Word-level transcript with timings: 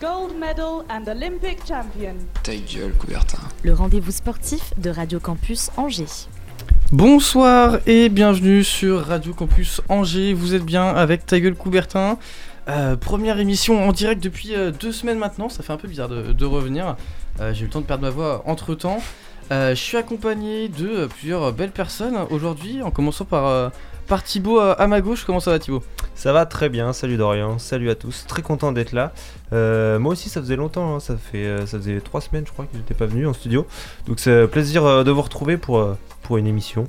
Gold 0.00 0.34
medal 0.38 0.84
and 0.90 1.06
Olympic 1.08 1.58
champion. 1.66 2.14
Ta 2.42 2.54
gueule, 2.54 2.92
Coubertin. 2.98 3.38
le 3.62 3.72
rendez-vous 3.74 4.10
sportif 4.12 4.72
de 4.78 4.90
Radio 4.90 5.18
Campus 5.20 5.70
Angers. 5.76 6.28
Bonsoir 6.92 7.78
et 7.86 8.08
bienvenue 8.08 8.64
sur 8.64 9.04
Radio 9.06 9.34
Campus 9.34 9.80
Angers. 9.88 10.32
Vous 10.32 10.54
êtes 10.54 10.64
bien 10.64 10.84
avec 10.88 11.26
Ta 11.26 11.40
gueule 11.40 11.54
Coubertin. 11.54 12.18
Euh, 12.68 12.96
première 12.96 13.38
émission 13.38 13.86
en 13.88 13.92
direct 13.92 14.22
depuis 14.22 14.54
euh, 14.54 14.70
deux 14.70 14.92
semaines 14.92 15.18
maintenant. 15.18 15.48
Ça 15.48 15.62
fait 15.62 15.72
un 15.72 15.76
peu 15.78 15.88
bizarre 15.88 16.08
de, 16.08 16.32
de 16.32 16.44
revenir. 16.44 16.96
Euh, 17.40 17.52
J'ai 17.54 17.62
eu 17.62 17.64
le 17.64 17.70
temps 17.70 17.80
de 17.80 17.86
perdre 17.86 18.02
ma 18.02 18.10
voix 18.10 18.42
entre 18.46 18.74
temps. 18.74 19.00
je 19.50 19.74
suis 19.74 19.96
accompagné 19.96 20.68
de 20.68 21.06
plusieurs 21.06 21.52
belles 21.52 21.70
personnes 21.70 22.16
aujourd'hui, 22.30 22.82
en 22.82 22.90
commençant 22.90 23.24
par, 23.24 23.46
euh, 23.46 23.68
par 24.08 24.24
Thibaut 24.24 24.60
euh, 24.60 24.74
à 24.78 24.86
ma 24.86 25.00
gauche. 25.00 25.24
Comment 25.24 25.40
ça 25.40 25.50
va 25.50 25.58
Thibaut? 25.58 25.82
Ça 26.14 26.32
va 26.32 26.46
très 26.46 26.68
bien, 26.68 26.92
salut 26.92 27.16
Dorian, 27.16 27.58
salut 27.58 27.90
à 27.90 27.94
tous, 27.94 28.24
très 28.26 28.42
content 28.42 28.72
d'être 28.72 28.92
là. 28.92 29.12
Euh, 29.52 30.00
moi 30.00 30.12
aussi 30.12 30.28
ça 30.28 30.40
faisait 30.40 30.56
longtemps, 30.56 30.96
hein, 30.96 31.00
ça, 31.00 31.16
fait, 31.16 31.44
euh, 31.44 31.66
ça 31.66 31.78
faisait 31.78 32.00
trois 32.00 32.20
semaines 32.20 32.44
je 32.44 32.52
crois 32.52 32.64
que 32.64 32.76
j'étais 32.76 32.94
pas 32.94 33.06
venu 33.06 33.26
en 33.26 33.32
studio. 33.32 33.66
Donc 34.06 34.18
c'est 34.18 34.42
un 34.42 34.46
plaisir 34.48 35.04
de 35.04 35.10
vous 35.12 35.22
retrouver 35.22 35.56
pour, 35.56 35.96
pour 36.22 36.38
une 36.38 36.46
émission. 36.48 36.88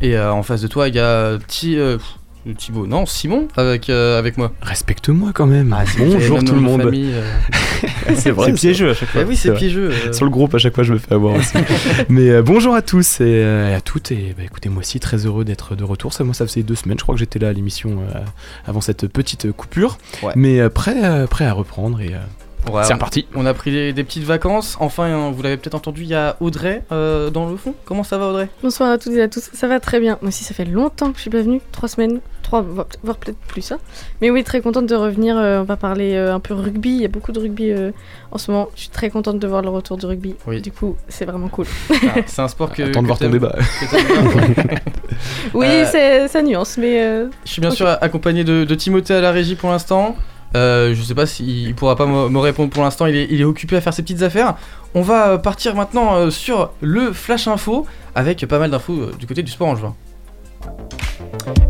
Et 0.00 0.16
euh, 0.16 0.32
en 0.32 0.42
face 0.42 0.62
de 0.62 0.68
toi, 0.68 0.88
il 0.88 0.94
y 0.94 1.00
a 1.00 1.04
euh, 1.04 1.38
pff, 1.38 2.18
Thibaut, 2.56 2.86
non, 2.86 3.04
Simon 3.04 3.46
avec, 3.56 3.90
euh, 3.90 4.18
avec 4.18 4.38
moi. 4.38 4.52
Respecte-moi 4.62 5.32
quand 5.34 5.46
même. 5.46 5.74
Ah, 5.78 5.84
Bonjour 5.98 6.38
tout 6.42 6.54
le 6.54 6.60
de 6.60 6.64
monde. 6.64 6.80
euh. 6.94 7.22
c'est 8.14 8.30
vrai. 8.30 8.46
c'est 8.46 8.52
piégeux 8.54 8.90
à 8.90 8.94
chaque 8.94 9.10
fois. 9.10 9.20
Eh 9.22 9.24
oui, 9.24 9.36
c'est 9.36 9.52
piégeux. 9.52 9.90
euh. 9.90 10.12
Sur 10.12 10.24
le 10.24 10.30
groupe, 10.30 10.54
à 10.54 10.58
chaque 10.58 10.74
fois, 10.74 10.82
je 10.84 10.94
me 10.94 10.98
fais 10.98 11.14
avoir 11.14 11.34
aussi. 11.34 11.52
Mais 12.08 12.30
euh, 12.30 12.42
bonjour 12.42 12.74
à 12.74 12.80
tous 12.80 13.20
et, 13.20 13.24
euh, 13.24 13.76
à 13.76 13.80
toutes. 13.82 14.12
Et 14.12 14.34
bah, 14.36 14.44
écoutez, 14.44 14.70
moi 14.70 14.80
aussi, 14.80 14.98
très 14.98 15.26
heureux 15.26 15.44
d'être 15.44 15.76
de 15.76 15.84
retour. 15.84 16.14
Ça, 16.14 16.24
moi, 16.24 16.32
ça 16.32 16.46
faisait 16.46 16.62
deux 16.62 16.74
semaines. 16.74 16.98
Je 16.98 17.02
crois 17.02 17.14
que 17.14 17.18
j'étais 17.18 17.38
là 17.38 17.48
à 17.48 17.52
l'émission 17.52 17.98
euh, 18.14 18.18
avant 18.66 18.80
cette 18.80 19.08
petite 19.08 19.52
coupure. 19.52 19.98
Ouais. 20.22 20.32
Mais 20.34 20.58
euh, 20.60 20.70
prêt, 20.70 20.96
euh, 21.04 21.26
prêt 21.26 21.44
à 21.44 21.52
reprendre. 21.52 22.00
Et 22.00 22.14
euh, 22.14 22.18
Ouais, 22.70 22.82
c'est 22.84 22.92
on- 22.92 22.96
reparti. 22.96 23.26
On 23.34 23.46
a 23.46 23.54
pris 23.54 23.70
des, 23.70 23.92
des 23.92 24.04
petites 24.04 24.24
vacances. 24.24 24.76
Enfin, 24.80 25.04
hein, 25.04 25.30
vous 25.30 25.42
l'avez 25.42 25.56
peut-être 25.56 25.74
entendu, 25.74 26.02
il 26.02 26.08
y 26.08 26.14
a 26.14 26.36
Audrey 26.40 26.82
euh, 26.92 27.30
dans 27.30 27.48
le 27.48 27.56
fond. 27.56 27.74
Comment 27.84 28.02
ça 28.04 28.18
va, 28.18 28.26
Audrey? 28.26 28.48
Bonsoir 28.62 28.90
à 28.90 28.98
toutes 28.98 29.12
et 29.14 29.22
à 29.22 29.28
tous, 29.28 29.48
ça 29.52 29.68
va 29.68 29.80
très 29.80 30.00
bien. 30.00 30.18
Moi 30.22 30.28
aussi, 30.28 30.44
ça 30.44 30.54
fait 30.54 30.64
longtemps 30.64 31.10
que 31.10 31.16
je 31.16 31.22
suis 31.22 31.30
pas 31.30 31.40
venue, 31.40 31.60
trois 31.72 31.88
semaines, 31.88 32.20
trois, 32.42 32.60
voire 32.62 33.16
peut-être 33.16 33.38
plus. 33.46 33.72
Hein. 33.72 33.78
Mais 34.20 34.30
oui, 34.30 34.44
très 34.44 34.60
contente 34.60 34.86
de 34.86 34.94
revenir. 34.94 35.36
euh, 35.38 35.60
on 35.60 35.64
va 35.64 35.76
parler 35.76 36.14
euh, 36.14 36.34
un 36.34 36.40
peu 36.40 36.52
rugby. 36.54 36.90
Il 36.90 37.00
y 37.02 37.04
a 37.04 37.08
beaucoup 37.08 37.32
de 37.32 37.38
rugby 37.40 37.70
euh, 37.70 37.90
en 38.32 38.38
ce 38.38 38.50
moment. 38.50 38.68
Je 38.74 38.80
suis 38.82 38.90
très 38.90 39.08
contente 39.08 39.38
de 39.38 39.46
voir 39.46 39.62
le 39.62 39.68
retour 39.70 39.96
du 39.96 40.04
rugby. 40.06 40.34
Oui. 40.46 40.60
Du 40.60 40.72
coup, 40.72 40.96
c'est 41.08 41.24
vraiment 41.24 41.48
cool. 41.48 41.66
Ah, 41.90 42.20
C'est 42.26 42.42
un 42.42 42.48
sport 42.48 42.72
que. 42.74 42.82
Attends 42.82 43.02
de 43.02 43.06
voir 43.06 43.18
ton 43.18 43.30
débat. 43.30 43.54
Oui, 45.54 45.66
Euh, 45.68 45.84
c'est 45.90 46.28
ça 46.28 46.42
nuance, 46.42 46.76
mais 46.78 47.02
euh, 47.02 47.26
Je 47.44 47.50
suis 47.52 47.60
bien 47.60 47.70
sûr 47.70 47.88
accompagné 47.88 48.44
de, 48.44 48.64
de 48.64 48.74
Timothée 48.74 49.14
à 49.14 49.20
la 49.20 49.30
régie 49.32 49.54
pour 49.56 49.70
l'instant. 49.70 50.14
Euh, 50.56 50.94
je 50.94 51.02
sais 51.02 51.14
pas 51.14 51.26
s'il 51.26 51.74
pourra 51.74 51.96
pas 51.96 52.06
me 52.06 52.38
répondre 52.38 52.70
pour 52.70 52.82
l'instant, 52.82 53.06
il 53.06 53.40
est, 53.40 53.44
occupé 53.44 53.76
à 53.76 53.80
faire 53.80 53.92
ses 53.94 54.02
petites 54.02 54.22
affaires. 54.22 54.56
On 54.94 55.02
va 55.02 55.28
euh, 55.28 55.38
partir 55.38 55.74
maintenant 55.74 56.16
euh, 56.16 56.30
sur 56.30 56.72
le 56.80 57.12
Flash 57.12 57.48
Info 57.48 57.86
avec 58.14 58.44
pas 58.46 58.58
mal 58.58 58.70
d'infos 58.70 59.10
du 59.18 59.26
côté 59.26 59.42
du 59.42 59.50
sport 59.50 59.68
en 59.68 59.76
juin. 59.76 59.94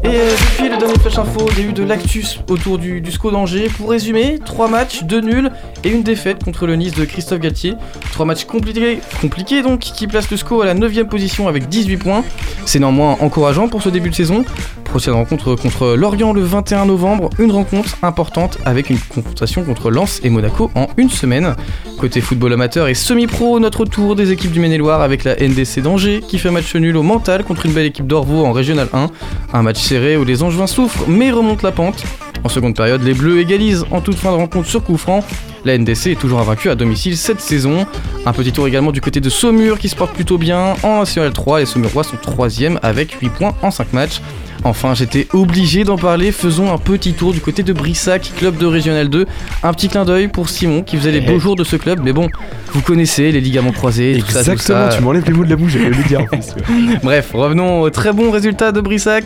Et 0.04 0.08
euh, 0.08 0.30
depuis 0.30 0.68
le 0.70 0.76
dernier 0.78 0.98
Flash 0.98 1.18
Info, 1.18 1.48
il 1.56 1.64
y 1.64 1.68
eu 1.68 1.72
de 1.72 1.82
l'actus 1.82 2.40
autour 2.48 2.78
du, 2.78 3.00
du 3.00 3.10
SCO 3.10 3.30
d'Angers. 3.30 3.68
Pour 3.76 3.90
résumer, 3.90 4.38
3 4.44 4.68
matchs, 4.68 5.04
2 5.04 5.20
nuls 5.20 5.50
et 5.84 5.90
une 5.90 6.02
défaite 6.02 6.44
contre 6.44 6.66
le 6.66 6.76
Nice 6.76 6.94
de 6.94 7.04
Christophe 7.04 7.40
Galtier. 7.40 7.74
3 8.12 8.26
matchs 8.26 8.44
compliqués, 8.44 9.00
compliqués 9.20 9.62
donc, 9.62 9.80
qui 9.80 10.06
placent 10.06 10.30
le 10.30 10.36
SCO 10.36 10.62
à 10.62 10.66
la 10.66 10.74
9ème 10.74 11.08
position 11.08 11.48
avec 11.48 11.68
18 11.68 11.96
points. 11.96 12.24
C'est 12.64 12.78
néanmoins 12.78 13.16
encourageant 13.20 13.68
pour 13.68 13.82
ce 13.82 13.88
début 13.88 14.10
de 14.10 14.14
saison. 14.14 14.44
Prochaine 14.84 15.12
rencontre 15.14 15.54
contre 15.54 15.94
Lorient 15.96 16.32
le 16.32 16.40
21 16.40 16.86
novembre, 16.86 17.28
une 17.38 17.52
rencontre 17.52 17.98
importante 18.02 18.56
avec 18.64 18.88
une 18.88 18.98
confrontation 18.98 19.62
contre 19.62 19.90
Lens 19.90 20.20
et 20.24 20.30
Monaco 20.30 20.70
en 20.74 20.86
une 20.96 21.10
semaine. 21.10 21.56
Côté 21.98 22.22
football 22.22 22.54
amateur 22.54 22.88
et 22.88 22.94
semi-pro, 22.94 23.60
notre 23.60 23.84
tour 23.84 24.16
des 24.16 24.32
équipes 24.32 24.50
du 24.50 24.60
Maine-et-Loire 24.60 25.02
avec 25.02 25.24
la 25.24 25.34
NDC 25.34 25.80
d'Angers 25.80 26.22
qui 26.26 26.38
fait 26.38 26.50
match 26.50 26.74
nul 26.74 26.96
au 26.96 27.02
mental 27.02 27.44
contre 27.44 27.66
une 27.66 27.72
belle 27.72 27.84
équipe 27.84 28.06
d'Orvaux 28.06 28.46
en 28.46 28.52
Régional 28.52 28.88
1. 28.94 29.10
Un 29.58 29.62
match 29.62 29.80
serré 29.80 30.16
où 30.16 30.22
les 30.22 30.44
Angevins 30.44 30.68
souffrent 30.68 31.08
mais 31.08 31.32
remontent 31.32 31.66
la 31.66 31.72
pente. 31.72 32.04
En 32.44 32.48
seconde 32.48 32.76
période, 32.76 33.02
les 33.02 33.12
Bleus 33.12 33.40
égalisent 33.40 33.84
en 33.90 34.00
toute 34.00 34.14
fin 34.14 34.30
de 34.30 34.36
rencontre 34.36 34.68
sur 34.68 34.84
coup 34.84 34.96
franc. 34.96 35.24
La 35.64 35.76
NDC 35.76 36.12
est 36.12 36.20
toujours 36.20 36.38
invaincue 36.38 36.70
à 36.70 36.76
domicile 36.76 37.16
cette 37.16 37.40
saison. 37.40 37.84
Un 38.24 38.32
petit 38.32 38.52
tour 38.52 38.68
également 38.68 38.92
du 38.92 39.00
côté 39.00 39.18
de 39.18 39.28
Saumur 39.28 39.80
qui 39.80 39.88
se 39.88 39.96
porte 39.96 40.12
plutôt 40.12 40.38
bien. 40.38 40.74
En 40.84 41.00
National 41.00 41.32
3, 41.32 41.58
les 41.58 41.66
Saumurois 41.66 42.04
sont 42.04 42.16
3 42.22 42.48
avec 42.82 43.14
8 43.20 43.30
points 43.30 43.54
en 43.60 43.72
5 43.72 43.92
matchs. 43.94 44.20
Enfin, 44.64 44.94
j'étais 44.94 45.28
obligé 45.32 45.84
d'en 45.84 45.96
parler. 45.96 46.32
Faisons 46.32 46.72
un 46.72 46.78
petit 46.78 47.12
tour 47.12 47.32
du 47.32 47.40
côté 47.40 47.62
de 47.62 47.72
Brissac, 47.72 48.32
club 48.36 48.56
de 48.58 48.66
Régional 48.66 49.08
2. 49.08 49.26
Un 49.62 49.72
petit 49.72 49.88
clin 49.88 50.04
d'œil 50.04 50.28
pour 50.28 50.48
Simon 50.48 50.82
qui 50.82 50.96
faisait 50.96 51.12
les 51.12 51.20
beaux 51.20 51.38
jours 51.38 51.56
de 51.56 51.64
ce 51.64 51.76
club. 51.76 52.00
Mais 52.02 52.12
bon, 52.12 52.28
vous 52.72 52.80
connaissez 52.82 53.30
les 53.32 53.40
ligaments 53.40 53.72
croisés, 53.72 54.16
tout 54.20 54.26
ça, 54.32 54.44
tout 54.44 54.50
Exactement, 54.50 54.90
ça. 54.90 54.96
tu 54.96 55.02
m'enlèves 55.02 55.24
les 55.26 55.32
mots 55.32 55.44
de 55.44 55.50
la 55.50 55.56
bouche, 55.56 55.72
j'allais 55.72 55.90
le 55.90 56.02
dire 56.08 56.20
en 56.20 56.26
plus. 56.26 56.54
Bref, 57.02 57.30
revenons 57.34 57.82
au 57.82 57.90
très 57.90 58.12
bon 58.12 58.30
résultat 58.30 58.72
de 58.72 58.80
Brissac. 58.80 59.24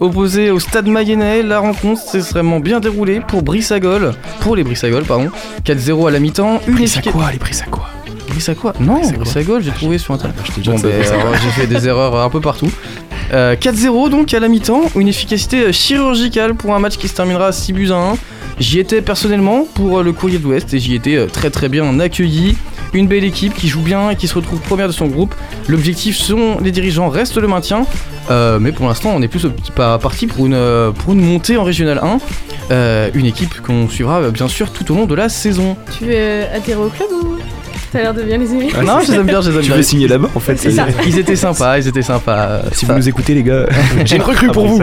Opposé 0.00 0.50
au 0.50 0.58
stade 0.60 0.86
Mayennais, 0.88 1.42
la 1.42 1.58
rencontre 1.60 2.00
s'est 2.02 2.18
extrêmement 2.18 2.60
bien 2.60 2.80
déroulée 2.80 3.20
pour 3.26 3.42
Brissagol. 3.42 4.12
Pour 4.40 4.56
les 4.56 4.64
Brissagols, 4.64 5.04
pardon. 5.04 5.28
4-0 5.64 6.08
à 6.08 6.10
la 6.10 6.20
mi-temps. 6.20 6.60
Quoi 7.12 7.30
Les 7.30 7.60
à 7.60 7.66
quoi 7.70 7.88
Brissacois 8.28 8.72
Non, 8.80 8.94
Brissagol. 8.94 9.18
Brissagol, 9.20 9.62
j'ai 9.62 9.70
trouvé 9.70 9.98
sur 9.98 10.14
internet. 10.14 10.36
Dit 10.58 10.68
Bon, 10.68 10.78
ben, 10.78 10.90
alors, 11.12 11.34
j'ai 11.42 11.50
fait 11.50 11.66
des 11.66 11.86
erreurs 11.86 12.16
un 12.16 12.30
peu 12.30 12.40
partout. 12.40 12.70
Euh, 13.32 13.56
4-0 13.56 14.10
donc 14.10 14.32
à 14.34 14.40
la 14.40 14.48
mi-temps, 14.48 14.82
une 14.96 15.08
efficacité 15.08 15.72
chirurgicale 15.72 16.54
pour 16.54 16.74
un 16.74 16.78
match 16.78 16.96
qui 16.96 17.08
se 17.08 17.14
terminera 17.14 17.48
à 17.48 17.52
6 17.52 17.72
buts 17.72 17.90
à 17.90 17.96
1. 18.12 18.16
J'y 18.60 18.78
étais 18.78 19.02
personnellement 19.02 19.66
pour 19.74 19.98
euh, 19.98 20.02
le 20.02 20.12
courrier 20.12 20.38
de 20.38 20.44
l'Ouest 20.44 20.72
et 20.74 20.78
j'y 20.78 20.94
étais 20.94 21.16
euh, 21.16 21.26
très 21.26 21.50
très 21.50 21.68
bien 21.68 21.98
accueilli. 21.98 22.56
Une 22.92 23.08
belle 23.08 23.24
équipe 23.24 23.54
qui 23.54 23.66
joue 23.66 23.80
bien 23.80 24.10
et 24.10 24.16
qui 24.16 24.28
se 24.28 24.34
retrouve 24.36 24.60
première 24.60 24.86
de 24.86 24.92
son 24.92 25.06
groupe. 25.06 25.34
L'objectif 25.68 26.16
selon 26.16 26.60
les 26.60 26.70
dirigeants 26.70 27.08
reste 27.08 27.36
le 27.38 27.48
maintien. 27.48 27.86
Euh, 28.30 28.60
mais 28.60 28.70
pour 28.70 28.86
l'instant 28.86 29.10
on 29.14 29.20
est 29.20 29.28
plus 29.28 29.46
parti 29.74 30.28
pour 30.28 30.46
une, 30.46 30.54
euh, 30.54 30.92
pour 30.92 31.12
une 31.12 31.20
montée 31.20 31.56
en 31.56 31.64
Régional 31.64 31.98
1. 32.02 32.18
Euh, 32.70 33.10
une 33.14 33.26
équipe 33.26 33.60
qu'on 33.60 33.88
suivra 33.88 34.20
euh, 34.20 34.30
bien 34.30 34.48
sûr 34.48 34.70
tout 34.70 34.90
au 34.92 34.94
long 34.94 35.06
de 35.06 35.14
la 35.14 35.28
saison. 35.28 35.76
tu 35.98 36.04
euh, 36.08 36.44
adhérer 36.54 36.80
au 36.80 36.88
club 36.88 37.08
ou? 37.12 37.36
T'as 37.94 38.02
l'air 38.02 38.12
de 38.14 38.22
bien 38.22 38.36
les 38.38 38.52
aimer 38.52 38.68
Ah, 38.76 38.82
non, 38.82 38.98
je 39.06 39.12
les 39.12 39.18
aime 39.18 39.26
bien, 39.26 39.40
je 39.40 39.50
les 39.50 39.56
aime 39.56 39.62
Tu 39.62 39.68
bien. 39.68 39.76
veux 39.76 39.82
signer 39.82 40.08
là-bas 40.08 40.28
en 40.34 40.40
fait 40.40 40.56
C'est 40.56 40.70
ça. 40.72 40.86
Ils 41.06 41.18
étaient 41.18 41.36
sympas, 41.36 41.78
ils 41.78 41.86
étaient 41.88 42.02
sympas. 42.02 42.62
Si 42.72 42.84
Ça- 42.86 42.92
vous 42.92 42.98
nous 42.98 43.08
écoutez, 43.08 43.34
les 43.34 43.42
gars, 43.44 43.66
j'ai 44.04 44.16
une 44.16 44.22
recrue 44.22 44.48
pour 44.48 44.66
vous. 44.66 44.82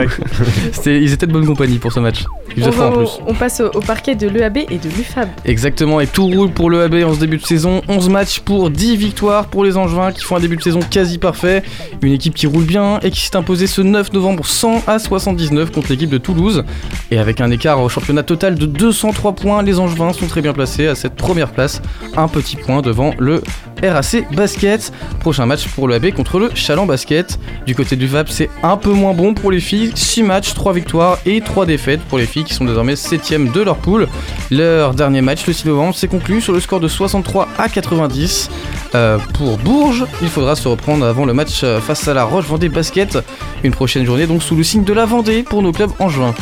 C'était- 0.72 1.01
ils 1.01 1.11
étaient 1.13 1.27
de 1.27 1.33
bonne 1.33 1.45
compagnie 1.45 1.77
pour 1.77 1.91
ce 1.91 1.99
match. 1.99 2.23
Ils 2.55 2.63
on, 2.66 2.67
en 2.81 2.91
plus. 2.91 3.38
passe 3.39 3.59
au, 3.61 3.67
au 3.77 3.81
parquet 3.81 4.16
de 4.16 4.27
l'EAB 4.27 4.57
et 4.69 4.77
de 4.77 4.89
l'UFAB. 4.97 5.27
Exactement, 5.45 5.99
et 5.99 6.07
tout 6.07 6.25
roule 6.25 6.49
pour 6.51 6.69
le 6.69 6.81
AB 6.83 6.95
en 7.05 7.13
ce 7.13 7.19
début 7.19 7.38
de 7.38 7.45
saison. 7.45 7.81
11 7.88 8.09
matchs 8.09 8.39
pour 8.39 8.69
10 8.69 8.95
victoires 8.97 9.45
pour 9.45 9.63
les 9.63 9.78
Angevins 9.78 10.11
qui 10.11 10.23
font 10.23 10.35
un 10.35 10.39
début 10.39 10.55
de 10.57 10.61
saison 10.63 10.79
quasi 10.89 11.17
parfait. 11.17 11.63
Une 12.01 12.13
équipe 12.13 12.33
qui 12.33 12.47
roule 12.47 12.63
bien 12.63 12.99
et 13.03 13.11
qui 13.11 13.22
s'est 13.22 13.35
imposée 13.35 13.67
ce 13.67 13.81
9 13.81 14.13
novembre 14.13 14.45
100 14.45 14.83
à 14.88 14.99
79 14.99 15.72
contre 15.72 15.89
l'équipe 15.89 16.09
de 16.09 16.17
Toulouse. 16.17 16.63
Et 17.11 17.17
avec 17.17 17.41
un 17.41 17.51
écart 17.51 17.81
au 17.81 17.89
championnat 17.89 18.23
total 18.23 18.55
de 18.55 18.66
203 18.66 19.33
points, 19.33 19.63
les 19.63 19.79
Angevins 19.79 20.13
sont 20.13 20.28
très 20.28 20.41
bien 20.41 20.53
placés 20.53 20.88
à 20.88 20.95
cette 20.95 21.16
première 21.16 21.49
place. 21.51 21.81
Un 22.17 22.28
petit 22.28 22.55
point 22.55 22.81
devant 22.81 23.00
le 23.17 23.41
RAC 23.83 24.27
Basket. 24.33 24.91
Prochain 25.19 25.45
match 25.45 25.67
pour 25.69 25.87
le 25.87 25.95
AB 25.95 26.11
contre 26.11 26.39
le 26.39 26.51
Chaland 26.53 26.85
Basket. 26.85 27.39
Du 27.65 27.75
côté 27.75 27.95
du 27.95 28.07
VAP, 28.07 28.29
c'est 28.29 28.49
un 28.63 28.77
peu 28.77 28.91
moins 28.91 29.13
bon 29.13 29.33
pour 29.33 29.51
les 29.51 29.59
filles. 29.59 29.91
6 29.95 30.23
matchs, 30.23 30.53
3 30.53 30.73
victoires 30.73 31.17
et 31.25 31.41
3 31.41 31.65
défaites 31.65 32.01
pour 32.01 32.17
les 32.17 32.25
filles 32.25 32.43
qui 32.43 32.53
sont 32.53 32.65
désormais 32.65 32.93
7ème 32.93 33.51
de 33.51 33.61
leur 33.61 33.77
poule. 33.77 34.07
Leur 34.49 34.93
dernier 34.93 35.21
match, 35.21 35.45
le 35.47 35.53
6 35.53 35.65
novembre, 35.65 35.95
s'est 35.95 36.07
conclu 36.07 36.41
sur 36.41 36.53
le 36.53 36.59
score 36.59 36.79
de 36.79 36.87
63 36.87 37.47
à 37.57 37.69
90. 37.69 38.49
Euh, 38.93 39.17
pour 39.33 39.57
Bourges, 39.57 40.05
il 40.21 40.29
faudra 40.29 40.55
se 40.55 40.67
reprendre 40.67 41.05
avant 41.05 41.25
le 41.25 41.33
match 41.33 41.61
euh, 41.63 41.79
face 41.79 42.07
à 42.07 42.13
la 42.13 42.23
Roche 42.23 42.45
Vendée 42.45 42.69
Basket. 42.69 43.17
Une 43.63 43.71
prochaine 43.71 44.05
journée 44.05 44.27
donc 44.27 44.43
sous 44.43 44.55
le 44.55 44.63
signe 44.63 44.83
de 44.83 44.93
la 44.93 45.05
Vendée 45.05 45.43
pour 45.43 45.61
nos 45.61 45.71
clubs 45.71 45.91
en 45.99 46.09
juin. 46.09 46.33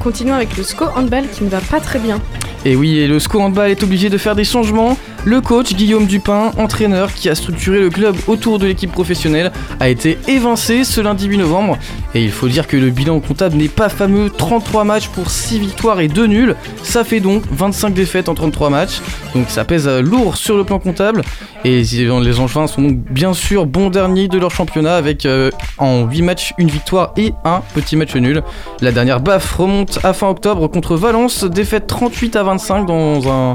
Continuons 0.00 0.34
avec 0.34 0.56
le 0.56 0.62
SCO 0.62 0.86
handball 0.94 1.28
qui 1.28 1.44
ne 1.44 1.48
va 1.48 1.60
pas 1.60 1.80
très 1.80 1.98
bien. 1.98 2.20
Et 2.66 2.74
oui, 2.74 3.06
le 3.06 3.20
SCO 3.20 3.40
Handball 3.40 3.70
est 3.70 3.84
obligé 3.84 4.10
de 4.10 4.18
faire 4.18 4.34
des 4.34 4.42
changements. 4.42 4.96
Le 5.24 5.40
coach 5.40 5.74
Guillaume 5.74 6.06
Dupin, 6.06 6.50
entraîneur 6.56 7.12
qui 7.12 7.28
a 7.28 7.36
structuré 7.36 7.78
le 7.78 7.90
club 7.90 8.16
autour 8.26 8.58
de 8.58 8.66
l'équipe 8.66 8.90
professionnelle, 8.90 9.52
a 9.78 9.88
été 9.88 10.18
évincé 10.26 10.82
ce 10.82 11.00
lundi 11.00 11.26
8 11.26 11.38
novembre. 11.38 11.78
Et 12.14 12.24
il 12.24 12.32
faut 12.32 12.48
dire 12.48 12.66
que 12.66 12.76
le 12.76 12.90
bilan 12.90 13.20
comptable 13.20 13.56
n'est 13.56 13.68
pas 13.68 13.88
fameux 13.88 14.30
33 14.30 14.82
matchs 14.82 15.08
pour 15.08 15.30
6 15.30 15.60
victoires 15.60 16.00
et 16.00 16.08
2 16.08 16.26
nuls. 16.26 16.56
Ça 16.82 17.04
fait 17.04 17.20
donc 17.20 17.44
25 17.52 17.94
défaites 17.94 18.28
en 18.28 18.34
33 18.34 18.70
matchs. 18.70 19.00
Donc 19.34 19.48
ça 19.48 19.64
pèse 19.64 19.88
lourd 19.88 20.36
sur 20.36 20.56
le 20.56 20.64
plan 20.64 20.80
comptable. 20.80 21.22
Et 21.64 21.82
les 21.82 22.10
Angevins 22.10 22.66
sont 22.66 22.82
donc 22.82 22.96
bien 22.96 23.32
sûr 23.32 23.66
bons 23.66 23.90
derniers 23.90 24.28
de 24.28 24.38
leur 24.38 24.50
championnat 24.50 24.96
avec 24.96 25.26
euh, 25.26 25.50
en 25.78 26.06
8 26.06 26.22
matchs 26.22 26.54
une 26.58 26.68
victoire 26.68 27.12
et 27.16 27.32
un 27.44 27.62
petit 27.74 27.96
match 27.96 28.14
nul. 28.14 28.42
La 28.80 28.92
dernière 28.92 29.20
baffe 29.20 29.52
remonte 29.54 29.85
à 30.02 30.12
fin 30.12 30.28
octobre 30.28 30.68
contre 30.68 30.96
Valence, 30.96 31.44
défaite 31.44 31.86
38 31.86 32.36
à 32.36 32.42
25 32.42 32.86
dans 32.86 33.28
un, 33.28 33.54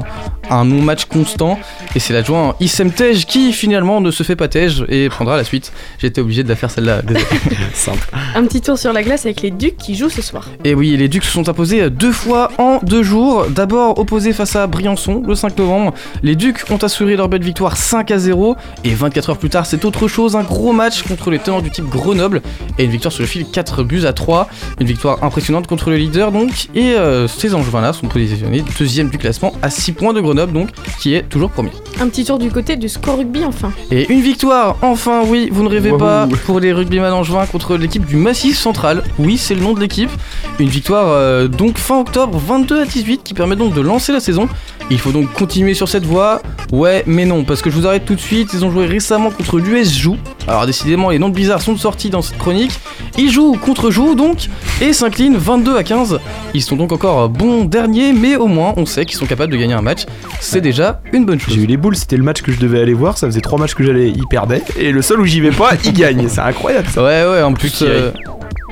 un 0.56 0.64
non-match 0.64 1.04
constant. 1.06 1.58
Et 1.94 1.98
c'est 1.98 2.12
l'adjoint 2.12 2.54
Issem 2.60 2.90
Tej 2.90 3.24
qui 3.26 3.52
finalement 3.52 4.00
ne 4.00 4.10
se 4.10 4.22
fait 4.22 4.36
pas 4.36 4.48
Tej 4.48 4.84
et 4.88 5.08
prendra 5.08 5.36
la 5.36 5.44
suite. 5.44 5.72
J'étais 5.98 6.20
obligé 6.20 6.42
de 6.42 6.48
la 6.48 6.56
faire 6.56 6.70
celle-là. 6.70 7.02
désolé. 7.02 7.24
Simple. 7.74 8.08
Un 8.34 8.44
petit 8.44 8.60
tour 8.60 8.78
sur 8.78 8.92
la 8.92 9.02
glace 9.02 9.24
avec 9.24 9.42
les 9.42 9.50
Ducs 9.50 9.76
qui 9.76 9.94
jouent 9.94 10.08
ce 10.08 10.22
soir. 10.22 10.48
Et 10.64 10.74
oui, 10.74 10.96
les 10.96 11.08
Ducs 11.08 11.24
se 11.24 11.32
sont 11.32 11.48
imposés 11.48 11.90
deux 11.90 12.12
fois 12.12 12.50
en 12.58 12.78
deux 12.82 13.02
jours. 13.02 13.46
D'abord 13.48 13.98
opposés 13.98 14.32
face 14.32 14.56
à 14.56 14.66
Briançon 14.66 15.22
le 15.26 15.34
5 15.34 15.58
novembre. 15.58 15.94
Les 16.22 16.36
Ducs 16.36 16.70
ont 16.70 16.76
assuré 16.76 17.16
leur 17.16 17.28
belle 17.28 17.42
victoire 17.42 17.76
5 17.76 18.10
à 18.10 18.18
0. 18.18 18.56
Et 18.84 18.90
24 18.90 19.30
heures 19.30 19.38
plus 19.38 19.50
tard, 19.50 19.66
c'est 19.66 19.84
autre 19.84 20.08
chose. 20.08 20.36
Un 20.36 20.42
gros 20.42 20.72
match 20.72 21.02
contre 21.02 21.30
les 21.30 21.38
tenants 21.38 21.60
du 21.60 21.70
type 21.70 21.86
Grenoble. 21.86 22.42
Et 22.78 22.84
une 22.84 22.90
victoire 22.90 23.12
sur 23.12 23.22
le 23.22 23.28
fil 23.28 23.46
4 23.46 23.82
buts 23.82 24.04
à 24.06 24.12
3. 24.12 24.48
Une 24.80 24.86
victoire 24.86 25.22
impressionnante 25.22 25.66
contre 25.66 25.90
le 25.90 25.96
leader 25.96 26.32
donc. 26.32 26.68
Et 26.74 26.94
euh, 26.94 27.28
ces 27.28 27.54
Angevins-là 27.54 27.92
sont 27.92 28.08
positionnés 28.08 28.64
deuxième 28.78 29.10
du 29.10 29.18
classement 29.18 29.54
à 29.62 29.70
6 29.70 29.92
points 29.92 30.12
de 30.12 30.20
Grenoble 30.20 30.41
donc, 30.50 30.70
qui 30.98 31.14
est 31.14 31.28
toujours 31.28 31.50
premier. 31.50 31.70
Un 32.00 32.08
petit 32.08 32.24
tour 32.24 32.38
du 32.38 32.50
côté 32.50 32.76
du 32.76 32.88
score 32.88 33.18
rugby 33.18 33.44
enfin. 33.44 33.72
Et 33.90 34.10
une 34.12 34.20
victoire, 34.20 34.76
enfin 34.82 35.22
oui, 35.26 35.48
vous 35.52 35.62
ne 35.62 35.68
rêvez 35.68 35.92
pas, 35.96 36.26
pour 36.46 36.58
les 36.58 36.72
rugbyman 36.72 37.12
angevins 37.12 37.46
contre 37.46 37.76
l'équipe 37.76 38.04
du 38.04 38.16
Massif 38.16 38.58
Central. 38.58 39.04
Oui, 39.18 39.38
c'est 39.38 39.54
le 39.54 39.60
nom 39.60 39.72
de 39.74 39.80
l'équipe. 39.80 40.10
Une 40.58 40.68
victoire 40.68 41.08
euh, 41.08 41.48
donc 41.48 41.78
fin 41.78 42.00
octobre 42.00 42.38
22 42.38 42.80
à 42.82 42.84
18 42.84 43.22
qui 43.22 43.34
permet 43.34 43.56
donc 43.56 43.74
de 43.74 43.80
lancer 43.80 44.12
la 44.12 44.20
saison. 44.20 44.48
Il 44.90 44.98
faut 44.98 45.12
donc 45.12 45.32
continuer 45.32 45.74
sur 45.74 45.88
cette 45.88 46.04
voie. 46.04 46.42
Ouais, 46.72 47.04
mais 47.06 47.24
non, 47.24 47.44
parce 47.44 47.62
que 47.62 47.70
je 47.70 47.76
vous 47.76 47.86
arrête 47.86 48.04
tout 48.04 48.14
de 48.14 48.20
suite. 48.20 48.50
Ils 48.52 48.64
ont 48.64 48.70
joué 48.70 48.86
récemment 48.86 49.30
contre 49.30 49.58
l'US 49.58 49.90
Joux. 49.90 50.16
Alors 50.48 50.66
décidément, 50.66 51.10
les 51.10 51.18
noms 51.18 51.28
de 51.28 51.34
bizarres 51.34 51.62
sont 51.62 51.76
sortis 51.76 52.10
dans 52.10 52.22
cette 52.22 52.38
chronique. 52.38 52.72
Ils 53.18 53.30
jouent 53.30 53.56
contre 53.56 53.90
Joux 53.90 54.14
donc 54.14 54.48
et 54.80 54.92
s'inclinent 54.92 55.36
22 55.36 55.76
à 55.76 55.82
15. 55.84 56.18
Ils 56.54 56.62
sont 56.62 56.76
donc 56.76 56.92
encore 56.92 57.28
bons 57.28 57.64
derniers, 57.64 58.12
mais 58.12 58.36
au 58.36 58.46
moins 58.46 58.74
on 58.76 58.86
sait 58.86 59.04
qu'ils 59.04 59.18
sont 59.18 59.26
capables 59.26 59.52
de 59.52 59.58
gagner 59.58 59.74
un 59.74 59.82
match. 59.82 60.06
C'est 60.40 60.60
déjà 60.60 61.00
une 61.12 61.24
bonne 61.24 61.38
chose. 61.38 61.54
J'ai 61.54 61.62
eu 61.62 61.66
les 61.66 61.76
boules, 61.76 61.96
c'était 61.96 62.16
le 62.16 62.24
match 62.24 62.42
que 62.42 62.52
je 62.52 62.58
devais 62.58 62.80
aller 62.80 62.94
voir. 62.94 63.18
Ça 63.18 63.26
faisait 63.26 63.40
trois 63.40 63.58
matchs 63.58 63.74
que 63.74 63.84
j'allais, 63.84 64.08
il 64.08 64.26
perdait. 64.26 64.62
Et 64.78 64.92
le 64.92 65.02
seul 65.02 65.20
où 65.20 65.24
j'y 65.24 65.40
vais 65.40 65.50
pas, 65.50 65.72
il 65.84 65.92
gagne. 65.92 66.28
C'est 66.28 66.40
incroyable 66.40 66.88
ça. 66.88 67.02
Ouais, 67.02 67.24
ouais, 67.24 67.42
en 67.42 67.52
plus, 67.52 67.82
euh, 67.82 68.10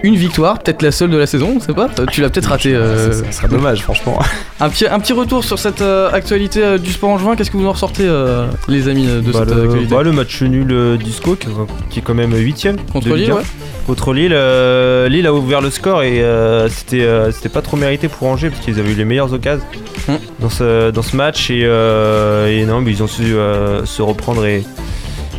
une 0.03 0.17
victoire, 0.17 0.59
peut-être 0.59 0.83
la 0.83 0.93
seule 0.93 1.11
de 1.11 1.17
la 1.17 1.27
saison, 1.27 1.55
on 1.57 1.61
sait 1.61 1.73
pas. 1.75 1.89
Tu 2.11 2.21
l'as 2.23 2.31
peut-être 2.31 2.47
raté. 2.47 2.75
euh, 2.75 3.13
Ça, 3.13 3.25
ça 3.25 3.33
serait 3.33 3.49
dommage, 3.49 3.83
franchement. 3.83 4.19
Un 4.61 4.69
petit, 4.71 4.87
un 4.87 4.99
petit 5.01 5.13
retour 5.13 5.45
sur 5.45 5.59
cette 5.59 5.81
euh, 5.83 6.11
actualité 6.13 6.63
euh, 6.65 6.79
du 6.79 6.93
sport 6.93 7.11
en 7.11 7.19
juin. 7.19 7.37
Qu'est-ce 7.37 7.51
que 7.51 7.57
vous 7.57 7.67
en 7.67 7.73
ressortez, 7.73 8.05
euh, 8.07 8.47
les 8.69 8.89
amis 8.89 9.07
euh, 9.09 9.21
de 9.21 9.33
Bah, 9.33 9.41
cette 9.47 9.55
le, 9.55 9.63
actualité 9.65 9.95
bah, 9.95 10.03
le 10.03 10.13
match 10.13 10.43
nul 10.43 10.71
euh, 10.71 10.97
d'Isco 10.97 11.35
qui, 11.37 11.49
qui 11.91 11.99
est 11.99 12.03
quand 12.03 12.15
même 12.15 12.33
8ème 12.35 12.77
Contre 12.93 13.15
Lille, 13.15 13.33
ouais. 13.33 13.43
Contre 13.87 14.13
Lille, 14.13 14.33
euh, 14.35 15.09
Lille 15.09 15.27
a 15.27 15.35
ouvert 15.35 15.61
le 15.61 15.71
score 15.71 16.03
et 16.03 16.23
euh, 16.23 16.69
c'était 16.69 17.03
euh, 17.03 17.33
c'était 17.33 17.49
pas 17.49 17.63
trop 17.63 17.77
mérité 17.77 18.09
pour 18.09 18.29
Angers 18.29 18.51
parce 18.51 18.61
qu'ils 18.63 18.79
avaient 18.79 18.93
eu 18.93 18.97
les 18.97 19.05
meilleures 19.05 19.33
occasions 19.33 19.65
Hmm. 20.09 20.15
dans, 20.41 20.49
ce, 20.49 20.91
dans 20.91 21.03
ce 21.03 21.15
match 21.15 21.51
et, 21.51 21.61
euh, 21.65 22.49
et 22.49 22.65
non 22.65 22.81
mais 22.81 22.91
ils 22.91 23.03
ont 23.03 23.07
su 23.07 23.35
euh, 23.35 23.85
se 23.85 24.01
reprendre 24.01 24.47
et, 24.47 24.65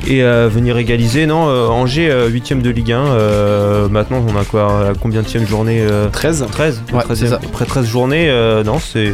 et 0.08 0.24
euh, 0.24 0.50
venir 0.50 0.78
égaliser. 0.78 1.26
Non, 1.26 1.48
euh, 1.50 1.68
Angers 1.68 2.10
8ème 2.30 2.62
de 2.62 2.70
Ligue 2.70 2.92
1. 2.92 3.06
euh, 3.06 3.90
maintenant 3.90 4.24
on 4.28 4.40
a 4.40 4.44
quoi 4.46 4.94
combien 5.02 5.22
de 5.22 5.28
journée 5.46 5.80
euh, 5.82 6.10
13 6.10 6.46
13 6.52 6.84
Ouais, 6.94 7.00
13e 7.00 7.16
c'est 7.16 7.28
ça. 7.28 7.40
Après 7.44 7.66
13 7.66 7.86
journées, 7.86 8.30
euh, 8.30 8.64
non, 8.64 8.80
c'est 8.80 9.14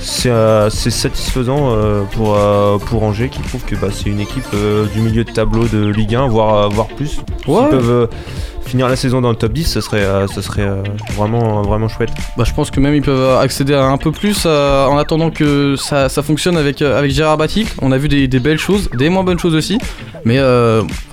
c'est 0.00 0.28
euh, 0.28 0.68
satisfaisant 0.68 1.70
euh, 1.70 2.02
pour, 2.12 2.36
euh, 2.36 2.76
pour 2.78 3.02
Angers 3.04 3.30
qui 3.30 3.40
trouve 3.40 3.62
que 3.64 3.74
bah, 3.74 3.88
c'est 3.90 4.10
une 4.10 4.20
équipe 4.20 4.44
euh, 4.52 4.84
du 4.94 5.00
milieu 5.00 5.24
de 5.24 5.30
tableau 5.30 5.64
de 5.66 5.86
Ligue 5.86 6.14
1, 6.14 6.26
voire, 6.28 6.64
euh, 6.64 6.68
voire 6.68 6.88
plus. 6.88 7.20
Ouais. 7.46 7.70
Peuvent 7.70 7.90
euh, 7.90 8.06
finir 8.66 8.88
la 8.88 8.96
saison 8.96 9.20
dans 9.20 9.30
le 9.30 9.36
top 9.36 9.52
10, 9.52 9.64
ce 9.64 9.80
serait, 9.80 10.02
euh, 10.02 10.26
serait 10.26 10.62
euh, 10.62 10.82
vraiment, 11.16 11.62
vraiment 11.62 11.88
chouette. 11.88 12.10
Bah, 12.36 12.44
je 12.46 12.52
pense 12.52 12.70
que 12.70 12.80
même 12.80 12.94
ils 12.94 13.02
peuvent 13.02 13.38
accéder 13.38 13.74
à 13.74 13.84
un 13.84 13.96
peu 13.96 14.12
plus 14.12 14.44
euh, 14.46 14.86
en 14.86 14.98
attendant 14.98 15.30
que 15.30 15.76
ça, 15.76 16.08
fonctionne 16.22 16.56
avec, 16.56 16.82
avec 16.82 17.10
Gérard 17.10 17.36
Batic. 17.36 17.68
On 17.82 17.92
a 17.92 17.98
vu 17.98 18.08
des, 18.08 18.40
belles 18.40 18.58
choses, 18.58 18.90
des 18.90 19.08
moins 19.08 19.24
bonnes 19.24 19.38
choses 19.38 19.54
aussi. 19.54 19.78
Mais 20.24 20.38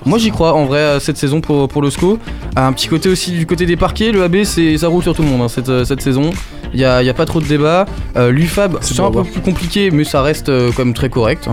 moi 0.06 0.18
j'y 0.18 0.30
crois 0.30 0.54
en 0.54 0.64
vrai 0.64 0.98
cette 1.00 1.18
saison 1.18 1.40
pour, 1.40 1.68
pour 1.68 1.82
le 1.82 1.90
SCO. 1.90 2.18
Un 2.56 2.72
petit 2.72 2.88
côté 2.88 3.08
aussi 3.08 3.32
du 3.32 3.46
côté 3.46 3.66
des 3.66 3.76
parquets, 3.76 4.10
le 4.10 4.22
AB 4.22 4.44
ça 4.44 4.88
roule 4.88 5.02
sur 5.02 5.14
tout 5.14 5.22
le 5.22 5.28
monde 5.28 5.42
hein, 5.42 5.84
cette 5.84 6.00
saison. 6.00 6.30
Il 6.74 6.78
n'y 6.78 6.84
a, 6.84 7.02
y 7.02 7.08
a 7.10 7.14
pas 7.14 7.26
trop 7.26 7.40
de 7.40 7.46
débat. 7.46 7.86
Euh, 8.16 8.30
L'UFAB 8.30 8.78
C'est 8.80 8.98
un 9.00 9.06
peu 9.08 9.12
voir. 9.14 9.26
plus 9.26 9.40
compliqué 9.40 9.90
mais 9.90 10.04
ça 10.04 10.22
reste 10.22 10.48
euh, 10.48 10.70
quand 10.76 10.84
même 10.84 10.94
très 10.94 11.08
correct. 11.10 11.48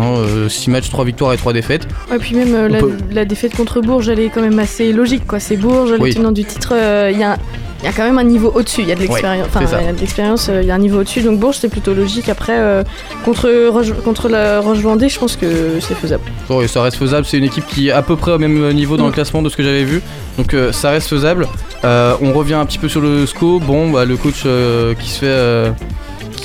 6 0.47 0.69
matchs, 0.69 0.89
3 0.89 1.05
victoires 1.05 1.33
et 1.33 1.37
3 1.37 1.53
défaites. 1.53 1.87
Ouais, 2.11 2.17
puis 2.19 2.35
même 2.35 2.53
euh, 2.55 2.67
la, 2.69 2.79
peut- 2.79 2.93
la 3.11 3.25
défaite 3.25 3.55
contre 3.55 3.81
Bourges, 3.81 4.09
elle 4.09 4.19
est 4.19 4.29
quand 4.29 4.41
même 4.41 4.59
assez 4.59 4.93
logique 4.93 5.25
quoi. 5.27 5.39
C'est 5.39 5.57
Bourges, 5.57 5.93
Oui. 5.99 6.09
le 6.09 6.15
tenant 6.15 6.31
du 6.31 6.43
titre, 6.45 6.73
euh, 6.73 7.09
il 7.13 7.19
y 7.19 7.23
a. 7.23 7.37
Il 7.81 7.85
y 7.85 7.87
a 7.87 7.93
quand 7.93 8.03
même 8.03 8.17
un 8.17 8.23
niveau 8.25 8.51
au-dessus, 8.53 8.81
il 8.81 8.89
y 8.89 8.91
a 8.91 8.95
de 8.95 8.99
l'expérience. 8.99 9.47
Enfin, 9.47 9.61
il 9.79 9.85
y 9.85 9.89
a 9.89 9.93
de 9.93 9.99
l'expérience, 9.99 10.49
euh, 10.49 10.61
il 10.61 10.67
y 10.67 10.71
a 10.71 10.75
un 10.75 10.79
niveau 10.79 10.99
au-dessus. 10.99 11.21
Donc 11.21 11.39
Bourges, 11.39 11.57
c'est 11.59 11.69
plutôt 11.69 11.93
logique. 11.93 12.27
Après, 12.27 12.57
euh, 12.57 12.83
contre, 13.23 13.49
Roche, 13.69 13.93
contre 14.03 14.27
la 14.27 14.59
Roche-Vendée, 14.59 15.07
je 15.07 15.17
pense 15.17 15.35
que 15.37 15.79
c'est 15.79 15.95
faisable. 15.95 16.23
Bon, 16.49 16.61
et 16.61 16.67
ça 16.67 16.81
reste 16.81 16.97
faisable, 16.97 17.25
c'est 17.25 17.37
une 17.37 17.45
équipe 17.45 17.65
qui 17.67 17.87
est 17.87 17.91
à 17.91 18.01
peu 18.01 18.15
près 18.17 18.31
au 18.31 18.37
même 18.37 18.71
niveau 18.73 18.97
dans 18.97 19.03
Mm. 19.03 19.07
le 19.07 19.13
classement 19.13 19.41
de 19.41 19.49
ce 19.49 19.55
que 19.55 19.63
j'avais 19.63 19.85
vu. 19.85 20.01
Donc 20.37 20.53
euh, 20.53 20.71
ça 20.73 20.89
reste 20.89 21.07
faisable. 21.07 21.47
Euh, 21.85 22.13
on 22.21 22.33
revient 22.33 22.55
un 22.55 22.65
petit 22.65 22.79
peu 22.79 22.89
sur 22.89 22.99
le 22.99 23.25
SCO. 23.25 23.59
Bon, 23.59 23.89
bah, 23.91 24.03
le 24.03 24.17
coach 24.17 24.43
euh, 24.45 24.93
qui 24.95 25.09
se 25.09 25.19
fait. 25.19 25.71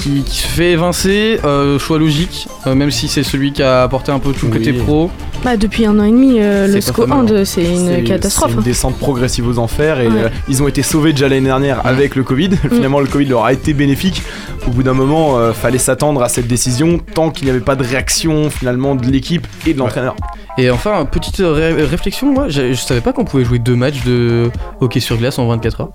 Qui, 0.05 0.23
qui 0.23 0.37
se 0.39 0.47
fait 0.47 0.73
évincer, 0.73 1.41
euh, 1.45 1.79
choix 1.79 1.99
logique, 1.99 2.47
euh, 2.67 2.75
même 2.75 2.91
si 2.91 3.09
c'est 3.09 3.23
celui 3.23 3.53
qui 3.53 3.62
a 3.62 3.83
apporté 3.83 4.12
un 4.12 4.19
peu 4.19 4.33
tout 4.33 4.47
le 4.47 4.53
Oui. 4.53 4.59
côté 4.59 4.73
pro. 4.75 5.11
Bah, 5.43 5.56
depuis 5.56 5.87
un 5.87 5.99
an 5.99 6.05
et 6.05 6.11
demi, 6.11 6.41
euh, 6.41 6.67
C'est 6.67 6.73
le 6.73 6.75
pas 6.75 6.81
SCO 6.81 7.06
fameux, 7.06 7.15
Hand, 7.15 7.45
c'est 7.45 7.65
une 7.65 8.05
catastrophe. 8.05 8.51
C'est 8.53 8.56
une 8.59 8.62
descente 8.62 8.99
progressive 8.99 9.47
aux 9.49 9.59
enfers 9.59 10.01
et 10.01 10.09
Ouais. 10.09 10.15
euh, 10.25 10.29
ils 10.49 10.62
ont 10.62 10.69
été 10.69 10.83
sauvés 10.83 11.12
déjà 11.12 11.29
l'année 11.29 11.47
dernière 11.47 11.87
avec 11.87 12.17
le 12.17 12.23
Covid. 12.23 12.51
Finalement, 12.71 13.01
le 13.01 13.06
Covid 13.06 13.27
leur 13.27 13.45
a 13.47 13.53
été 13.55 13.73
bénéfique. 13.75 14.23
Au 14.67 14.71
bout 14.71 14.83
d'un 14.83 14.95
moment, 14.95 15.39
euh, 15.39 15.53
fallait 15.53 15.79
s'attendre 15.79 16.23
à 16.23 16.29
cette 16.29 16.47
décision 16.47 16.99
tant 17.15 17.31
qu'il 17.31 17.45
n'y 17.47 17.50
avait 17.50 17.61
pas 17.61 17.77
de 17.77 17.83
réaction 17.85 18.49
finalement 18.50 18.95
de 18.95 19.07
l'équipe 19.07 19.47
et 19.67 19.75
de 19.75 19.79
l'entraîneur. 19.79 20.17
Et 20.57 20.71
enfin, 20.71 21.05
petite 21.05 21.39
ré- 21.41 21.73
réflexion, 21.85 22.33
moi, 22.33 22.47
je, 22.49 22.73
je 22.73 22.81
savais 22.81 23.00
pas 23.00 23.12
qu'on 23.12 23.25
pouvait 23.25 23.45
jouer 23.45 23.59
deux 23.59 23.75
matchs 23.75 24.03
de 24.05 24.50
hockey 24.81 25.00
sur 25.00 25.17
glace 25.17 25.39
en 25.39 25.47
24 25.49 25.81
heures. 25.81 25.91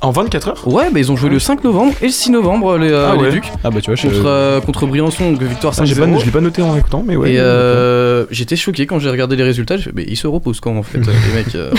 En 0.00 0.10
24 0.12 0.48
heures? 0.48 0.68
Ouais, 0.68 0.90
bah 0.92 1.00
ils 1.00 1.10
ont 1.10 1.16
joué 1.16 1.28
le 1.28 1.38
5 1.38 1.64
novembre 1.64 1.92
et 2.00 2.06
le 2.06 2.12
6 2.12 2.30
novembre, 2.30 2.78
les, 2.78 2.90
euh, 2.90 3.08
Ah 3.10 3.14
les 3.16 3.20
ouais. 3.22 3.30
Ducs, 3.32 3.50
Ah 3.64 3.70
bah 3.70 3.80
tu 3.80 3.86
vois, 3.90 3.96
je, 3.96 4.02
contre, 4.06 4.26
euh, 4.26 4.60
contre 4.60 4.86
Briançon, 4.86 5.32
donc 5.32 5.42
victoire 5.42 5.74
Ah, 5.76 5.84
j'ai 5.84 5.94
pas, 5.94 6.06
5-0. 6.06 6.20
je 6.20 6.24
l'ai 6.24 6.30
pas 6.30 6.40
noté 6.40 6.62
en 6.62 6.76
écoutant, 6.76 7.02
mais 7.06 7.16
ouais. 7.16 7.32
et 7.32 7.40
euh, 7.40 8.24
j'étais 8.30 8.56
choqué 8.56 8.86
quand 8.86 8.98
j'ai 9.00 9.10
regardé 9.10 9.34
les 9.36 9.42
résultats. 9.42 9.76
J'ai 9.76 9.84
fait, 9.84 9.92
mais 9.94 10.04
ils 10.06 10.16
se 10.16 10.26
reposent 10.26 10.60
quand 10.60 10.76
en 10.76 10.82
fait, 10.82 10.98
les 10.98 11.34
mecs 11.34 11.54
euh, 11.54 11.72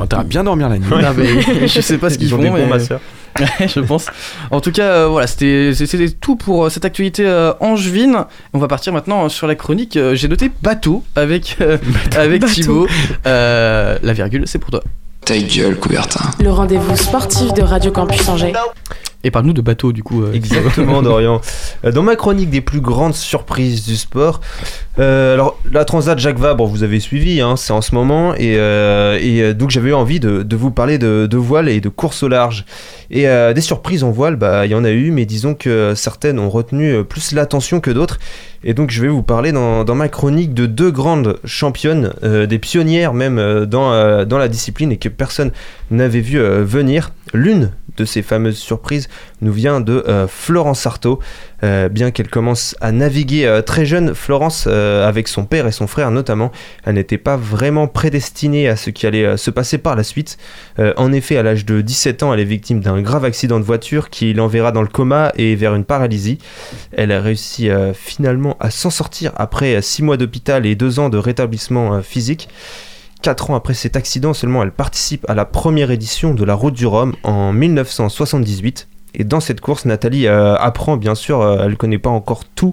intérêt 0.00 0.20
à 0.20 0.24
bien 0.24 0.44
dormir 0.44 0.68
la 0.68 0.78
nuit. 0.78 0.86
Non, 0.90 0.98
mais 1.16 1.68
je 1.68 1.80
sais 1.80 1.98
pas 1.98 2.08
ce 2.10 2.16
qu'ils 2.18 2.28
Ils 2.28 2.34
ont 2.34 2.38
font, 2.38 2.42
des 2.44 2.50
bons 2.50 2.98
je 3.60 3.80
pense. 3.80 4.06
En 4.50 4.60
tout 4.60 4.72
cas, 4.72 4.86
euh, 4.86 5.06
voilà, 5.08 5.26
c'était 5.26 5.72
tout 6.20 6.36
pour 6.36 6.70
cette 6.70 6.84
actualité 6.84 7.24
euh, 7.26 7.52
angevine. 7.60 8.24
On 8.52 8.58
va 8.58 8.66
partir 8.68 8.92
maintenant 8.92 9.28
sur 9.28 9.46
la 9.46 9.54
chronique. 9.54 9.98
J'ai 10.14 10.28
noté 10.28 10.50
bateau 10.62 11.04
avec 11.14 11.56
euh, 11.60 11.78
avec. 12.16 12.44
Thibaut. 12.46 12.88
Euh, 13.26 13.98
la 14.02 14.12
virgule, 14.12 14.42
c'est 14.46 14.58
pour 14.58 14.70
toi. 14.70 14.82
Ta 15.30 15.38
gueule, 15.38 15.76
Coubertin. 15.76 16.28
Le 16.42 16.50
rendez-vous 16.50 16.96
sportif 16.96 17.54
de 17.54 17.62
Radio 17.62 17.92
Campus 17.92 18.28
Angers. 18.28 18.52
Et 19.22 19.30
parle-nous 19.30 19.52
de 19.52 19.60
bateau 19.60 19.92
du 19.92 20.02
coup. 20.02 20.24
euh, 20.24 20.32
Exactement, 20.32 21.02
Dorian. 21.04 21.40
Euh, 21.84 21.92
Dans 21.92 22.02
ma 22.02 22.16
chronique 22.16 22.50
des 22.50 22.60
plus 22.62 22.80
grandes 22.80 23.14
surprises 23.14 23.86
du 23.86 23.94
sport, 23.96 24.40
euh, 24.98 25.34
alors 25.34 25.56
la 25.70 25.84
Transat 25.84 26.18
Jacques 26.18 26.38
Vabre, 26.40 26.66
vous 26.66 26.82
avez 26.82 26.98
suivi, 26.98 27.40
hein, 27.40 27.54
c'est 27.56 27.72
en 27.72 27.80
ce 27.80 27.94
moment, 27.94 28.34
et, 28.34 28.56
euh, 28.56 29.20
et, 29.20 29.54
donc 29.54 29.70
j'avais 29.70 29.90
eu 29.90 29.94
envie 29.94 30.18
de, 30.18 30.42
de 30.42 30.56
vous 30.56 30.72
parler 30.72 30.98
de, 30.98 31.28
de 31.30 31.36
voile 31.36 31.68
et 31.68 31.80
de 31.80 31.88
course 31.90 32.24
au 32.24 32.28
large. 32.28 32.64
Et 33.12 33.28
euh, 33.28 33.52
des 33.52 33.60
surprises 33.60 34.02
en 34.02 34.10
voile, 34.10 34.34
bah 34.34 34.66
il 34.66 34.72
y 34.72 34.74
en 34.74 34.84
a 34.84 34.90
eu, 34.90 35.12
mais 35.12 35.26
disons 35.26 35.54
que 35.54 35.92
certaines 35.94 36.40
ont 36.40 36.50
retenu 36.50 37.04
plus 37.04 37.32
l'attention 37.32 37.78
que 37.80 37.90
d'autres. 37.92 38.18
Et 38.62 38.74
donc 38.74 38.90
je 38.90 39.00
vais 39.00 39.08
vous 39.08 39.22
parler 39.22 39.52
dans, 39.52 39.94
ma 39.94 40.08
chronique 40.08 40.52
de 40.52 40.66
deux 40.66 40.90
grandes 40.90 41.38
championnes, 41.44 42.12
euh, 42.22 42.46
des 42.46 42.58
pionnières 42.58 43.14
même 43.14 43.38
euh, 43.38 43.64
dans, 43.64 43.92
euh, 43.92 44.26
dans 44.26 44.36
la 44.36 44.48
discipline 44.48 44.92
et 44.92 44.98
que 44.98 45.08
personne 45.08 45.50
n'avait 45.90 46.20
vu 46.20 46.38
venir. 46.38 47.12
L'une 47.32 47.70
de 47.96 48.04
ces 48.04 48.22
fameuses 48.22 48.58
surprises 48.58 49.08
nous 49.42 49.52
vient 49.52 49.80
de 49.80 50.04
euh, 50.06 50.26
Florence 50.28 50.86
Artaud. 50.86 51.18
Euh, 51.62 51.88
bien 51.88 52.10
qu'elle 52.10 52.28
commence 52.28 52.74
à 52.80 52.90
naviguer 52.92 53.46
euh, 53.46 53.62
très 53.62 53.84
jeune, 53.84 54.14
Florence, 54.14 54.66
avec 54.66 55.28
son 55.28 55.44
père 55.44 55.66
et 55.66 55.72
son 55.72 55.86
frère 55.86 56.10
notamment, 56.10 56.50
elle 56.84 56.94
n'était 56.94 57.18
pas 57.18 57.36
vraiment 57.36 57.86
prédestinée 57.86 58.68
à 58.68 58.76
ce 58.76 58.90
qui 58.90 59.06
allait 59.06 59.36
se 59.36 59.50
passer 59.50 59.78
par 59.78 59.96
la 59.96 60.02
suite. 60.02 60.38
En 60.96 61.12
effet, 61.12 61.36
à 61.36 61.42
l'âge 61.42 61.64
de 61.64 61.80
17 61.80 62.22
ans, 62.22 62.32
elle 62.32 62.40
est 62.40 62.44
victime 62.44 62.80
d'un 62.80 63.00
grave 63.02 63.24
accident 63.24 63.58
de 63.58 63.64
voiture 63.64 64.10
qui 64.10 64.32
l'enverra 64.32 64.72
dans 64.72 64.82
le 64.82 64.88
coma 64.88 65.32
et 65.36 65.54
vers 65.56 65.74
une 65.74 65.84
paralysie. 65.84 66.38
Elle 66.96 67.12
a 67.12 67.20
réussi 67.20 67.68
finalement 67.94 68.56
à 68.60 68.70
s'en 68.70 68.90
sortir 68.90 69.32
après 69.36 69.80
6 69.80 70.02
mois 70.02 70.16
d'hôpital 70.16 70.66
et 70.66 70.74
2 70.74 70.98
ans 70.98 71.08
de 71.08 71.18
rétablissement 71.18 72.02
physique. 72.02 72.48
4 73.22 73.50
ans 73.50 73.54
après 73.54 73.74
cet 73.74 73.96
accident 73.96 74.32
seulement, 74.32 74.62
elle 74.62 74.72
participe 74.72 75.28
à 75.28 75.34
la 75.34 75.44
première 75.44 75.90
édition 75.90 76.34
de 76.34 76.44
la 76.44 76.54
Route 76.54 76.74
du 76.74 76.86
Rhum 76.86 77.14
en 77.22 77.52
1978. 77.52 78.88
Et 79.14 79.24
dans 79.24 79.40
cette 79.40 79.60
course, 79.60 79.84
Nathalie 79.84 80.26
euh, 80.26 80.56
apprend, 80.56 80.96
bien 80.96 81.14
sûr, 81.14 81.40
euh, 81.40 81.64
elle 81.64 81.76
connaît 81.76 81.98
pas 81.98 82.10
encore 82.10 82.44
tout, 82.54 82.72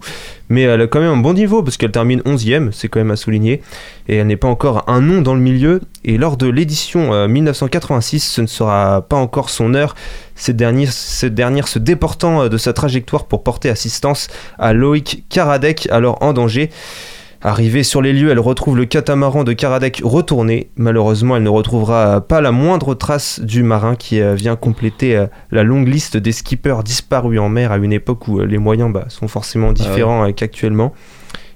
mais 0.49 0.63
elle 0.63 0.81
a 0.81 0.87
quand 0.87 0.99
même 0.99 1.11
un 1.11 1.17
bon 1.17 1.33
niveau 1.33 1.63
parce 1.63 1.77
qu'elle 1.77 1.91
termine 1.91 2.21
11ème, 2.21 2.71
c'est 2.71 2.87
quand 2.87 2.99
même 2.99 3.11
à 3.11 3.15
souligner. 3.15 3.61
Et 4.07 4.17
elle 4.17 4.27
n'est 4.27 4.37
pas 4.37 4.47
encore 4.47 4.83
un 4.87 5.01
nom 5.01 5.21
dans 5.21 5.33
le 5.33 5.41
milieu. 5.41 5.81
Et 6.05 6.17
lors 6.17 6.37
de 6.37 6.47
l'édition 6.47 7.13
euh, 7.13 7.27
1986, 7.27 8.19
ce 8.19 8.41
ne 8.41 8.47
sera 8.47 9.01
pas 9.01 9.17
encore 9.17 9.49
son 9.49 9.73
heure. 9.73 9.95
Cette 10.35 10.55
dernière, 10.55 10.91
cette 10.91 11.35
dernière 11.35 11.67
se 11.67 11.79
déportant 11.79 12.43
euh, 12.43 12.49
de 12.49 12.57
sa 12.57 12.73
trajectoire 12.73 13.25
pour 13.25 13.43
porter 13.43 13.69
assistance 13.69 14.27
à 14.59 14.73
Loïc 14.73 15.25
Karadec, 15.29 15.87
alors 15.91 16.21
en 16.21 16.33
danger. 16.33 16.69
Arrivée 17.41 17.83
sur 17.83 18.01
les 18.01 18.13
lieux, 18.13 18.31
elle 18.31 18.39
retrouve 18.39 18.75
le 18.75 18.85
catamaran 18.85 19.43
de 19.43 19.53
Karadec 19.53 20.01
retourné. 20.03 20.71
Malheureusement, 20.75 21.37
elle 21.37 21.43
ne 21.43 21.49
retrouvera 21.49 22.21
pas 22.21 22.41
la 22.41 22.51
moindre 22.51 22.95
trace 22.95 23.39
du 23.39 23.61
marin 23.61 23.95
qui 23.95 24.19
euh, 24.19 24.33
vient 24.33 24.55
compléter 24.55 25.15
euh, 25.15 25.27
la 25.51 25.63
longue 25.63 25.87
liste 25.87 26.17
des 26.17 26.31
skippers 26.31 26.83
disparus 26.83 27.39
en 27.39 27.49
mer 27.49 27.71
à 27.71 27.77
une 27.77 27.93
époque 27.93 28.27
où 28.27 28.39
euh, 28.39 28.45
les 28.45 28.57
moyens 28.57 28.91
bah, 28.91 29.05
sont 29.09 29.27
forcément 29.27 29.71
différents 29.71 30.27
euh, 30.27 30.31
qu'actuellement. 30.31 30.93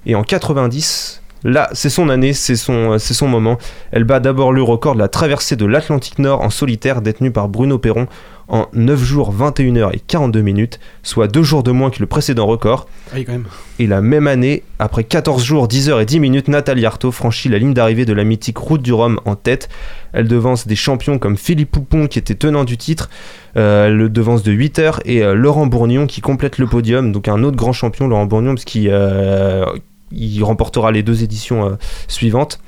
Et 0.06 0.14
en 0.14 0.24
90, 0.24 1.21
là, 1.44 1.70
c'est 1.74 1.90
son 1.90 2.10
année, 2.10 2.34
c'est 2.34 2.56
son, 2.56 2.94
euh, 2.94 2.98
c'est 2.98 3.14
son 3.14 3.28
moment. 3.28 3.58
Elle 3.92 4.04
bat 4.04 4.20
d'abord 4.20 4.52
le 4.52 4.64
record 4.64 4.96
de 4.96 5.00
la 5.00 5.08
traversée 5.08 5.56
de 5.56 5.66
l'Atlantique 5.66 6.20
Nord 6.20 6.42
en 6.42 6.50
solitaire 6.50 7.02
détenu 7.02 7.32
par 7.32 7.50
Bruno 7.50 7.78
Perron 7.78 8.08
en 8.52 8.68
9 8.74 9.02
jours 9.02 9.32
21 9.32 9.74
h 9.74 9.96
et 9.96 10.00
42 10.00 10.42
minutes, 10.42 10.80
soit 11.04 11.28
2 11.28 11.42
jours 11.42 11.64
de 11.64 11.72
moins 11.72 11.90
que 11.90 12.00
le 12.00 12.06
précédent 12.06 12.46
record. 12.46 12.88
Ah 13.08 13.14
Oui, 13.16 13.24
quand 13.24 13.32
même. 13.32 13.46
Et 13.80 13.88
la 13.88 14.02
même 14.02 14.28
année, 14.28 14.64
après 14.78 15.06
14 15.06 15.42
jours, 15.42 15.70
10 15.70 15.90
heures 15.90 16.02
et 16.02 16.06
10 16.06 16.20
minutes, 16.20 16.48
Nathalie 16.50 16.86
Arthaud 16.86 17.12
franchit 17.12 17.48
la 17.48 17.60
ligne 17.60 17.74
d'arrivée 17.74 18.04
de 18.04 18.12
la 18.12 18.26
mythique 18.26 18.58
Route 18.58 18.82
du 18.82 18.92
Rhum 18.92 19.22
en 19.24 19.36
tête. 19.36 19.70
Elle 20.12 20.28
devance 20.28 20.68
des 20.68 20.76
champions 20.76 21.18
comme 21.18 21.38
Philippe 21.38 21.72
Poupon 21.72 22.08
qui 22.08 22.20
était 22.20 22.36
tenant 22.36 22.66
du 22.66 22.78
titre, 22.78 23.10
euh, 23.56 23.88
elle 23.88 23.96
le 23.96 24.10
devance 24.10 24.44
de 24.44 24.52
8 24.52 24.80
heures, 24.80 25.00
et 25.06 25.24
euh, 25.24 25.34
Laurent 25.34 25.68
Bourgnon 25.68 26.06
qui 26.06 26.20
complète 26.20 26.58
le 26.58 26.68
podium, 26.68 27.14
donc 27.14 27.30
un 27.30 27.44
autre 27.44 27.56
grand 27.56 27.74
champion, 27.74 28.10
Laurent 28.10 28.26
Bourgnon, 28.26 28.56
parce 28.56 28.66
qu'il 28.66 28.90
euh, 28.92 29.66
il 30.12 30.44
remportera 30.44 30.92
les 30.92 31.04
deux 31.04 31.24
éditions 31.24 31.66
euh, 31.66 31.76
suivantes. 32.08 32.60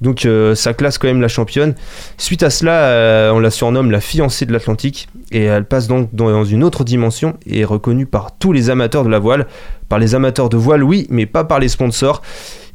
Donc 0.00 0.24
euh, 0.24 0.54
ça 0.54 0.72
classe 0.72 0.98
quand 0.98 1.08
même 1.08 1.20
la 1.20 1.28
championne. 1.28 1.74
Suite 2.16 2.42
à 2.42 2.50
cela, 2.50 2.72
euh, 2.72 3.32
on 3.32 3.38
la 3.38 3.50
surnomme 3.50 3.90
la 3.90 4.00
fiancée 4.00 4.46
de 4.46 4.52
l'Atlantique 4.52 5.08
et 5.30 5.44
elle 5.44 5.66
passe 5.66 5.88
donc 5.88 6.08
dans, 6.14 6.30
dans 6.30 6.44
une 6.44 6.64
autre 6.64 6.84
dimension 6.84 7.36
et 7.46 7.60
est 7.60 7.64
reconnue 7.64 8.06
par 8.06 8.36
tous 8.38 8.52
les 8.52 8.70
amateurs 8.70 9.04
de 9.04 9.10
la 9.10 9.18
voile. 9.18 9.46
Par 9.88 9.98
les 9.98 10.14
amateurs 10.14 10.48
de 10.48 10.56
voile, 10.56 10.84
oui, 10.84 11.06
mais 11.10 11.26
pas 11.26 11.42
par 11.42 11.58
les 11.58 11.68
sponsors. 11.68 12.22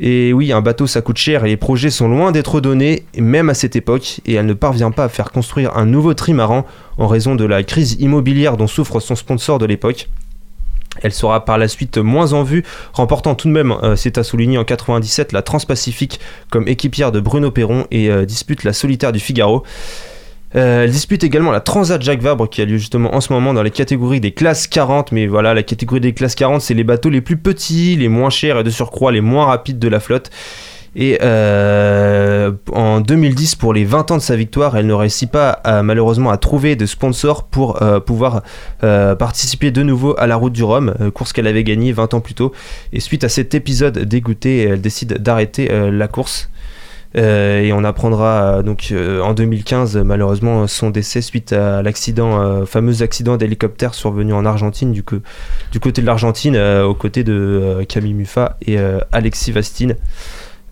Et 0.01 0.34
oui, 0.34 0.51
un 0.51 0.62
bateau 0.62 0.86
ça 0.86 1.01
coûte 1.01 1.17
cher 1.17 1.46
et 1.46 1.48
les 1.48 1.58
projets 1.58 1.89
sont 1.89 2.10
loin 2.10 2.34
d'être 2.34 2.60
donnés, 2.60 3.05
même 3.17 3.50
à 3.50 3.53
cette 3.53 3.77
époque, 3.77 4.20
et 4.25 4.34
elle 4.34 4.46
ne 4.46 4.53
parvient 4.53 4.91
pas 4.91 5.05
à 5.05 5.10
faire 5.10 5.32
construire 5.32 5.77
un 5.77 5.86
nouveau 5.86 6.13
trimaran 6.13 6.65
en 6.98 7.08
raison 7.08 7.36
de 7.36 7.46
la 7.46 7.63
crise 7.63 7.94
immobilière 8.00 8.58
dont 8.58 8.67
souffre 8.67 9.00
son 9.00 9.15
sponsor 9.15 9.60
de 9.60 9.65
l'époque. 9.65 10.10
Elle 11.02 11.14
sera 11.14 11.46
par 11.46 11.58
la 11.58 11.68
suite 11.68 11.98
moins 11.98 12.34
en 12.34 12.44
vue, 12.44 12.64
remportant 12.94 13.36
tout 13.36 13.48
de 13.48 13.54
même, 13.54 13.72
euh, 13.84 13.96
c'est 13.96 14.18
à 14.18 14.24
souligner, 14.24 14.58
en 14.58 14.64
97 14.64 15.32
la 15.32 15.42
Transpacifique 15.42 16.20
comme 16.50 16.68
équipière 16.68 17.12
de 17.12 17.20
Bruno 17.20 17.52
Perron 17.52 17.86
et 17.92 18.10
euh, 18.10 18.25
dispute 18.25 18.64
la 18.64 18.74
solitaire 18.74 19.12
du 19.12 19.20
Figaro. 19.20 19.64
Euh, 20.56 20.84
elle 20.84 20.92
dispute 20.92 21.24
également 21.24 21.52
la 21.52 21.60
Transat 21.60 22.02
Jacques 22.02 22.22
Vabre 22.22 22.50
qui 22.50 22.62
a 22.62 22.66
lieu 22.66 22.78
justement 22.78 23.14
en 23.14 23.20
ce 23.20 23.34
moment 23.34 23.54
dans 23.54 23.64
les 23.64 23.72
catégories 23.72 24.22
des 24.22 24.32
classes 24.32 24.68
40. 24.68 25.12
Mais 25.12 25.28
voilà, 25.28 25.54
la 25.54 25.64
catégorie 25.64 26.00
des 26.00 26.14
classes 26.14 26.36
40, 26.36 26.62
c'est 26.62 26.74
les 26.74 26.86
bateaux 26.86 27.10
les 27.10 27.22
plus 27.22 27.38
petits, 27.38 27.96
les 27.98 28.08
moins 28.08 28.30
chers 28.30 28.60
et 28.60 28.64
de 28.64 28.70
surcroît 28.70 29.12
les 29.12 29.22
moins 29.22 29.46
rapides 29.46 29.80
de 29.80 29.88
la 29.88 30.00
flotte. 30.00 30.32
Et 30.96 31.18
euh, 31.22 32.54
en 32.72 33.02
2010, 33.02 33.56
pour 33.56 33.74
les 33.74 33.84
20 33.84 34.12
ans 34.12 34.18
de 34.18 34.22
sa 34.22 34.38
victoire, 34.38 34.78
elle 34.78 34.88
ne 34.88 34.94
réussit 34.94 35.30
pas 35.30 35.62
malheureusement 35.84 36.30
à 36.30 36.38
trouver 36.38 36.78
de 36.78 36.86
sponsors 36.86 37.44
pour 37.44 37.82
euh, 37.82 38.00
pouvoir 38.00 38.44
euh, 38.84 39.14
participer 39.16 39.72
de 39.72 39.84
nouveau 39.84 40.16
à 40.18 40.25
la 40.25 40.38
route 40.38 40.54
du 40.54 40.64
Rhum, 40.64 40.94
course 41.14 41.34
qu'elle 41.34 41.48
avait 41.48 41.66
gagnée 41.66 41.92
20 41.92 42.14
ans 42.14 42.22
plus 42.22 42.34
tôt. 42.34 42.54
Et 42.94 43.02
suite 43.02 43.25
à 43.25 43.30
cet 43.30 43.54
épisode 43.54 44.00
dégoûté, 44.00 44.64
elle 44.64 44.82
décide 44.82 45.18
d'arrêter 45.18 45.70
la 45.92 46.08
course. 46.08 46.50
Et 47.16 47.72
on 47.72 47.86
apprendra 47.86 48.62
donc 48.62 48.94
en 48.94 49.34
2015 49.34 49.98
malheureusement 49.98 50.68
son 50.68 50.90
décès 50.90 51.22
suite 51.22 51.54
à 51.54 51.82
l'accident, 51.82 52.66
fameux 52.66 53.02
accident 53.02 53.38
d'hélicoptère 53.38 53.94
survenu 53.94 54.34
en 54.34 54.46
Argentine 54.46 54.92
du, 54.92 55.02
du 55.72 55.80
côté 55.80 56.02
de 56.02 56.06
l'Argentine 56.06 56.58
aux 56.58 56.94
côtés 56.94 57.24
de 57.24 57.86
Camille 57.88 58.14
Muffat 58.14 58.58
et 58.66 58.78
Alexis 59.14 59.54
Vastine. 59.54 59.96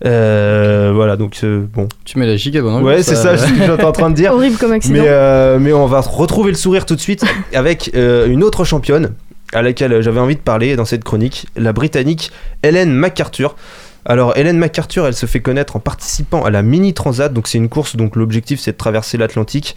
Euh, 0.04 0.92
voilà 0.94 1.16
donc 1.16 1.38
euh, 1.44 1.64
bon. 1.72 1.88
Tu 2.04 2.18
mets 2.18 2.26
la 2.26 2.36
giga 2.36 2.60
bonne 2.60 2.82
Ouais 2.82 3.02
c'est 3.02 3.14
ça. 3.14 3.36
ça 3.36 3.46
ce 3.46 3.52
que 3.52 3.58
j'étais 3.58 3.84
en 3.84 3.92
train 3.92 4.10
de 4.10 4.14
dire. 4.14 4.32
Horrible 4.34 4.56
comme 4.56 4.72
accident. 4.72 5.00
Mais, 5.00 5.08
euh, 5.08 5.58
mais 5.58 5.72
on 5.72 5.86
va 5.86 6.00
retrouver 6.00 6.50
le 6.50 6.56
sourire 6.56 6.84
tout 6.84 6.94
de 6.94 7.00
suite 7.00 7.24
avec 7.54 7.90
euh, 7.94 8.26
une 8.26 8.42
autre 8.42 8.64
championne 8.64 9.12
à 9.52 9.62
laquelle 9.62 10.02
j'avais 10.02 10.20
envie 10.20 10.34
de 10.34 10.40
parler 10.40 10.76
dans 10.76 10.84
cette 10.84 11.04
chronique, 11.04 11.46
la 11.56 11.72
britannique 11.72 12.32
Helen 12.62 12.92
MacArthur. 12.92 13.56
Alors 14.04 14.36
Helen 14.36 14.58
MacArthur, 14.58 15.06
elle 15.06 15.14
se 15.14 15.24
fait 15.24 15.40
connaître 15.40 15.76
en 15.76 15.80
participant 15.80 16.44
à 16.44 16.50
la 16.50 16.62
Mini 16.62 16.92
Transat, 16.92 17.32
donc 17.32 17.48
c'est 17.48 17.56
une 17.56 17.70
course 17.70 17.96
donc 17.96 18.16
l'objectif 18.16 18.60
c'est 18.60 18.72
de 18.72 18.76
traverser 18.76 19.16
l'Atlantique 19.16 19.76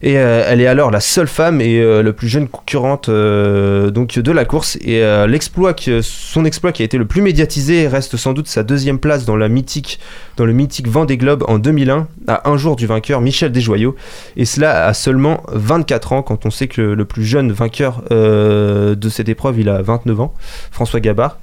et 0.00 0.18
euh, 0.18 0.44
elle 0.46 0.60
est 0.60 0.66
alors 0.66 0.90
la 0.90 1.00
seule 1.00 1.26
femme 1.26 1.60
et 1.60 1.80
euh, 1.80 2.02
la 2.02 2.12
plus 2.12 2.28
jeune 2.28 2.48
concurrente 2.48 3.08
euh, 3.08 3.90
donc 3.90 4.18
de 4.18 4.32
la 4.32 4.44
course. 4.44 4.76
Et 4.82 5.02
l'exploit 5.26 5.74
son 6.02 6.44
exploit 6.44 6.72
qui 6.72 6.82
a 6.82 6.84
été 6.84 6.98
le 6.98 7.04
plus 7.04 7.22
médiatisé 7.22 7.88
reste 7.88 8.16
sans 8.16 8.32
doute 8.32 8.48
sa 8.48 8.62
deuxième 8.62 8.98
place 8.98 9.24
dans 9.24 9.36
la 9.36 9.48
mythique 9.48 9.98
dans 10.36 10.44
le 10.44 10.52
mythique 10.52 10.88
Vendée 10.88 11.16
Globe 11.16 11.44
en 11.48 11.58
2001 11.58 12.06
à 12.26 12.48
un 12.48 12.56
jour 12.56 12.76
du 12.76 12.86
vainqueur 12.86 13.20
Michel 13.20 13.52
Desjoyaux 13.52 13.96
et 14.36 14.44
cela 14.44 14.86
à 14.86 14.94
seulement 14.94 15.42
24 15.52 16.12
ans 16.12 16.22
quand 16.22 16.46
on 16.46 16.50
sait 16.50 16.68
que 16.68 16.80
le 16.80 17.04
plus 17.04 17.24
jeune 17.24 17.52
vainqueur 17.52 18.02
de 18.10 19.08
cette 19.08 19.28
épreuve 19.28 19.60
il 19.60 19.68
a 19.68 19.82
29 19.82 20.20
ans 20.20 20.34
François 20.70 21.00
Gabard 21.00 21.38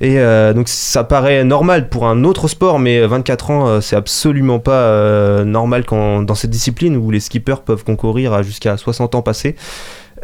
et 0.00 0.18
euh, 0.18 0.52
donc 0.52 0.68
ça 0.68 1.04
paraît 1.04 1.44
normal 1.44 1.88
pour 1.88 2.06
un 2.06 2.24
autre 2.24 2.48
sport 2.48 2.78
mais 2.78 3.04
24 3.06 3.50
ans 3.50 3.80
c'est 3.80 3.96
absolument 3.96 4.58
pas 4.58 5.44
normal 5.44 5.84
quand, 5.84 6.22
dans 6.22 6.34
cette 6.34 6.50
discipline 6.50 6.96
où 6.96 7.10
les 7.10 7.20
skippers 7.20 7.62
peuvent 7.64 7.84
concourir 7.96 8.32
à 8.32 8.42
jusqu'à 8.42 8.76
60 8.76 9.14
ans 9.14 9.22
passés 9.22 9.56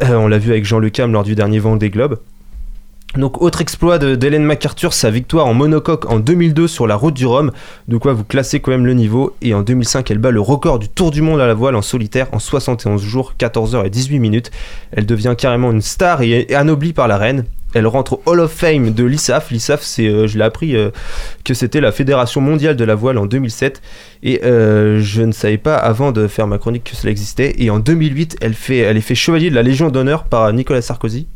Euh, 0.01 0.15
on 0.15 0.27
l'a 0.27 0.37
vu 0.37 0.51
avec 0.51 0.65
Jean 0.65 0.79
Le 0.79 0.89
Cam 0.89 1.11
lors 1.11 1.23
du 1.23 1.35
dernier 1.35 1.59
Vendée 1.59 1.89
Globe 1.89 2.19
donc 3.15 3.41
autre 3.41 3.59
exploit 3.59 3.97
d'Hélène 3.97 4.43
MacArthur, 4.43 4.93
sa 4.93 5.09
victoire 5.09 5.47
en 5.47 5.55
monocoque 5.55 6.05
en 6.11 6.19
2002 6.19 6.67
sur 6.67 6.85
la 6.85 6.95
route 6.95 7.15
du 7.15 7.25
Rhum, 7.25 7.51
de 7.87 7.97
quoi 7.97 8.13
vous 8.13 8.23
classez 8.23 8.59
quand 8.59 8.69
même 8.69 8.85
le 8.85 8.93
niveau, 8.93 9.35
et 9.41 9.55
en 9.55 9.63
2005 9.63 10.11
elle 10.11 10.19
bat 10.19 10.29
le 10.29 10.41
record 10.41 10.77
du 10.77 10.89
tour 10.89 11.09
du 11.09 11.23
monde 11.23 11.41
à 11.41 11.47
la 11.47 11.55
voile 11.55 11.75
en 11.75 11.81
solitaire 11.81 12.27
en 12.33 12.39
71 12.39 13.01
jours, 13.01 13.33
14 13.35 13.73
heures 13.73 13.85
et 13.85 13.89
18 13.89 14.19
minutes. 14.19 14.51
Elle 14.91 15.07
devient 15.07 15.33
carrément 15.35 15.71
une 15.71 15.81
star 15.81 16.21
et 16.21 16.31
est 16.31 16.53
anoblie 16.53 16.93
par 16.93 17.07
la 17.07 17.17
reine. 17.17 17.45
Elle 17.75 17.85
rentre 17.87 18.13
au 18.13 18.21
Hall 18.25 18.39
of 18.39 18.51
Fame 18.51 18.91
de 18.93 19.03
l'ISAF. 19.03 19.51
L'ISAF, 19.51 19.81
c'est, 19.83 20.07
euh, 20.07 20.25
je 20.27 20.37
l'ai 20.37 20.43
appris 20.43 20.75
euh, 20.75 20.89
que 21.43 21.53
c'était 21.53 21.81
la 21.81 21.91
Fédération 21.91 22.41
mondiale 22.41 22.75
de 22.75 22.83
la 22.83 22.95
voile 22.95 23.17
en 23.17 23.25
2007. 23.27 23.81
Et 24.23 24.41
euh, 24.43 24.99
je 25.01 25.21
ne 25.21 25.31
savais 25.31 25.57
pas 25.59 25.75
avant 25.75 26.11
de 26.11 26.27
faire 26.27 26.47
ma 26.47 26.57
chronique 26.57 26.83
que 26.85 26.95
cela 26.95 27.11
existait. 27.11 27.53
Et 27.59 27.69
en 27.69 27.79
2008, 27.79 28.37
elle, 28.41 28.53
fait, 28.55 28.77
elle 28.79 28.97
est 28.97 29.01
fait 29.01 29.15
chevalier 29.15 29.49
de 29.51 29.55
la 29.55 29.61
Légion 29.63 29.89
d'honneur 29.89 30.23
par 30.23 30.51
Nicolas 30.51 30.81
Sarkozy. 30.81 31.27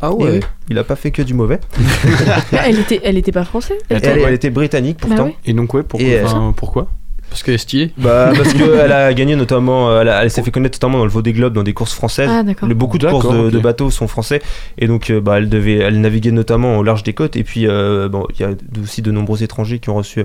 Ah 0.00 0.12
ouais. 0.12 0.30
oui, 0.34 0.40
il 0.70 0.78
a 0.78 0.84
pas 0.84 0.94
fait 0.96 1.10
que 1.10 1.20
du 1.20 1.34
mauvais. 1.34 1.58
elle, 2.64 2.78
était, 2.78 3.00
elle 3.02 3.18
était 3.18 3.32
pas 3.32 3.44
française 3.44 3.76
Elle, 3.88 3.98
était- 3.98 4.20
elle 4.22 4.34
était 4.34 4.50
britannique 4.50 4.98
Bah 5.00 5.08
pourtant. 5.08 5.24
ouais. 5.24 5.36
Et 5.46 5.52
donc, 5.52 5.74
ouais, 5.74 5.82
pourquoi, 5.82 6.08
Et, 6.08 6.18
euh, 6.20 6.24
enfin, 6.24 6.54
pourquoi? 6.56 6.86
Parce 7.34 7.42
qu'elle 7.42 7.54
est 7.54 7.58
stylée. 7.58 7.90
Bah 7.98 8.30
parce 8.36 8.52
qu'elle 8.52 8.92
a 8.92 9.12
gagné 9.12 9.34
notamment, 9.34 9.90
euh, 9.90 10.04
elle, 10.22 10.30
s'est 10.30 10.44
fait 10.44 10.52
connaître 10.52 10.76
notamment 10.76 10.98
dans 10.98 11.04
le 11.04 11.10
Vendée 11.10 11.32
Globe, 11.32 11.52
dans 11.52 11.64
des 11.64 11.72
courses 11.72 11.92
françaises. 11.92 12.30
Ah, 12.30 12.44
d'accord. 12.44 12.68
Le- 12.68 12.76
beaucoup 12.76 12.96
de 12.96 13.08
courses 13.08 13.26
de, 13.50 13.58
bateaux 13.58 13.90
sont 13.90 14.06
français 14.06 14.40
et 14.78 14.86
donc 14.86 15.10
euh, 15.10 15.20
bah, 15.20 15.38
elle 15.38 15.48
devait, 15.48 15.78
elle 15.78 16.00
naviguait 16.00 16.30
notamment 16.30 16.78
au 16.78 16.84
large 16.84 17.02
des 17.02 17.12
côtes 17.12 17.34
et 17.34 17.42
puis 17.42 17.66
euh, 17.66 18.08
bon 18.08 18.24
il 18.34 18.40
y 18.40 18.44
a 18.44 18.50
aussi 18.80 19.02
de 19.02 19.10
nombreux 19.10 19.42
étrangers 19.42 19.80
qui 19.80 19.90
ont 19.90 19.96
reçu 19.96 20.24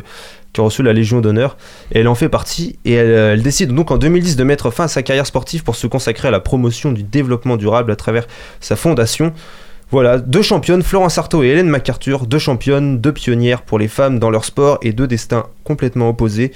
qui 0.54 0.62
ont 0.62 0.66
reçu 0.66 0.84
la 0.84 0.94
Légion 0.94 1.20
d'honneur 1.20 1.58
et 1.92 2.02
elle 2.02 2.08
en 2.08 2.14
fait 2.14 2.30
partie 2.30 2.78
et 2.86 2.94
elle, 2.94 3.10
elle 3.10 3.42
décide 3.42 3.74
donc 3.74 3.90
en 3.90 3.98
2010 3.98 4.36
de 4.36 4.44
mettre 4.44 4.70
fin 4.70 4.84
à 4.84 4.88
sa 4.88 5.02
carrière 5.02 5.26
sportive 5.26 5.64
pour 5.64 5.76
se 5.76 5.88
consacrer 5.88 6.28
à 6.28 6.32
la 6.32 6.40
promotion 6.40 6.92
du 6.92 7.02
développement 7.02 7.58
durable 7.58 7.92
à 7.92 7.96
travers 7.96 8.28
sa 8.60 8.76
fondation. 8.76 9.34
Voilà, 9.92 10.20
deux 10.20 10.44
championnes, 10.44 10.84
Florence 10.84 11.18
Artaud 11.18 11.42
et 11.42 11.48
Hélène 11.48 11.68
MacArthur, 11.70 12.28
deux 12.28 12.38
championnes, 12.38 13.00
deux 13.00 13.12
pionnières 13.12 13.64
pour 13.64 13.80
les 13.80 13.88
femmes 13.88 14.20
dans 14.20 14.30
leur 14.30 14.46
sport 14.46 14.78
et 14.84 14.94
deux 14.94 15.08
destins 15.08 15.48
complètement 15.64 16.10
opposés 16.10 16.52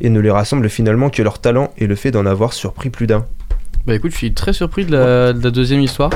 et 0.00 0.10
ne 0.10 0.20
les 0.20 0.30
rassemble 0.30 0.68
finalement 0.68 1.10
que 1.10 1.22
leur 1.22 1.38
talent 1.38 1.70
et 1.78 1.86
le 1.86 1.94
fait 1.94 2.10
d'en 2.10 2.26
avoir 2.26 2.52
surpris 2.52 2.90
plus 2.90 3.06
d'un. 3.06 3.24
Bah 3.86 3.94
écoute, 3.94 4.10
je 4.10 4.16
suis 4.16 4.32
très 4.34 4.52
surpris 4.52 4.84
de 4.84 4.90
la, 4.90 5.32
de 5.32 5.44
la 5.44 5.50
deuxième 5.52 5.80
histoire. 5.80 6.10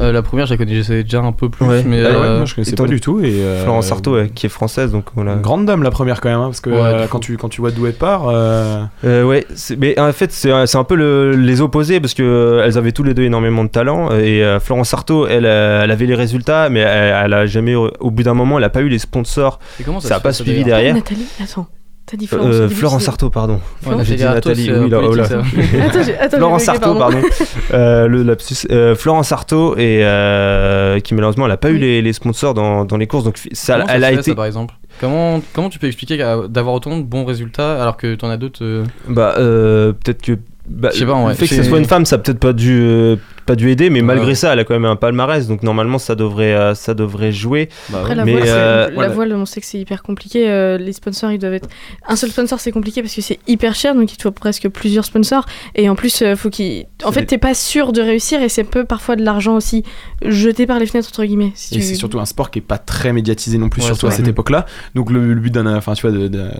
Euh, 0.00 0.10
la 0.10 0.22
première, 0.22 0.46
je 0.46 0.54
la 0.54 0.56
connaissais 0.58 1.04
déjà 1.04 1.20
un 1.20 1.30
peu 1.30 1.48
plus, 1.48 1.64
Ouais. 1.64 1.84
mais 1.86 2.02
Ah 2.04 2.08
ouais, 2.10 2.16
euh, 2.16 2.36
moi 2.38 2.46
je 2.46 2.54
connaissais 2.56 2.74
pas 2.74 2.86
du 2.86 3.00
tout. 3.00 3.20
Et, 3.20 3.34
euh, 3.44 3.62
Florence 3.62 3.92
Artaud, 3.92 4.24
qui 4.34 4.46
est 4.46 4.48
française, 4.48 4.90
donc 4.90 5.04
voilà. 5.14 5.34
Une 5.34 5.40
grande 5.40 5.64
dame 5.64 5.84
la 5.84 5.92
première 5.92 6.20
quand 6.20 6.30
même, 6.30 6.40
hein, 6.40 6.46
parce 6.46 6.60
que 6.60 6.70
Ouais, 6.70 6.76
euh, 6.80 7.06
quand, 7.08 7.20
tu, 7.20 7.36
quand 7.36 7.48
tu 7.48 7.60
vois 7.60 7.70
d'où 7.70 7.86
elle 7.86 7.92
part. 7.92 8.24
euh, 8.28 8.82
Euh, 9.04 9.22
ouais, 9.22 9.46
mais 9.78 9.96
en 10.00 10.12
fait 10.12 10.32
c'est 10.32 10.50
c'est 10.66 10.78
un 10.78 10.82
peu 10.82 10.96
le- 10.96 11.36
les 11.36 11.60
opposés 11.60 12.00
parce 12.00 12.14
que 12.14 12.60
elles 12.64 12.76
avaient 12.76 12.90
tous 12.90 13.04
les 13.04 13.14
deux 13.14 13.22
énormément 13.22 13.62
de 13.62 13.70
talent 13.70 14.10
et 14.18 14.42
euh, 14.42 14.58
Florence 14.58 14.92
Artaud 14.92 15.28
elle, 15.28 15.44
elle 15.44 15.90
avait 15.92 16.06
les 16.06 16.16
résultats 16.16 16.70
mais 16.70 16.80
elle, 16.80 17.14
elle 17.26 17.32
a 17.34 17.46
jamais 17.46 17.76
au 17.76 18.10
bout 18.10 18.24
d'un 18.24 18.34
moment 18.34 18.58
elle 18.58 18.64
a 18.64 18.68
pas 18.70 18.80
eu 18.80 18.88
les 18.88 18.98
sponsors 18.98 19.60
et 19.80 19.84
comment 19.84 20.00
ça, 20.00 20.08
ça 20.08 20.16
a 20.16 20.20
pas 20.20 20.32
suivi 20.32 20.64
derrière 20.64 20.92
Nathalie 20.92 21.26
Attends, 21.40 21.68
t'as 22.06 22.16
dit 22.16 22.26
Florence. 22.26 22.54
Euh, 22.54 22.58
au 22.64 22.68
début, 22.68 22.74
Florence 22.74 23.08
Artaud 23.08 23.30
pardon 23.30 23.60
Florence 23.82 24.06
j'ai 24.06 24.16
dit 24.16 24.24
Artaud, 24.24 24.50
Nathalie 24.50 24.70
oui 24.72 24.90
là, 24.90 24.96
euh, 24.98 25.08
oh 25.10 25.14
là. 25.14 25.24
ça. 25.24 25.38
Attends, 25.38 25.98
attends, 26.20 26.36
Florence 26.36 26.68
Artaud 26.68 26.94
pardon 26.96 27.18
Euh, 27.74 28.06
le 28.08 28.22
lapsus 28.22 28.66
Euh, 28.70 28.94
Florence 28.94 29.32
Artaud 29.32 29.76
et 29.76 30.00
euh, 30.02 31.00
qui 31.00 31.14
malheureusement 31.14 31.46
elle 31.46 31.52
a 31.52 31.56
pas 31.56 31.70
eu 31.70 31.74
Oui. 31.74 31.80
les, 31.80 32.02
les 32.02 32.12
sponsors 32.12 32.54
dans, 32.54 32.84
dans 32.84 32.96
les 32.96 33.06
courses 33.06 33.24
donc 33.24 33.38
ça, 33.52 33.74
Comment 33.74 33.86
ça 33.86 33.94
elle 33.94 34.00
se 34.02 34.06
a 34.06 34.08
fait, 34.08 34.14
été 34.14 34.30
ça, 34.30 34.34
par 34.34 34.44
exemple? 34.46 34.74
Comment, 35.00 35.40
comment 35.54 35.68
tu 35.70 35.78
peux 35.78 35.86
expliquer 35.86 36.18
d'avoir 36.48 36.74
autant 36.74 36.96
de 36.98 37.02
bons 37.02 37.24
résultats 37.24 37.80
alors 37.80 37.96
que 37.96 38.14
t'en 38.14 38.28
as 38.28 38.36
d'autres 38.36 38.62
euh, 38.62 38.84
Bah, 39.08 39.34
euh, 39.38 39.92
peut-être 39.92 40.20
que. 40.22 40.32
Bah, 40.68 40.90
Je 40.92 40.98
sais 41.00 41.06
pas, 41.06 41.18
le 41.18 41.26
ouais, 41.26 41.34
fait 41.34 41.48
que 41.48 41.54
ce 41.56 41.62
soit 41.62 41.78
une 41.78 41.86
femme, 41.86 42.04
ça 42.04 42.16
a 42.16 42.18
peut-être 42.18 42.38
pas 42.38 42.52
dû, 42.52 42.78
euh, 42.82 43.16
pas 43.46 43.56
dû 43.56 43.70
aider, 43.70 43.90
mais 43.90 44.00
Ouais. 44.00 44.06
malgré 44.06 44.34
ça, 44.34 44.52
elle 44.52 44.58
a 44.58 44.64
quand 44.64 44.74
même 44.74 44.84
un 44.84 44.96
palmarès, 44.96 45.46
donc 45.48 45.62
normalement, 45.62 45.98
ça 45.98 46.14
devrait, 46.14 46.52
euh, 46.54 46.74
ça 46.74 46.94
devrait 46.94 47.32
jouer. 47.32 47.68
bah, 47.90 47.98
Après, 48.00 48.14
la, 48.14 48.24
Mais, 48.24 48.32
voile, 48.32 48.44
euh, 48.48 48.88
la 48.88 48.94
voilà. 48.94 49.08
voile, 49.14 49.32
on 49.34 49.46
sait 49.46 49.60
que 49.60 49.66
c'est 49.66 49.78
hyper 49.78 50.02
compliqué. 50.02 50.48
euh, 50.48 50.78
les 50.78 50.92
sponsors, 50.92 51.30
ils 51.32 51.38
doivent 51.38 51.54
être. 51.54 51.68
Un 52.06 52.16
seul 52.16 52.30
sponsor, 52.30 52.60
c'est 52.60 52.72
compliqué 52.72 53.02
parce 53.02 53.14
que 53.14 53.20
c'est 53.20 53.38
hyper 53.46 53.74
cher, 53.74 53.94
donc 53.94 54.12
il 54.12 54.16
te 54.16 54.22
faut 54.22 54.30
presque 54.30 54.68
plusieurs 54.68 55.04
sponsors. 55.04 55.44
Et 55.74 55.88
en 55.88 55.94
plus, 55.94 56.22
euh, 56.22 56.36
faut 56.36 56.50
qu'il. 56.50 56.86
En 57.04 57.12
fait, 57.12 57.26
t'es 57.26 57.38
pas 57.38 57.54
sûr 57.54 57.92
de 57.92 58.00
réussir 58.00 58.42
et 58.42 58.48
c'est 58.48 58.64
peu 58.64 58.84
parfois 58.84 59.16
de 59.16 59.24
l'argent 59.24 59.56
aussi 59.56 59.82
jeté 60.24 60.66
par 60.66 60.78
les 60.78 60.86
fenêtres, 60.86 61.08
entre 61.08 61.24
guillemets. 61.24 61.52
Si 61.54 61.74
Et 61.74 61.78
tu- 61.78 61.84
c'est 61.84 61.94
surtout 61.94 62.20
un 62.20 62.26
sport 62.26 62.50
qui 62.50 62.58
est 62.60 62.62
pas 62.62 62.78
très 62.78 63.12
médiatisé 63.12 63.58
non 63.58 63.68
plus, 63.68 63.80
Ouais, 63.82 63.86
surtout 63.88 64.06
à 64.06 64.10
cette 64.10 64.28
époque-là. 64.28 64.66
Donc 64.94 65.10
le, 65.10 65.32
le 65.34 65.40
but 65.40 65.50
d'un, 65.52 65.66
enfin 65.76 65.94
d'un 65.94 66.50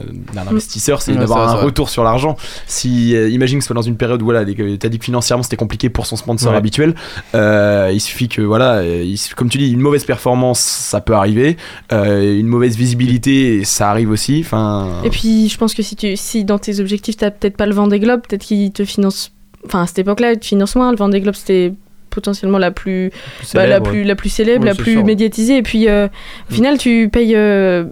investisseur, 0.49 1.03
c'est 1.03 1.12
Ouais, 1.12 1.19
d'avoir 1.19 1.49
un 1.49 1.55
retour 1.62 1.89
sur 1.89 2.05
l'argent. 2.05 2.37
Si 2.67 3.15
euh, 3.15 3.29
imagine 3.29 3.59
que 3.59 3.65
ce 3.65 3.67
soit 3.69 3.75
dans 3.75 3.83
une 3.83 3.97
période 3.97 4.21
où 4.23 4.25
voilà, 4.25 4.45
t'as 4.45 4.89
dit 4.89 4.99
que 4.99 5.05
financièrement 5.05 5.43
c'était 5.43 5.57
compliqué 5.57 5.89
pour 5.89 6.07
son 6.07 6.17
sponsor 6.17 6.51
Ouais. 6.53 6.57
Habituel, 6.73 6.95
euh, 7.35 7.91
il 7.93 8.00
suffit 8.00 8.29
que 8.29 8.41
voilà, 8.43 8.83
il- 8.85 9.19
comme 9.37 9.49
tu 9.49 9.59
dis, 9.59 9.71
une 9.71 9.81
mauvaise 9.81 10.05
performance, 10.05 10.61
ça 10.61 11.00
peut 11.00 11.12
arriver, 11.14 11.57
euh, 11.93 12.38
une 12.38 12.47
mauvaise 12.47 12.76
visibilité, 12.76 13.64
ça 13.64 13.91
arrive 13.91 14.11
aussi. 14.11 14.41
Enfin, 14.45 15.00
Et 15.05 15.11
puis, 15.11 15.49
je 15.49 15.59
pense 15.59 15.75
que 15.75 15.83
si, 15.83 15.97
tu, 15.97 16.17
si 16.17 16.45
dans 16.45 16.59
tes 16.59 16.81
objectifs, 16.81 17.17
t'as 17.19 17.31
peut-être 17.31 17.57
pas 17.57 17.67
le 17.67 17.75
Vendée 17.75 18.00
Globe, 18.00 18.23
peut-être 18.26 18.45
qu'il 18.45 18.73
te 18.73 18.85
finance. 18.85 19.33
Enfin, 19.67 19.83
à 19.83 19.87
cette 19.87 19.99
époque-là, 20.00 20.33
il 20.33 20.38
te 20.38 20.47
finance 20.47 20.75
moins. 20.75 20.91
Le 20.91 20.97
Vendée 20.97 21.21
Globe, 21.21 21.35
c'était 21.35 21.73
potentiellement 22.11 22.59
la 22.59 22.71
plus, 22.71 23.11
bah, 23.55 23.67
la, 23.67 23.76
Célèbre, 23.76 23.91
plus, 23.91 24.05
la 24.05 24.14
plus 24.17 24.29
célèbre, 24.29 24.62
Oui, 24.62 24.69
la 24.69 24.75
plus 24.75 24.93
sûr. 24.95 25.05
médiatisée. 25.05 25.57
Et 25.59 25.62
puis, 25.62 25.88
euh, 25.88 26.09
au 26.50 26.55
final, 26.55 26.79
tu 26.79 27.09
payes 27.11 27.35
euh, 27.37 27.85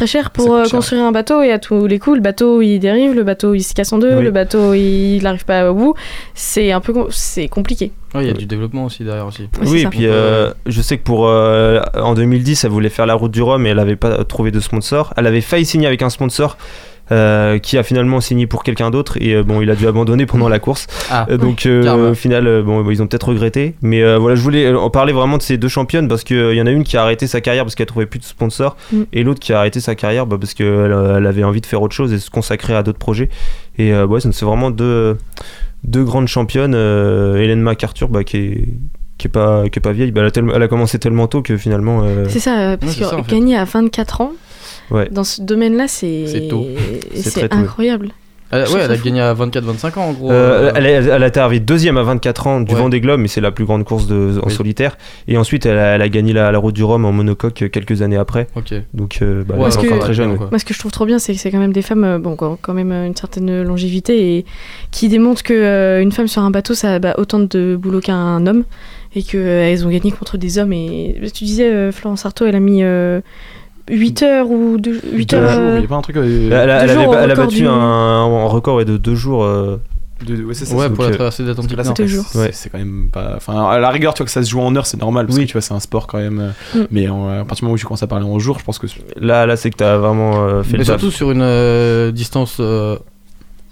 très 0.00 0.06
cher 0.06 0.30
pour 0.30 0.54
euh, 0.54 0.64
cher. 0.64 0.70
construire 0.72 1.02
un 1.04 1.12
bateau. 1.12 1.42
Et 1.42 1.52
à 1.52 1.58
tous 1.58 1.86
les 1.86 1.98
coups, 1.98 2.16
le 2.16 2.22
bateau, 2.22 2.62
il 2.62 2.78
dérive, 2.78 3.12
le 3.14 3.22
bateau, 3.22 3.52
il 3.52 3.62
se 3.62 3.74
casse 3.74 3.92
en 3.92 3.98
deux, 3.98 4.16
Oui. 4.16 4.24
le 4.24 4.30
bateau, 4.30 4.72
il 4.72 5.20
n'arrive 5.22 5.44
pas 5.44 5.70
au 5.70 5.74
bout. 5.74 5.94
C'est 6.34 6.72
un 6.72 6.80
peu 6.80 6.94
c'est 7.10 7.48
compliqué. 7.48 7.92
Ouais, 8.14 8.24
il 8.24 8.28
y 8.28 8.30
a 8.30 8.34
du 8.34 8.46
développement 8.46 8.86
aussi 8.86 9.04
derrière 9.04 9.26
aussi. 9.26 9.48
Oui, 9.66 9.82
et 9.82 9.86
puis 9.86 10.06
euh, 10.06 10.52
je 10.66 10.80
sais 10.80 10.96
que 10.96 11.04
pour 11.04 11.28
euh, 11.28 11.80
en 11.94 12.14
2010, 12.14 12.64
elle 12.64 12.70
voulait 12.70 12.88
faire 12.88 13.04
la 13.04 13.14
route 13.14 13.30
du 13.30 13.42
Rhum 13.42 13.66
et 13.66 13.70
elle 13.70 13.78
avait 13.78 13.96
pas 13.96 14.24
trouvé 14.24 14.50
de 14.50 14.60
sponsor. 14.60 15.12
Elle 15.18 15.26
avait 15.26 15.42
failli 15.42 15.66
signer 15.66 15.86
avec 15.86 16.00
un 16.00 16.10
sponsor. 16.10 16.56
Euh, 17.12 17.58
qui 17.58 17.76
a 17.78 17.82
finalement 17.82 18.20
signé 18.20 18.46
pour 18.46 18.62
quelqu'un 18.62 18.90
d'autre 18.90 19.16
et 19.20 19.34
euh, 19.34 19.42
bon 19.42 19.60
il 19.60 19.70
a 19.70 19.74
dû 19.74 19.86
abandonner 19.88 20.26
pendant 20.26 20.48
la 20.48 20.58
course. 20.58 20.86
Ah, 21.10 21.26
Euh, 21.30 21.36
donc 21.36 21.66
euh, 21.66 22.10
au 22.12 22.14
final 22.14 22.46
euh, 22.46 22.62
bon 22.62 22.88
ils 22.90 23.02
ont 23.02 23.06
peut-être 23.06 23.28
regretté. 23.28 23.74
Mais 23.82 24.02
euh, 24.02 24.18
voilà 24.18 24.36
je 24.36 24.42
voulais 24.42 24.72
en 24.72 24.90
parler 24.90 25.12
vraiment 25.12 25.36
de 25.36 25.42
ces 25.42 25.58
deux 25.58 25.68
championnes 25.68 26.08
parce 26.08 26.22
qu'il 26.24 26.54
y 26.54 26.62
en 26.62 26.66
a 26.66 26.70
une 26.70 26.84
qui 26.84 26.96
a 26.96 27.02
arrêté 27.02 27.26
sa 27.26 27.40
carrière 27.40 27.64
parce 27.64 27.74
qu'elle 27.74 27.86
trouvait 27.86 28.06
plus 28.06 28.20
de 28.20 28.24
sponsor 28.24 28.76
Mm. 28.92 29.02
et 29.12 29.22
l'autre 29.24 29.40
qui 29.40 29.52
a 29.52 29.58
arrêté 29.58 29.80
sa 29.80 29.94
carrière 29.94 30.26
bah, 30.26 30.36
parce 30.40 30.54
qu'elle 30.54 30.94
elle 31.16 31.26
avait 31.26 31.44
envie 31.44 31.60
de 31.60 31.66
faire 31.66 31.82
autre 31.82 31.94
chose 31.94 32.12
et 32.12 32.18
se 32.18 32.30
consacrer 32.30 32.74
à 32.74 32.82
d'autres 32.82 32.98
projets. 32.98 33.28
Et 33.78 33.92
euh, 33.92 34.06
ouais 34.06 34.20
c'est 34.20 34.42
vraiment 34.44 34.70
deux 34.70 35.16
deux 35.84 36.04
grandes 36.04 36.28
championnes 36.28 36.74
euh, 36.74 37.36
Hélène 37.42 37.60
MacArthur 37.62 38.08
bah, 38.08 38.22
qui 38.24 38.36
est 38.36 38.64
qui 39.18 39.26
est 39.26 39.30
pas 39.30 39.64
qui 39.68 39.78
est 39.78 39.82
pas 39.82 39.92
vieille. 39.92 40.12
Bah, 40.12 40.20
elle, 40.22 40.28
a 40.28 40.30
tellement- 40.30 40.52
elle 40.54 40.62
a 40.62 40.68
commencé 40.68 40.98
tellement 40.98 41.26
tôt 41.26 41.42
que 41.42 41.56
finalement 41.56 42.02
euh, 42.04 42.24
C'est 42.28 42.38
ça, 42.40 42.58
euh, 42.58 42.76
parce 42.76 42.92
Ouais, 42.96 43.02
que 43.02 43.08
ça, 43.10 43.18
en 43.18 43.22
fait. 43.24 43.30
gagner 43.34 43.56
à 43.56 43.64
24 43.64 44.20
ans, 44.22 44.32
Ouais. 44.90 45.08
dans 45.10 45.24
ce 45.24 45.40
domaine-là, 45.42 45.86
c'est 45.88 46.26
C'est 46.26 46.48
tôt. 46.48 46.66
C'est 47.14 47.22
c'est 47.22 47.30
très 47.40 47.48
tôt. 47.48 47.56
incroyable. 47.56 48.10
Elle- 48.52 48.62
ouais, 48.64 48.80
elle 48.82 48.90
a 48.90 48.96
gagné 48.96 49.20
à 49.20 49.32
24-25 49.32 49.96
ans 50.00 50.08
en 50.08 50.12
gros. 50.12 50.32
Euh, 50.32 50.34
euh, 50.34 50.72
elle, 50.74 50.84
a, 50.84 51.14
elle 51.14 51.22
a 51.22 51.26
été 51.28 51.38
arrivée 51.38 51.60
deuxième 51.60 51.96
à 51.96 52.02
24 52.02 52.48
ans 52.48 52.60
du 52.60 52.74
Ouais. 52.74 52.80
Vendée 52.80 53.00
Globe, 53.00 53.20
mais 53.20 53.28
c'est 53.28 53.40
la 53.40 53.52
plus 53.52 53.64
grande 53.64 53.84
course 53.84 54.08
de, 54.08 54.40
en 54.42 54.48
Oui. 54.48 54.52
solitaire. 54.52 54.98
Et 55.28 55.38
ensuite, 55.38 55.66
elle 55.66 55.78
a, 55.78 55.94
elle 55.94 56.02
a 56.02 56.08
gagné 56.08 56.32
la, 56.32 56.50
la 56.50 56.58
route 56.58 56.74
du 56.74 56.82
Rhum 56.82 57.04
en 57.04 57.12
monocoque 57.12 57.62
euh, 57.62 57.68
quelques 57.68 58.02
années 58.02 58.16
après. 58.16 58.48
Donc, 58.92 59.18
euh, 59.22 59.44
bah, 59.44 59.54
Ouais, 59.54 59.68
elle 59.72 59.72
est 59.72 59.80
que- 59.82 59.86
encore 59.92 60.00
très 60.04 60.14
jeune. 60.14 60.36
quoi. 60.36 60.48
Moi, 60.50 60.58
ce 60.58 60.64
que 60.64 60.74
je 60.74 60.80
trouve 60.80 60.90
trop 60.90 61.06
bien, 61.06 61.20
c'est 61.20 61.32
que 61.32 61.38
c'est 61.38 61.52
quand 61.52 61.60
même 61.60 61.72
des 61.72 61.82
femmes, 61.82 62.02
euh, 62.02 62.18
bon, 62.18 62.34
quand 62.34 62.74
même 62.74 62.90
une 62.90 63.14
certaine 63.14 63.62
longévité 63.62 64.38
et 64.38 64.44
qui 64.90 65.08
démontrent 65.08 65.44
que 65.44 65.54
euh, 65.54 66.02
une 66.02 66.10
femme 66.10 66.26
sur 66.26 66.42
un 66.42 66.50
bateau, 66.50 66.74
ça 66.74 66.94
a 66.94 66.98
bah, 66.98 67.14
autant 67.18 67.38
de 67.38 67.76
boulot 67.80 68.00
qu'un 68.00 68.44
homme 68.48 68.64
et 69.14 69.22
qu'elles 69.22 69.86
ont 69.86 69.90
gagné 69.90 70.10
contre 70.10 70.38
des 70.38 70.58
hommes. 70.58 70.72
Et 70.72 71.14
tu 71.32 71.44
disais, 71.44 71.70
euh, 71.72 71.92
Florence 71.92 72.26
Artaud, 72.26 72.46
elle 72.46 72.56
a 72.56 72.60
mis 72.60 72.82
euh, 72.82 73.20
8 73.88 74.22
heures 74.22 74.50
ou 74.50 74.78
2, 74.78 75.00
8 75.12 75.30
deux 75.30 75.36
heures. 75.36 75.50
jours, 75.52 75.60
euh, 75.62 75.74
il 75.78 75.82
y 75.82 75.84
a 75.84 75.88
pas 75.88 75.94
un 75.96 76.02
truc. 76.02 76.16
euh, 76.16 76.46
Elle, 76.46 76.52
a- 76.70 76.82
elle 76.84 76.90
avait- 76.90 77.06
elle 77.24 77.34
battu 77.36 77.56
du- 77.56 77.66
un, 77.66 77.72
un 77.72 78.44
record 78.46 78.76
ouais, 78.76 78.84
de 78.84 78.96
deux 78.96 79.14
jours. 79.14 79.44
euh, 79.44 79.76
de- 80.26 80.44
ouais, 80.44 80.52
ça, 80.52 80.66
pour 80.90 81.04
la 81.04 81.10
traversée 81.12 81.42
de 81.42 81.48
l'Atlantique 81.48 81.78
Ouais. 82.34 82.50
c'est 82.52 82.68
quand 82.68 82.76
même 82.78 83.08
pas. 83.10 83.32
Enfin, 83.36 83.64
à 83.70 83.78
la 83.78 83.88
rigueur, 83.88 84.12
tu 84.12 84.18
vois 84.18 84.26
que 84.26 84.30
ça 84.32 84.42
se 84.42 84.50
joue 84.50 84.60
en 84.60 84.76
heure, 84.76 84.84
c'est 84.84 85.00
normal 85.00 85.24
parce 85.26 85.38
Oui. 85.38 85.44
que 85.44 85.48
tu 85.48 85.52
vois, 85.54 85.62
c'est 85.62 85.72
un 85.72 85.80
sport 85.80 86.06
quand 86.06 86.18
même. 86.18 86.52
Mm. 86.74 86.78
Mais 86.90 87.08
en- 87.08 87.28
à 87.28 87.44
partir 87.44 87.56
du 87.60 87.64
moment 87.64 87.74
où 87.74 87.78
tu 87.78 87.86
commences 87.86 88.02
à 88.02 88.06
parler 88.06 88.26
en 88.26 88.38
jour, 88.38 88.58
je 88.58 88.64
pense 88.64 88.78
que. 88.78 88.86
là, 89.18 89.46
là 89.46 89.56
c'est 89.56 89.70
que 89.70 89.76
tu 89.78 89.84
as 89.84 89.96
vraiment 89.96 90.42
euh, 90.44 90.62
fait 90.62 90.72
Mais 90.72 90.78
le 90.80 90.84
taf. 90.84 91.00
surtout 91.00 91.10
sur 91.10 91.30
une 91.30 91.40
euh, 91.42 92.12
distance 92.12 92.58
euh, 92.60 92.96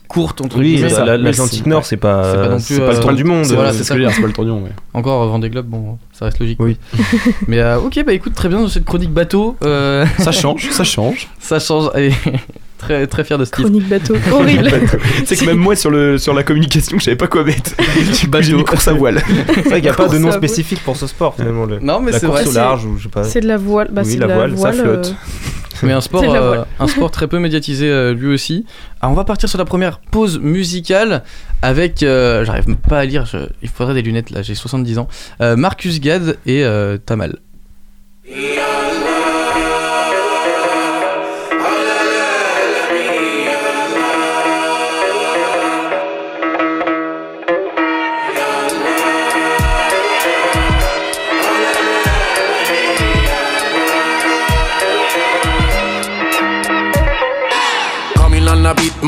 courte 0.08 0.40
entre 0.40 0.58
Oui, 0.58 0.72
guillemets. 0.74 0.88
la- 0.88 0.94
ça. 0.94 1.04
la- 1.04 1.16
Oui, 1.16 1.22
l'Atlantique 1.22 1.60
c'est- 1.64 1.68
Nord, 1.70 1.84
c'est 1.84 1.96
pas, 1.98 2.24
c'est 2.32 2.36
pas 2.38 2.48
non 2.48 2.56
plus, 2.56 2.62
c'est 2.64 2.78
pas 2.80 2.84
euh, 2.86 2.92
le 2.94 3.00
tour 3.00 3.12
du 3.12 3.24
monde. 3.24 3.44
C'est 3.44 3.54
voilà, 3.54 3.70
c'est 3.72 3.78
c'est 3.78 3.84
ce 3.84 3.88
ça, 4.02 4.10
c'est 4.10 4.20
pas 4.22 4.26
le 4.26 4.32
tour 4.32 4.44
du 4.44 4.50
monde. 4.50 4.64
ouais. 4.64 4.70
Encore 4.94 5.22
euh, 5.22 5.26
Vendée 5.26 5.50
Globe, 5.50 5.66
bon, 5.66 5.98
ça 6.12 6.24
reste 6.24 6.38
logique. 6.40 6.58
Oui. 6.60 6.76
Mais 7.46 7.60
euh, 7.60 7.78
ok, 7.78 8.02
bah 8.04 8.12
écoute, 8.14 8.34
très 8.34 8.48
bien 8.48 8.58
dans 8.60 8.68
cette 8.68 8.84
chronique 8.86 9.12
bateau. 9.12 9.56
euh, 9.62 10.04
Ça 10.18 10.32
change, 10.32 10.68
ça 10.70 10.82
change. 10.84 11.28
ça 11.38 11.58
change. 11.60 11.90
Et 11.96 12.10
très 12.78 13.06
très 13.06 13.24
fier 13.24 13.36
de 13.38 13.44
ce 13.44 13.50
titre. 13.50 13.62
Chronique 13.68 13.88
bateau, 13.88 14.14
horrible. 14.32 14.70
C'est 15.26 15.36
que 15.36 15.44
même 15.44 15.58
moi 15.58 15.76
sur, 15.76 15.90
le, 15.90 16.16
sur 16.18 16.32
la 16.32 16.42
communication, 16.42 16.98
je 16.98 17.04
savais 17.04 17.16
pas 17.16 17.26
quoi 17.26 17.44
mettre. 17.44 17.72
J'ai 18.12 18.26
Bateau. 18.28 18.56
mis 18.56 18.64
course 18.64 18.88
à 18.88 18.92
voile. 18.94 19.20
C'est 19.54 19.60
vrai 19.62 19.72
qu'il 19.74 19.82
n'y 19.82 19.88
a 19.88 19.92
pas 19.94 20.08
de 20.08 20.16
nom 20.18 20.28
voile. 20.28 20.38
spécifique 20.38 20.80
pour 20.84 20.96
ce 20.96 21.06
sport 21.06 21.34
finalement. 21.34 21.66
Le, 21.66 21.78
Non, 21.80 22.00
mais 22.00 22.12
la 22.12 22.18
c'est 22.18 22.26
course 22.26 22.40
vrai. 22.40 22.48
au 22.48 22.52
c'est- 22.52 22.58
large 22.58 22.84
ou 22.86 22.96
je 22.96 23.02
sais 23.04 23.08
pas. 23.10 23.24
C'est 23.24 23.40
de 23.40 23.46
la 23.48 23.56
voile. 23.58 23.88
Bah, 23.92 24.02
Oui, 24.04 24.16
la 24.16 24.26
de 24.26 24.32
voile, 24.32 24.56
ça 24.58 24.72
flotte. 24.72 25.14
Mais 25.84 25.92
un 25.92 26.00
sport, 26.00 26.24
euh, 26.24 26.46
voile. 26.48 26.66
un 26.80 26.86
sport 26.88 27.10
très 27.12 27.28
peu 27.28 27.38
médiatisé 27.38 27.88
euh, 27.88 28.12
lui 28.12 28.26
aussi. 28.34 28.66
Alors 29.00 29.12
on 29.12 29.14
va 29.14 29.22
partir 29.24 29.48
sur 29.48 29.58
la 29.58 29.64
première 29.64 30.00
pause 30.00 30.40
musicale 30.40 31.22
avec, 31.62 32.02
euh, 32.02 32.44
j'arrive 32.44 32.74
pas 32.88 32.98
à 32.98 33.04
lire, 33.04 33.26
je- 33.26 33.46
il 33.62 33.68
faudrait 33.68 33.94
des 33.94 34.02
lunettes 34.02 34.30
là, 34.30 34.42
j'ai 34.42 34.56
70 34.56 34.98
ans. 34.98 35.06
Euh, 35.40 35.54
Marcus 35.54 36.00
Gad 36.00 36.36
et 36.46 36.64
euh, 36.64 36.96
Tamal. 36.98 37.36
Coming 38.26 38.97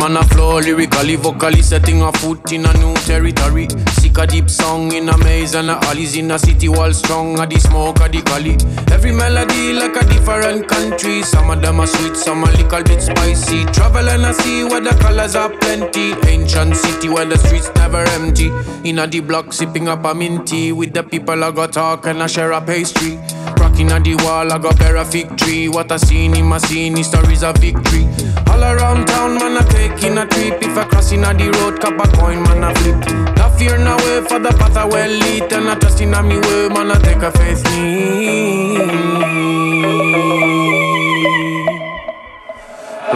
man 0.01 0.17
a 0.17 0.25
flow 0.25 0.59
lyrically, 0.59 1.17
vocally 1.17 1.61
setting 1.61 2.01
a 2.01 2.11
foot 2.13 2.53
in 2.53 2.65
a 2.65 2.73
new 2.79 2.95
territory. 3.05 3.69
Sick 4.01 4.17
a 4.17 4.27
deep 4.27 4.49
song 4.49 4.93
in 4.93 5.09
a 5.11 5.19
maze 5.19 5.55
and 5.55 5.69
a 5.69 5.77
alleys 5.89 6.17
in 6.17 6.31
a 6.31 6.39
city 6.39 6.69
wall 6.69 6.93
strong. 6.93 7.39
A 7.39 7.47
the 7.47 7.61
smoke, 7.61 8.01
a 8.01 8.09
the 8.09 8.23
gully. 8.23 8.57
Every 8.93 9.13
melody 9.13 9.75
like 9.75 9.95
a 9.97 10.05
different 10.07 10.69
country. 10.69 11.23
Some 11.23 11.51
of 11.51 11.61
them 11.61 11.81
are 11.81 11.87
sweet, 11.87 12.17
some 12.17 12.43
a 12.45 12.51
little 12.53 12.83
bit 12.83 13.03
spicy. 13.03 13.67
Travel 13.67 14.09
and 14.09 14.25
I 14.25 14.33
see 14.33 14.65
where 14.65 14.81
the 14.81 14.97
colors 15.03 15.37
are 15.37 15.51
plenty. 15.51 16.15
Ancient 16.27 16.77
city 16.77 17.11
where 17.11 17.27
the 17.27 17.37
streets 17.37 17.71
never 17.77 18.03
empty. 18.17 18.51
In 18.89 18.99
a 18.99 19.07
the 19.07 19.21
block 19.21 19.53
sipping 19.53 19.89
up 19.89 20.05
a 20.05 20.15
minty 20.15 20.73
with 20.73 20.95
the 20.95 21.03
people 21.03 21.45
I 21.45 21.51
got 21.51 21.75
talk 21.75 22.07
and 22.07 22.23
I 22.23 22.27
share 22.27 22.53
a 22.53 22.61
pastry. 22.61 23.19
Cracking 23.57 23.91
at 23.91 24.05
the 24.05 24.15
wall, 24.25 24.51
I 24.51 24.59
got 24.59 24.79
bear 24.79 24.97
a 24.97 25.05
fig 25.05 25.37
tree. 25.37 25.69
What 25.69 25.93
I 25.93 25.99
seen 25.99 26.37
in 26.37 26.47
my 26.47 26.59
scene, 26.59 26.97
stories 27.05 27.43
of 27.43 27.57
victory. 27.59 28.07
All 28.51 28.63
around 28.65 29.07
town, 29.07 29.35
man, 29.39 29.57
I 29.57 29.63
take 29.69 30.03
in 30.03 30.19
a 30.19 30.27
trip. 30.27 30.61
If 30.63 30.77
I 30.77 30.85
cross 30.85 31.13
in 31.13 31.23
the 31.23 31.51
road, 31.59 31.81
cup 31.81 31.99
a 31.99 32.07
coin, 32.17 32.43
man, 32.43 32.65
I 32.65 32.75
flip. 32.75 32.97
No 33.37 33.49
fear, 33.57 33.79
no 33.79 33.97
way 33.99 34.21
for 34.27 34.39
the 34.41 34.51
path 34.59 34.77
I 34.77 34.85
well 34.85 35.09
lead. 35.09 35.53
And 35.53 35.69
I 35.71 35.75
trust 35.77 36.01
in 36.01 36.15
a 36.15 36.23
me 36.23 36.39
way, 36.39 36.69
man, 36.69 36.91
I 36.91 36.99
take 36.99 37.23
a 37.23 37.31
faith 37.31 37.65
lead. 37.71 38.91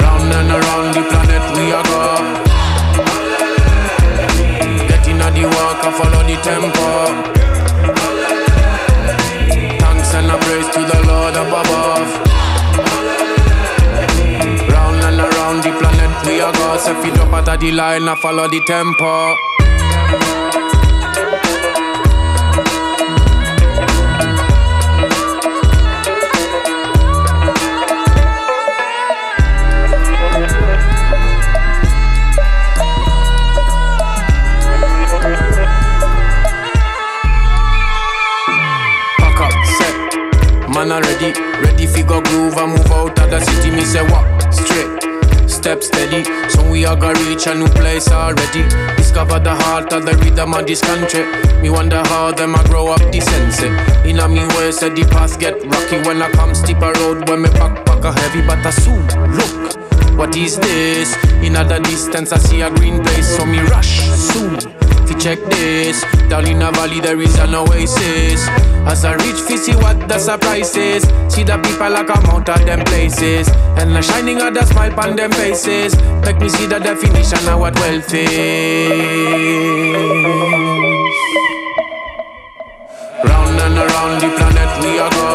Round 0.02 0.32
and 0.38 0.50
around 0.58 0.94
the 0.94 1.02
planet 1.10 1.44
we 1.56 1.72
are 1.72 1.84
go. 1.90 2.02
Get 4.88 5.08
in 5.08 5.18
the 5.18 5.44
walk, 5.54 5.82
I 5.82 5.90
follow 5.98 6.22
the 6.28 6.36
tempo. 6.46 6.88
Thanks 9.80 10.14
and 10.14 10.30
a 10.30 10.36
praise 10.38 10.68
to 10.74 10.80
the 10.80 10.98
Lord 11.08 11.34
above. 11.34 12.33
We 16.26 16.40
are 16.40 16.52
go. 16.52 16.76
Say 16.78 16.94
fi 17.02 17.10
drop 17.14 17.32
out 17.32 17.48
of 17.48 17.60
the 17.60 17.70
line, 17.72 18.08
I 18.08 18.14
follow 18.16 18.48
the 18.48 18.60
tempo. 18.66 19.36
Up, 39.36 40.68
man 40.74 40.92
already 40.92 41.32
ready 41.62 41.86
fi 41.86 42.02
go 42.02 42.20
groove 42.22 42.56
and 42.56 42.72
move 42.72 42.90
out 42.92 43.18
of 43.18 43.30
the 43.30 43.40
city. 43.40 43.70
Me 43.70 43.84
say 43.84 44.02
walk 44.10 44.26
straight, 44.52 44.88
step 45.46 45.82
steady. 45.82 46.24
So 46.48 46.68
we 46.70 46.84
are 46.84 46.96
gonna 46.96 47.18
reach 47.28 47.46
a 47.46 47.54
new 47.54 47.68
place 47.68 48.08
already. 48.10 48.68
Discover 48.96 49.40
the 49.40 49.54
heart 49.54 49.92
of 49.92 50.04
the 50.04 50.16
rhythm 50.18 50.54
of 50.54 50.66
this 50.66 50.80
country. 50.80 51.24
Me 51.62 51.70
wonder 51.70 52.02
how 52.08 52.32
them 52.32 52.54
a 52.54 52.62
grow 52.64 52.88
up 52.88 53.00
the 53.12 53.20
sense. 53.20 53.62
In 54.04 54.18
a 54.18 54.28
me 54.28 54.46
way, 54.56 54.70
say 54.72 54.90
the 54.90 55.04
path 55.10 55.38
get 55.38 55.54
rocky 55.64 55.98
when 56.06 56.22
I 56.22 56.30
come 56.30 56.54
steep 56.54 56.78
a 56.78 56.92
road 56.92 57.28
when 57.28 57.42
me 57.42 57.48
backpack 57.48 58.04
a 58.04 58.12
heavy, 58.12 58.46
but 58.46 58.64
I 58.64 58.70
soon 58.70 59.06
look. 59.36 60.18
What 60.18 60.36
is 60.36 60.56
this? 60.58 61.16
In 61.42 61.56
other 61.56 61.80
distance, 61.80 62.32
I 62.32 62.38
see 62.38 62.60
a 62.60 62.70
green 62.70 63.02
place, 63.02 63.36
so 63.36 63.44
me 63.44 63.58
rush 63.60 64.00
soon. 64.10 64.83
Fi 65.06 65.14
check 65.18 65.38
this. 65.50 66.02
Down 66.28 66.46
in 66.48 66.62
a 66.62 66.70
valley 66.72 67.00
there 67.00 67.20
is 67.20 67.38
an 67.38 67.54
oasis. 67.54 68.48
As 68.86 69.04
I 69.04 69.14
reach, 69.14 69.40
fi 69.46 69.56
see 69.56 69.76
what 69.76 70.08
the 70.08 70.18
surprise 70.18 70.76
is. 70.76 71.04
See 71.28 71.42
the 71.44 71.58
people 71.58 71.90
like 71.90 72.06
come 72.06 72.24
out 72.26 72.48
of 72.48 72.64
them 72.66 72.84
places, 72.84 73.48
and 73.78 73.94
the 73.94 74.02
shining 74.02 74.40
of 74.40 74.54
the 74.54 74.64
smile 74.64 74.98
on 75.00 75.16
them 75.16 75.30
faces. 75.32 75.94
Make 76.24 76.38
me 76.38 76.48
see 76.48 76.66
the 76.66 76.78
definition 76.78 77.48
of 77.48 77.60
what 77.60 77.74
wealth 77.80 78.12
is. 78.12 78.90
Round 83.24 83.60
and 83.60 83.78
around 83.78 84.20
the 84.20 84.28
planet 84.36 84.70
we 84.82 84.98
are 84.98 85.10
go. 85.10 85.30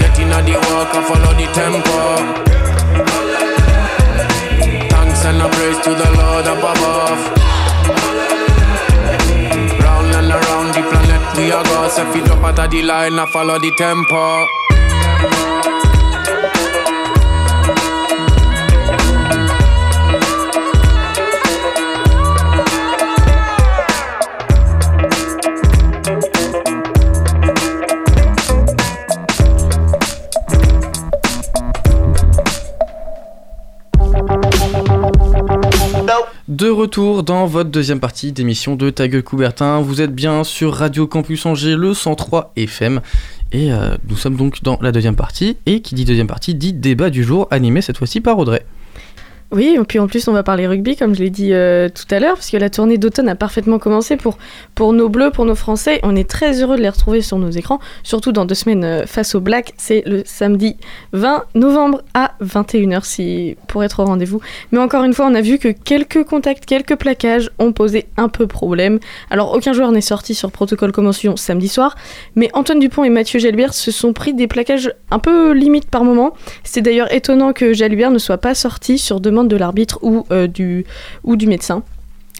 Getting 0.00 0.32
on 0.32 0.44
the 0.44 0.52
walk, 0.68 0.94
I 0.94 1.02
follow 1.08 1.32
the 1.34 1.46
tempo. 1.52 2.47
And 5.28 5.42
a 5.42 5.48
praise 5.50 5.76
to 5.84 5.90
the 5.90 6.10
Lord 6.16 6.46
up 6.46 6.58
above. 6.58 7.20
Round 9.84 10.14
and 10.14 10.30
around 10.32 10.68
the 10.74 10.82
planet 10.88 11.36
we 11.36 11.52
are 11.52 11.64
go. 11.64 11.88
So 11.90 12.08
if 12.08 12.16
you 12.16 12.24
drop 12.24 12.44
out 12.44 12.58
of 12.58 12.70
the 12.70 12.82
line, 12.82 13.18
I 13.18 13.26
follow 13.26 13.58
the 13.58 13.70
tempo. 13.76 15.57
De 36.58 36.68
retour 36.68 37.22
dans 37.22 37.46
votre 37.46 37.70
deuxième 37.70 38.00
partie 38.00 38.32
d'émission 38.32 38.74
de 38.74 38.90
Ta 38.90 39.08
Coubertin. 39.22 39.80
Vous 39.80 40.00
êtes 40.00 40.12
bien 40.12 40.42
sur 40.42 40.74
Radio 40.74 41.06
Campus 41.06 41.46
Angers, 41.46 41.76
le 41.76 41.94
103 41.94 42.50
FM. 42.56 43.00
Et 43.52 43.72
euh, 43.72 43.96
nous 44.08 44.16
sommes 44.16 44.34
donc 44.34 44.60
dans 44.64 44.76
la 44.82 44.90
deuxième 44.90 45.14
partie. 45.14 45.56
Et 45.66 45.82
qui 45.82 45.94
dit 45.94 46.04
deuxième 46.04 46.26
partie 46.26 46.56
dit 46.56 46.72
débat 46.72 47.10
du 47.10 47.22
jour, 47.22 47.46
animé 47.52 47.80
cette 47.80 47.96
fois-ci 47.96 48.20
par 48.20 48.36
Audrey. 48.40 48.66
Oui, 49.50 49.78
et 49.80 49.84
puis 49.84 49.98
en 49.98 50.06
plus 50.08 50.28
on 50.28 50.32
va 50.32 50.42
parler 50.42 50.66
rugby 50.66 50.94
comme 50.94 51.14
je 51.14 51.20
l'ai 51.20 51.30
dit 51.30 51.54
euh, 51.54 51.88
tout 51.88 52.04
à 52.14 52.20
l'heure, 52.20 52.34
parce 52.34 52.50
que 52.50 52.58
la 52.58 52.68
tournée 52.68 52.98
d'automne 52.98 53.30
a 53.30 53.34
parfaitement 53.34 53.78
commencé 53.78 54.18
pour, 54.18 54.36
nos 54.92 55.08
bleus, 55.08 55.30
pour 55.30 55.46
nos 55.46 55.54
français. 55.54 56.00
On 56.02 56.14
est 56.16 56.28
très 56.28 56.60
heureux 56.60 56.76
de 56.76 56.82
les 56.82 56.88
retrouver 56.90 57.22
sur 57.22 57.38
nos 57.38 57.48
écrans, 57.48 57.80
surtout 58.02 58.30
dans 58.30 58.44
deux 58.44 58.54
semaines 58.54 58.84
euh, 58.84 59.06
face 59.06 59.34
aux 59.34 59.40
Blacks. 59.40 59.72
C'est 59.78 60.02
le 60.04 60.22
samedi 60.26 60.76
20 61.14 61.44
novembre 61.54 62.02
à 62.12 62.34
21h 62.42 63.04
si, 63.04 63.56
pour 63.68 63.82
être 63.84 64.00
au 64.00 64.04
rendez-vous. 64.04 64.42
Mais 64.70 64.80
encore 64.80 65.02
une 65.04 65.14
fois, 65.14 65.26
on 65.26 65.34
a 65.34 65.40
vu 65.40 65.58
que 65.58 65.68
quelques 65.68 66.24
contacts, 66.24 66.66
quelques 66.66 66.96
plaquages 66.96 67.50
ont 67.58 67.72
posé 67.72 68.06
un 68.18 68.28
peu 68.28 68.46
problème. 68.46 68.98
Alors 69.30 69.54
aucun 69.54 69.72
joueur 69.72 69.92
n'est 69.92 70.02
sorti 70.02 70.34
sur 70.34 70.52
protocole 70.52 70.92
commotion 70.92 71.36
samedi 71.36 71.68
soir, 71.68 71.96
mais 72.36 72.50
Antoine 72.52 72.80
Dupont 72.80 73.02
et 73.02 73.10
Mathieu 73.10 73.38
Jalbert 73.38 73.72
se 73.72 73.92
sont 73.92 74.12
pris 74.12 74.34
des 74.34 74.46
plaquages 74.46 74.92
un 75.10 75.18
peu 75.18 75.52
limites 75.52 75.88
par 75.88 76.04
moment. 76.04 76.34
C'est 76.64 76.82
d'ailleurs 76.82 77.10
étonnant 77.14 77.54
que 77.54 77.72
Jalbert 77.72 78.10
ne 78.10 78.18
soit 78.18 78.36
pas 78.36 78.54
sorti 78.54 78.98
sur 78.98 79.20
demande 79.20 79.37
de 79.44 79.56
l'arbitre 79.56 79.98
ou, 80.02 80.26
euh, 80.30 80.46
du, 80.46 80.84
ou 81.24 81.36
du 81.36 81.46
médecin. 81.46 81.82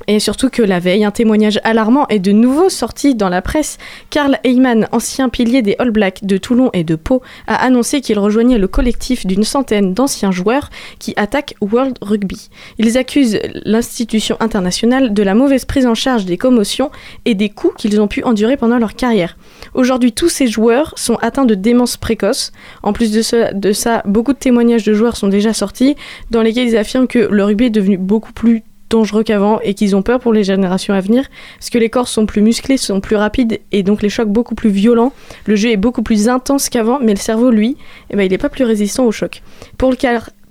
Et 0.07 0.21
surtout 0.21 0.49
que 0.49 0.63
la 0.63 0.79
veille, 0.79 1.05
un 1.05 1.11
témoignage 1.11 1.61
alarmant 1.65 2.07
est 2.09 2.19
de 2.19 2.33
nouveau 2.33 2.69
sorti 2.69 3.15
dans 3.15 3.29
la 3.29 3.43
presse. 3.43 3.79
Karl 4.11 4.39
Heyman, 4.45 4.89
ancien 4.93 5.29
pilier 5.29 5.63
des 5.63 5.77
All 5.79 5.91
Blacks 5.91 6.25
de 6.25 6.37
Toulon 6.37 6.71
et 6.73 6.85
de 6.85 6.95
Pau, 6.95 7.23
a 7.47 7.57
annoncé 7.57 8.01
qu'il 8.01 8.19
rejoignait 8.19 8.59
le 8.59 8.69
collectif 8.69 9.27
d'une 9.27 9.45
centaine 9.45 9.95
d'anciens 9.95 10.31
joueurs 10.31 10.71
qui 10.99 11.15
attaquent 11.17 11.55
World 11.61 11.99
Rugby. 12.01 12.49
Ils 12.79 12.97
accusent 12.97 13.39
l'institution 13.65 14.37
internationale 14.41 15.13
de 15.13 15.23
la 15.23 15.35
mauvaise 15.35 15.65
prise 15.65 15.87
en 15.87 15.95
charge 15.95 16.25
des 16.25 16.37
commotions 16.37 16.91
et 17.25 17.35
des 17.35 17.49
coups 17.49 17.75
qu'ils 17.77 18.01
ont 18.01 18.09
pu 18.09 18.23
endurer 18.23 18.57
pendant 18.57 18.79
leur 18.79 18.95
carrière. 18.95 19.37
Aujourd'hui, 19.75 20.13
tous 20.13 20.29
ces 20.29 20.47
joueurs 20.47 20.95
sont 20.97 21.17
atteints 21.17 21.45
de 21.45 21.55
démence 21.55 21.97
précoce. 21.97 22.53
En 22.83 22.93
plus 22.93 23.11
de, 23.11 23.53
de 23.55 23.73
ça, 23.73 24.03
beaucoup 24.05 24.33
de 24.33 24.39
témoignages 24.39 24.85
de 24.85 24.95
joueurs 24.95 25.17
sont 25.17 25.29
déjà 25.29 25.53
sortis 25.53 25.97
dans 26.31 26.43
lesquels 26.43 26.69
ils 26.69 26.77
affirment 26.77 27.09
que 27.09 27.19
le 27.19 27.45
rugby 27.45 27.65
est 27.65 27.71
devenu 27.71 27.99
beaucoup 27.99 28.33
plus 28.33 28.63
dangereux 28.91 29.23
qu'avant 29.23 29.61
et 29.61 29.75
qu'ils 29.75 29.97
ont 29.97 30.03
peur 30.03 30.21
pour 30.21 30.33
les 30.33 30.45
générations 30.45 30.95
à 30.95 31.01
venir 31.01 31.25
parce 31.59 31.71
que 31.71 31.79
les 31.79 31.91
corps 31.91 32.09
sont 32.09 32.27
plus 32.27 32.43
musclés, 32.43 32.77
sont 32.77 33.01
plus 33.01 33.17
rapides 33.17 33.61
et 33.73 33.83
donc 33.83 34.03
les 34.03 34.09
chocs 34.09 34.29
beaucoup 34.29 34.55
plus 34.55 34.71
violents. 34.71 35.13
Le 35.47 35.57
jeu 35.57 35.71
est 35.71 35.77
beaucoup 35.77 36.03
plus 36.03 36.29
intense 36.29 36.69
qu'avant, 36.69 36.99
mais 37.01 37.13
le 37.13 37.19
cerveau, 37.19 37.51
lui, 37.51 37.77
eh 38.11 38.17
ben, 38.17 38.23
il 38.23 38.31
n'est 38.31 38.39
pas 38.39 38.49
plus 38.49 38.65
résistant 38.65 39.05
aux 39.05 39.13
chocs. 39.13 39.43
Pour 39.77 39.95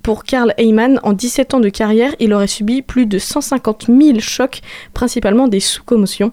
pour 0.02 0.24
Karl 0.24 0.54
Heyman, 0.56 1.00
en 1.02 1.12
17 1.12 1.54
ans 1.54 1.60
de 1.60 1.68
carrière, 1.68 2.14
il 2.18 2.32
aurait 2.32 2.46
subi 2.46 2.80
plus 2.80 3.04
de 3.04 3.18
150 3.18 3.88
000 3.88 4.20
chocs, 4.20 4.60
principalement 4.94 5.48
des 5.48 5.60
sous-commotions. 5.60 6.32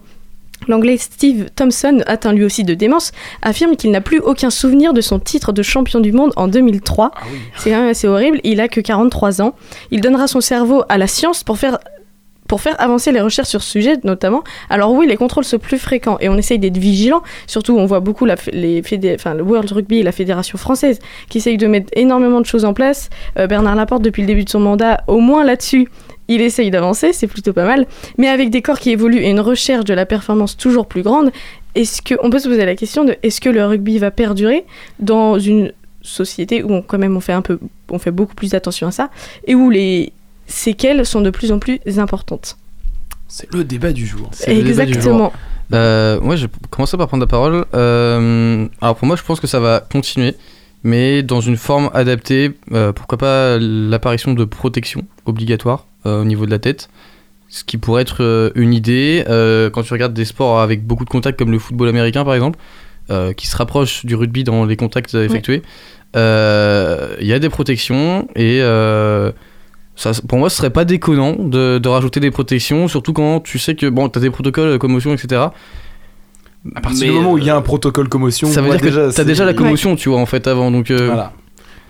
L'anglais 0.68 0.96
Steve 0.96 1.46
Thompson, 1.54 2.02
atteint 2.06 2.32
lui 2.32 2.44
aussi 2.44 2.64
de 2.64 2.74
démence, 2.74 3.12
affirme 3.42 3.76
qu'il 3.76 3.90
n'a 3.90 4.00
plus 4.00 4.18
aucun 4.18 4.50
souvenir 4.50 4.92
de 4.92 5.00
son 5.00 5.18
titre 5.20 5.52
de 5.52 5.62
champion 5.62 6.00
du 6.00 6.12
monde 6.12 6.32
en 6.36 6.48
2003. 6.48 7.12
C'est 7.56 7.70
quand 7.70 7.80
même 7.80 7.90
assez 7.90 8.08
horrible, 8.08 8.40
il 8.42 8.60
a 8.60 8.66
que 8.68 8.80
43 8.80 9.42
ans. 9.42 9.54
Il 9.90 10.00
donnera 10.00 10.26
son 10.26 10.40
cerveau 10.40 10.82
à 10.88 10.98
la 10.98 11.06
science 11.06 11.44
pour 11.44 11.58
faire 11.58 11.78
pour 12.48 12.60
faire 12.60 12.80
avancer 12.80 13.10
les 13.10 13.20
recherches 13.20 13.48
sur 13.48 13.60
ce 13.60 13.68
sujet 13.68 13.96
notamment. 14.04 14.44
Alors 14.70 14.92
oui, 14.92 15.08
les 15.08 15.16
contrôles 15.16 15.42
sont 15.44 15.58
plus 15.58 15.78
fréquents 15.78 16.16
et 16.20 16.28
on 16.28 16.36
essaye 16.36 16.60
d'être 16.60 16.76
vigilant. 16.78 17.20
Surtout, 17.48 17.76
on 17.76 17.86
voit 17.86 17.98
beaucoup 17.98 18.24
la, 18.24 18.36
les 18.52 18.82
fédé- 18.82 19.16
enfin, 19.16 19.34
le 19.34 19.42
World 19.42 19.68
Rugby 19.72 19.98
et 19.98 20.02
la 20.04 20.12
fédération 20.12 20.56
française 20.56 21.00
qui 21.28 21.38
essayent 21.38 21.56
de 21.56 21.66
mettre 21.66 21.88
énormément 21.96 22.40
de 22.40 22.46
choses 22.46 22.64
en 22.64 22.72
place. 22.72 23.10
Euh, 23.36 23.48
Bernard 23.48 23.74
Laporte, 23.74 24.02
depuis 24.02 24.22
le 24.22 24.28
début 24.28 24.44
de 24.44 24.48
son 24.48 24.60
mandat, 24.60 25.02
au 25.08 25.18
moins 25.18 25.42
là-dessus, 25.42 25.88
il 26.28 26.40
essaye 26.40 26.70
d'avancer, 26.70 27.12
c'est 27.12 27.26
plutôt 27.26 27.52
pas 27.52 27.64
mal. 27.64 27.86
Mais 28.18 28.28
avec 28.28 28.50
des 28.50 28.62
corps 28.62 28.78
qui 28.78 28.90
évoluent 28.90 29.22
et 29.22 29.30
une 29.30 29.40
recherche 29.40 29.84
de 29.84 29.94
la 29.94 30.06
performance 30.06 30.56
toujours 30.56 30.86
plus 30.86 31.02
grande, 31.02 31.30
est-ce 31.74 32.02
que 32.02 32.14
on 32.22 32.30
peut 32.30 32.38
se 32.38 32.48
poser 32.48 32.64
la 32.64 32.74
question 32.74 33.04
de 33.04 33.16
est-ce 33.22 33.40
que 33.40 33.48
le 33.48 33.64
rugby 33.64 33.98
va 33.98 34.10
perdurer 34.10 34.64
dans 34.98 35.38
une 35.38 35.72
société 36.02 36.62
où 36.62 36.72
on, 36.72 36.82
quand 36.82 36.98
même 36.98 37.16
on 37.16 37.20
fait 37.20 37.32
un 37.32 37.42
peu, 37.42 37.58
on 37.90 37.98
fait 37.98 38.10
beaucoup 38.10 38.34
plus 38.34 38.54
attention 38.54 38.86
à 38.86 38.92
ça 38.92 39.10
et 39.46 39.54
où 39.54 39.70
les 39.70 40.12
séquelles 40.46 41.04
sont 41.04 41.20
de 41.20 41.30
plus 41.30 41.52
en 41.52 41.58
plus 41.58 41.80
importantes? 41.98 42.56
C'est 43.28 43.52
le 43.52 43.64
débat 43.64 43.92
du 43.92 44.06
jour. 44.06 44.30
Exactement. 44.46 45.32
Euh, 45.72 46.20
moi, 46.20 46.36
je 46.36 46.46
vais 46.46 46.52
commencer 46.70 46.96
par 46.96 47.08
prendre 47.08 47.22
la 47.22 47.26
parole. 47.26 47.64
Euh, 47.74 48.68
alors 48.80 48.96
pour 48.96 49.06
moi, 49.06 49.16
je 49.16 49.22
pense 49.22 49.40
que 49.40 49.46
ça 49.48 49.58
va 49.58 49.80
continuer, 49.80 50.34
mais 50.84 51.22
dans 51.22 51.40
une 51.40 51.56
forme 51.56 51.90
adaptée. 51.92 52.52
Euh, 52.72 52.92
pourquoi 52.92 53.18
pas 53.18 53.58
l'apparition 53.58 54.32
de 54.32 54.44
protection 54.44 55.04
obligatoire 55.24 55.86
au 56.06 56.24
niveau 56.24 56.46
de 56.46 56.50
la 56.50 56.58
tête, 56.58 56.88
ce 57.48 57.62
qui 57.64 57.78
pourrait 57.78 58.02
être 58.02 58.22
euh, 58.22 58.50
une 58.54 58.72
idée 58.74 59.24
euh, 59.28 59.70
quand 59.70 59.82
tu 59.82 59.92
regardes 59.92 60.14
des 60.14 60.24
sports 60.24 60.60
avec 60.60 60.84
beaucoup 60.86 61.04
de 61.04 61.10
contacts 61.10 61.38
comme 61.38 61.52
le 61.52 61.58
football 61.58 61.88
américain 61.88 62.24
par 62.24 62.34
exemple, 62.34 62.58
euh, 63.10 63.32
qui 63.32 63.46
se 63.46 63.56
rapproche 63.56 64.04
du 64.04 64.14
rugby 64.16 64.42
dans 64.44 64.64
les 64.64 64.76
contacts 64.76 65.14
euh, 65.14 65.24
effectués. 65.24 65.62
Euh, 66.16 67.14
Il 67.20 67.26
y 67.26 67.32
a 67.32 67.38
des 67.38 67.48
protections 67.48 68.26
et 68.34 68.60
euh, 68.62 69.30
ça, 69.94 70.12
pour 70.28 70.38
moi, 70.38 70.50
ce 70.50 70.56
serait 70.56 70.70
pas 70.70 70.84
déconnant 70.84 71.34
de, 71.38 71.78
de 71.78 71.88
rajouter 71.88 72.20
des 72.20 72.30
protections, 72.30 72.88
surtout 72.88 73.12
quand 73.12 73.40
tu 73.40 73.58
sais 73.58 73.74
que 73.74 73.86
bon, 73.86 74.08
t'as 74.08 74.20
des 74.20 74.30
protocoles 74.30 74.72
de 74.72 74.76
commotion, 74.76 75.12
etc. 75.14 75.42
À 76.74 76.80
partir 76.80 77.06
du 77.06 77.12
moment 77.12 77.32
où 77.32 77.38
il 77.38 77.44
y 77.44 77.50
a 77.50 77.56
un 77.56 77.62
protocole 77.62 78.08
commotion, 78.08 78.48
ça 78.48 78.60
veut 78.60 78.70
dire 78.70 78.80
que 78.80 78.86
déjà, 78.86 79.12
t'as 79.12 79.24
déjà 79.24 79.44
la 79.44 79.54
commotion, 79.54 79.94
tu 79.94 80.08
vois, 80.08 80.18
en 80.18 80.26
fait, 80.26 80.46
avant. 80.48 80.70
Donc, 80.70 80.90
euh, 80.90 81.06
Voilà. 81.06 81.32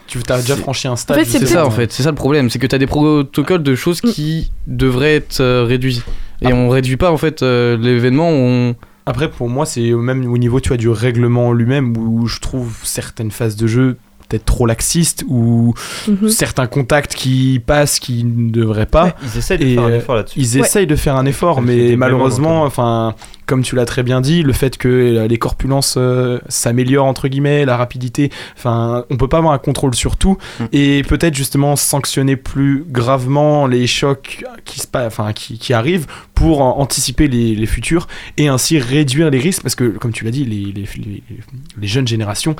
Tu 0.06 0.18
as 0.28 0.38
déjà 0.40 0.56
franchi 0.56 0.88
un 0.88 0.96
stade. 0.96 1.16
En 1.16 1.20
fait, 1.20 1.26
je 1.26 1.38
c'est 1.38 1.46
ça, 1.46 1.66
en 1.66 1.70
fait. 1.70 1.92
C'est 1.92 2.02
ça 2.02 2.10
le 2.10 2.16
problème, 2.16 2.48
c'est 2.50 2.58
que 2.58 2.66
t'as 2.66 2.78
des 2.78 2.86
protocoles 2.86 3.62
de 3.62 3.74
choses 3.74 4.00
qui 4.00 4.50
devraient 4.66 5.16
être 5.16 5.40
euh, 5.40 5.64
réduits. 5.64 6.02
Et 6.42 6.52
on 6.52 6.68
réduit 6.68 6.96
pas, 6.96 7.10
en 7.10 7.16
fait, 7.16 7.42
euh, 7.42 7.76
l'événement. 7.76 8.28
On... 8.30 8.74
Après, 9.06 9.30
pour 9.30 9.48
moi, 9.48 9.66
c'est 9.66 9.90
même 9.92 10.30
au 10.32 10.38
niveau 10.38 10.60
tu 10.60 10.68
vois, 10.68 10.76
du 10.76 10.88
règlement 10.88 11.52
lui-même 11.52 11.96
où 11.96 12.26
je 12.26 12.40
trouve 12.40 12.74
certaines 12.82 13.30
phases 13.30 13.56
de 13.56 13.66
jeu 13.66 13.96
peut-être 14.28 14.44
trop 14.44 14.66
laxiste 14.66 15.24
ou 15.28 15.72
Mhm. 16.08 16.28
certains 16.28 16.66
contacts 16.66 17.14
qui 17.14 17.60
passent 17.64 18.00
qui 18.00 18.24
ne 18.24 18.50
devraient 18.50 18.86
pas. 18.86 19.04
Ouais, 19.04 19.14
ils 19.22 19.38
essayent 19.38 19.58
de 19.58 19.64
Et, 19.66 19.74
faire 19.74 19.84
un 19.84 19.90
euh, 19.90 19.98
effort 19.98 20.14
là-dessus. 20.16 20.40
Ils 20.40 20.54
Ouais. 20.60 20.66
essayent 20.66 20.86
de 20.88 20.96
faire 20.96 21.14
un 21.14 21.26
effort, 21.26 21.62
mais 21.62 21.94
malheureusement, 21.96 22.64
enfin, 22.64 23.14
comme 23.46 23.62
tu 23.62 23.76
l'as 23.76 23.84
très 23.86 24.02
bien 24.02 24.20
dit, 24.20 24.42
le 24.42 24.52
fait 24.52 24.76
que 24.76 24.88
euh, 24.88 25.26
les 25.28 25.38
corpulences 25.38 25.94
euh, 25.96 26.38
s'améliorent 26.48 27.06
entre 27.06 27.28
guillemets, 27.28 27.64
la 27.64 27.76
rapidité, 27.76 28.30
enfin, 28.56 29.04
on 29.10 29.16
peut 29.16 29.28
pas 29.28 29.38
avoir 29.38 29.52
un 29.54 29.58
contrôle 29.58 29.94
sur 29.94 30.16
tout 30.16 30.36
Mm. 30.60 30.64
et 30.72 31.02
peut-être 31.02 31.34
justement 31.34 31.76
sanctionner 31.76 32.36
plus 32.36 32.84
gravement 32.88 33.66
les 33.66 33.86
chocs 33.86 34.44
qui 34.64 34.80
se 34.80 34.86
enfin 34.94 35.32
qui, 35.32 35.58
qui 35.58 35.72
arrivent 35.72 36.06
pour 36.34 36.60
anticiper 36.60 37.28
les, 37.28 37.54
les 37.54 37.66
futurs 37.66 38.08
et 38.36 38.48
ainsi 38.48 38.78
réduire 38.78 39.30
les 39.30 39.38
risques 39.38 39.62
parce 39.62 39.74
que 39.74 39.84
comme 39.84 40.12
tu 40.12 40.24
l'as 40.24 40.30
dit, 40.30 40.44
les, 40.44 40.72
les, 40.72 40.88
les- 40.96 41.22
les 41.80 41.86
jeunes 41.86 42.06
générations, 42.08 42.56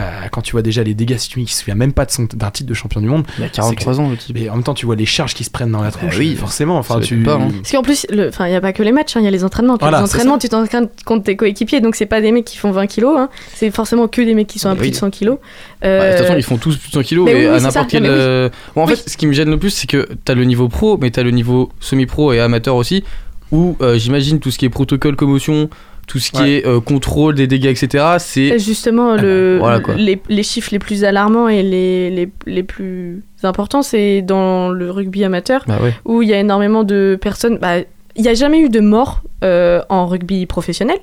euh, 0.00 0.02
quand 0.30 0.42
tu 0.42 0.52
vois 0.52 0.62
déjà 0.62 0.82
les 0.82 0.94
dégâts 0.94 1.16
si 1.18 1.28
tu 1.28 1.42
qui 1.42 1.52
se 1.52 1.60
souvient 1.60 1.74
même 1.74 1.92
pas 1.92 2.04
de 2.04 2.10
son- 2.10 2.28
d'un 2.34 2.50
titre 2.50 2.68
de 2.68 2.74
champion 2.74 3.00
du 3.00 3.08
monde, 3.08 3.24
Il 3.38 3.44
a 3.44 3.46
c'est 3.46 3.52
43 3.54 3.94
que- 3.94 3.98
ans 4.00 4.10
le 4.10 4.16
type. 4.16 4.36
mais 4.38 4.48
en 4.48 4.54
même 4.54 4.62
temps 4.64 4.74
tu 4.74 4.86
vois 4.86 4.96
les 4.96 5.06
charges 5.06 5.34
qui 5.34 5.44
se 5.44 5.50
prennent 5.50 5.70
dans 5.72 5.82
la 5.82 5.90
tronche, 5.90 6.16
oui, 6.18 6.34
forcément, 6.36 6.76
enfin 6.78 7.00
tu 7.00 7.16
pas, 7.22 7.34
hein. 7.34 7.48
Parce 7.62 7.72
qu'en 7.72 7.82
plus, 7.82 8.06
le- 8.10 8.28
enfin, 8.28 8.46
il 8.46 8.50
n'y 8.50 8.56
a 8.56 8.60
pas 8.60 8.72
que 8.72 8.82
les 8.82 8.92
matchs, 8.92 9.16
hein, 9.16 9.20
il 9.20 9.24
y 9.24 9.28
a 9.28 9.30
les 9.30 9.44
entraînements. 9.44 9.76
Voilà, 9.80 10.00
les 10.00 10.06
c'est 10.06 10.12
entraînements, 10.28 10.38
tu 10.38 10.48
t'entraînes 10.48 10.88
contre 11.04 11.24
tes 11.24 11.36
coéquipiers, 11.36 11.80
donc 11.80 11.94
c'est 11.96 12.06
pas 12.06 12.20
des 12.20 12.32
mecs 12.32 12.44
qui 12.44 12.56
font 12.58 12.70
20 12.70 12.86
kilos, 12.86 13.14
hein, 13.18 13.28
c'est 13.54 13.70
forcément 13.70 14.08
que 14.08 14.22
des 14.22 14.34
mecs 14.34 14.46
qui 14.46 14.58
sont 14.58 14.68
à 14.68 14.72
Oui. 14.72 14.78
plus 14.78 14.90
de 14.90 14.94
100 14.96 15.10
kilos. 15.10 15.38
Bah, 15.82 15.88
de 15.88 16.10
toute 16.12 16.18
façon, 16.22 16.32
Euh, 16.34 16.38
ils 16.38 16.42
font 16.42 16.56
tous 16.58 16.76
plus 16.76 16.88
de 16.88 16.94
100 16.94 17.02
kilos 17.02 17.24
mais 17.26 17.32
et 17.32 17.48
oui, 17.48 17.56
à 17.56 17.60
n'importe 17.60 17.88
quel. 17.90 18.02
Non, 18.02 18.08
mais 18.08 18.14
oui. 18.14 18.20
euh, 18.20 18.48
Bon, 18.74 18.82
en 18.82 18.86
Oui. 18.86 18.96
fait, 18.96 19.08
ce 19.10 19.16
qui 19.16 19.26
me 19.26 19.32
gêne 19.32 19.50
le 19.50 19.58
plus, 19.58 19.70
c'est 19.70 19.86
que 19.86 20.08
t'as 20.24 20.34
le 20.34 20.44
niveau 20.44 20.68
pro, 20.68 20.98
mais 21.00 21.10
t'as 21.10 21.22
le 21.22 21.30
niveau 21.30 21.70
semi-pro 21.80 22.32
et 22.32 22.40
amateur 22.40 22.76
aussi, 22.76 23.04
où 23.52 23.76
euh, 23.80 23.96
j'imagine 23.98 24.40
tout 24.40 24.50
ce 24.50 24.58
qui 24.58 24.64
est 24.64 24.70
protocole 24.70 25.14
commotion, 25.16 25.68
tout 26.08 26.18
ce 26.20 26.30
qui 26.30 26.40
Ouais. 26.40 26.50
est 26.58 26.66
euh, 26.66 26.78
contrôle 26.80 27.34
des 27.34 27.46
dégâts, 27.48 27.66
etc. 27.66 28.04
C'est 28.18 28.58
Justement, 28.60 29.12
Ah 29.12 29.16
le, 29.22 29.58
bah, 29.60 29.80
voilà, 29.80 29.98
les, 30.00 30.20
les 30.28 30.42
chiffres 30.44 30.68
les 30.72 30.78
plus 30.78 31.02
alarmants 31.04 31.48
et 31.48 31.62
les, 31.64 32.10
les, 32.10 32.28
les 32.46 32.62
plus 32.62 33.22
importants, 33.42 33.82
c'est 33.82 34.22
dans 34.22 34.68
le 34.70 34.90
rugby 34.90 35.24
amateur, 35.24 35.64
Bah 35.66 35.78
ouais. 35.82 35.94
où 36.04 36.22
il 36.22 36.28
y 36.28 36.34
a 36.34 36.38
énormément 36.38 36.84
de 36.84 37.18
personnes. 37.20 37.58
bah, 37.60 37.78
il 38.16 38.22
n'y 38.22 38.28
a 38.28 38.34
jamais 38.34 38.60
eu 38.60 38.68
de 38.68 38.80
mort 38.80 39.22
euh, 39.44 39.82
en 39.88 40.06
rugby 40.06 40.46
professionnel, 40.46 40.98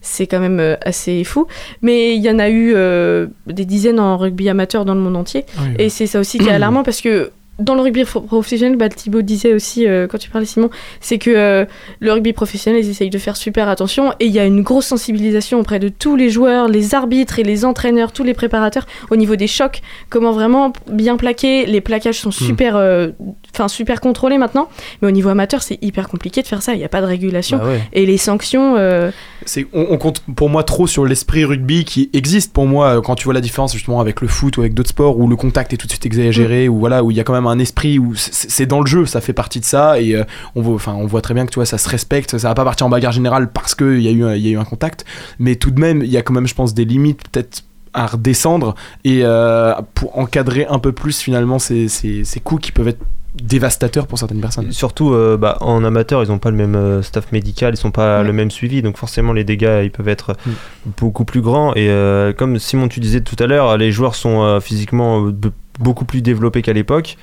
c'est 0.00 0.26
quand 0.26 0.40
même 0.40 0.60
euh, 0.60 0.76
assez 0.82 1.22
fou, 1.24 1.46
mais 1.82 2.16
il 2.16 2.22
y 2.22 2.30
en 2.30 2.38
a 2.38 2.48
eu 2.48 2.72
euh, 2.74 3.26
des 3.46 3.64
dizaines 3.64 4.00
en 4.00 4.16
rugby 4.16 4.48
amateur 4.48 4.84
dans 4.84 4.94
le 4.94 5.00
monde 5.00 5.16
entier. 5.16 5.44
Oui, 5.58 5.64
oui. 5.68 5.74
Et 5.78 5.88
c'est 5.88 6.06
ça 6.06 6.18
aussi 6.18 6.38
qui 6.38 6.48
est 6.48 6.52
alarmant 6.52 6.82
parce 6.82 7.00
que 7.00 7.30
dans 7.58 7.74
le 7.74 7.80
rugby 7.80 8.04
professionnel, 8.04 8.76
bah, 8.76 8.88
Thibaut 8.88 9.22
disait 9.22 9.54
aussi 9.54 9.86
euh, 9.86 10.06
quand 10.06 10.18
tu 10.18 10.28
parlais 10.28 10.46
Simon, 10.46 10.68
c'est 11.00 11.18
que 11.18 11.30
euh, 11.30 11.64
le 12.00 12.12
rugby 12.12 12.32
professionnel, 12.34 12.84
ils 12.84 12.90
essayent 12.90 13.08
de 13.10 13.18
faire 13.18 13.36
super 13.36 13.68
attention 13.68 14.12
et 14.20 14.26
il 14.26 14.32
y 14.32 14.38
a 14.38 14.44
une 14.44 14.62
grosse 14.62 14.86
sensibilisation 14.86 15.60
auprès 15.60 15.78
de 15.78 15.88
tous 15.88 16.16
les 16.16 16.28
joueurs, 16.28 16.68
les 16.68 16.94
arbitres 16.94 17.38
et 17.38 17.44
les 17.44 17.64
entraîneurs, 17.64 18.12
tous 18.12 18.24
les 18.24 18.34
préparateurs 18.34 18.86
au 19.10 19.16
niveau 19.16 19.36
des 19.36 19.46
chocs, 19.46 19.80
comment 20.10 20.32
vraiment 20.32 20.72
bien 20.90 21.16
plaquer. 21.16 21.64
Les 21.66 21.80
plaquages 21.80 22.18
sont 22.20 22.30
super, 22.30 22.76
euh, 22.76 23.08
enfin 23.54 23.68
super 23.68 24.00
contrôlés 24.02 24.38
maintenant, 24.38 24.68
mais 25.00 25.08
au 25.08 25.12
niveau 25.12 25.30
amateur, 25.30 25.62
c'est 25.62 25.78
hyper 25.82 26.08
compliqué 26.08 26.42
de 26.42 26.46
faire 26.46 26.62
ça. 26.62 26.74
Il 26.74 26.78
n'y 26.78 26.84
a 26.84 26.88
pas 26.90 27.00
de 27.00 27.06
régulation 27.06 27.56
Bah 27.58 27.64
ouais. 27.68 27.80
et 27.94 28.04
les 28.04 28.18
sanctions. 28.18 28.74
euh, 28.76 29.10
C'est, 29.46 29.66
on, 29.72 29.86
on 29.90 29.96
compte 29.98 30.20
pour 30.36 30.50
moi 30.50 30.62
trop 30.62 30.86
sur 30.86 31.06
l'esprit 31.06 31.44
rugby 31.46 31.84
qui 31.86 32.10
existe 32.12 32.52
pour 32.52 32.66
moi 32.66 33.00
quand 33.02 33.14
tu 33.14 33.24
vois 33.24 33.34
la 33.34 33.40
différence 33.40 33.72
justement 33.72 34.00
avec 34.00 34.20
le 34.20 34.28
foot 34.28 34.56
ou 34.58 34.60
avec 34.60 34.74
d'autres 34.74 34.90
sports 34.90 35.18
où 35.18 35.26
le 35.26 35.36
contact 35.36 35.72
est 35.72 35.76
tout 35.78 35.86
de 35.86 35.92
suite 35.92 36.04
exagéré 36.04 36.68
ou 36.68 36.78
voilà 36.78 37.02
où 37.02 37.10
il 37.10 37.16
y 37.16 37.20
a 37.20 37.24
quand 37.24 37.32
même 37.32 37.45
un 37.50 37.58
esprit 37.58 37.98
où 37.98 38.14
c'est, 38.16 38.66
dans 38.66 38.80
le 38.80 38.86
jeu 38.86 39.06
ça 39.06 39.20
fait 39.20 39.32
partie 39.32 39.60
de 39.60 39.64
ça 39.64 40.00
et 40.00 40.14
euh, 40.14 40.24
on 40.54 40.62
voit 40.62 40.74
enfin 40.74 40.94
on 40.94 41.06
voit 41.06 41.20
très 41.22 41.34
bien 41.34 41.46
que 41.46 41.50
tu 41.50 41.56
vois 41.56 41.66
ça 41.66 41.78
se 41.78 41.88
respecte 41.88 42.38
ça 42.38 42.48
va 42.48 42.54
pas 42.54 42.64
partir 42.64 42.86
en 42.86 42.90
bagarre 42.90 43.12
générale 43.12 43.50
parce 43.52 43.74
que 43.74 43.96
il 43.96 44.02
y 44.02 44.08
a 44.08 44.10
eu 44.12 44.24
un- 44.24 44.34
y 44.34 44.48
a 44.48 44.50
eu 44.50 44.58
un 44.58 44.64
contact 44.64 45.04
mais 45.38 45.56
tout 45.56 45.70
de 45.70 45.80
même 45.80 46.02
il 46.02 46.10
y 46.10 46.16
a 46.16 46.22
quand 46.22 46.34
même 46.34 46.46
je 46.46 46.54
pense 46.54 46.74
des 46.74 46.84
limites 46.84 47.20
peut-être 47.30 47.62
à 47.94 48.06
redescendre 48.06 48.74
et 49.04 49.20
euh, 49.22 49.72
pour 49.94 50.18
encadrer 50.18 50.66
un 50.68 50.78
peu 50.78 50.92
plus 50.92 51.18
finalement 51.18 51.58
ces, 51.58 51.88
ces, 51.88 52.24
ces 52.24 52.40
coups 52.40 52.62
qui 52.66 52.72
peuvent 52.72 52.88
être 52.88 53.00
dévastateurs 53.42 54.06
pour 54.06 54.18
certaines 54.18 54.40
personnes. 54.40 54.72
Surtout 54.72 55.12
euh, 55.12 55.36
bah, 55.36 55.58
en 55.60 55.84
amateur, 55.84 56.22
ils 56.24 56.28
n'ont 56.28 56.38
pas 56.38 56.50
le 56.50 56.56
même 56.56 56.74
euh, 56.74 57.02
staff 57.02 57.32
médical, 57.32 57.74
ils 57.74 57.76
sont 57.76 57.90
pas 57.90 58.20
Ouais. 58.20 58.24
le 58.26 58.32
même 58.32 58.50
suivi, 58.50 58.80
donc 58.82 58.96
forcément 58.96 59.32
les 59.34 59.44
dégâts 59.44 59.80
ils 59.84 59.90
peuvent 59.90 60.08
être 60.08 60.36
Mm. 60.46 60.50
beaucoup 60.98 61.24
plus 61.26 61.42
grands. 61.42 61.74
Et 61.74 61.90
euh, 61.90 62.32
comme 62.32 62.58
Simon 62.58 62.88
tu 62.88 63.00
disais 63.00 63.20
tout 63.20 63.36
à 63.38 63.46
l'heure, 63.46 63.76
les 63.76 63.92
joueurs 63.92 64.14
sont 64.14 64.58
physiquement 64.60 65.22
be- 65.28 65.50
beaucoup 65.78 66.04
plus 66.06 66.22
développés 66.22 66.62
qu'à 66.62 66.72
l'époque, 66.72 67.16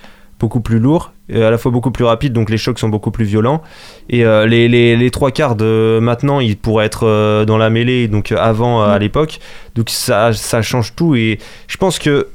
beaucoup 0.44 0.60
plus 0.70 0.80
lourds, 0.80 1.14
et 1.30 1.42
à 1.42 1.50
la 1.50 1.58
fois 1.58 1.72
beaucoup 1.72 1.92
plus 1.98 2.04
rapides, 2.04 2.34
donc 2.34 2.50
les 2.50 2.58
chocs 2.58 2.78
sont 2.78 2.90
beaucoup 2.90 3.12
plus 3.12 3.24
violents. 3.26 3.62
Et 4.10 4.26
euh, 4.26 4.46
les, 4.46 4.68
les, 4.68 4.98
les 4.98 5.12
trois 5.18 5.32
quarts 5.32 5.56
de 5.56 6.00
maintenant, 6.02 6.42
ils 6.42 6.58
pourraient 6.58 6.86
être 6.86 7.08
euh, 7.08 7.46
dans 7.46 7.58
la 7.58 7.70
mêlée, 7.70 8.10
donc 8.10 8.32
euh, 8.32 8.38
avant 8.52 8.82
euh, 8.82 8.88
à 8.96 8.98
Mm. 8.98 9.02
l'époque. 9.04 9.40
Donc 9.76 9.90
ça, 9.90 10.34
ça 10.34 10.62
change 10.62 10.96
tout. 10.96 11.16
Et 11.16 11.40
je 11.68 11.78
pense 11.78 11.98
que 11.98 12.28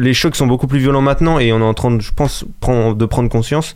les 0.00 0.14
chocs 0.14 0.34
sont 0.34 0.48
beaucoup 0.48 0.66
plus 0.66 0.80
violents 0.80 1.00
maintenant 1.10 1.38
et 1.38 1.52
on 1.52 1.60
est 1.60 1.70
en 1.72 1.74
train, 1.74 1.92
de, 1.92 2.02
je 2.02 2.10
pense, 2.16 2.44
de 2.44 3.06
prendre 3.06 3.28
conscience. 3.28 3.74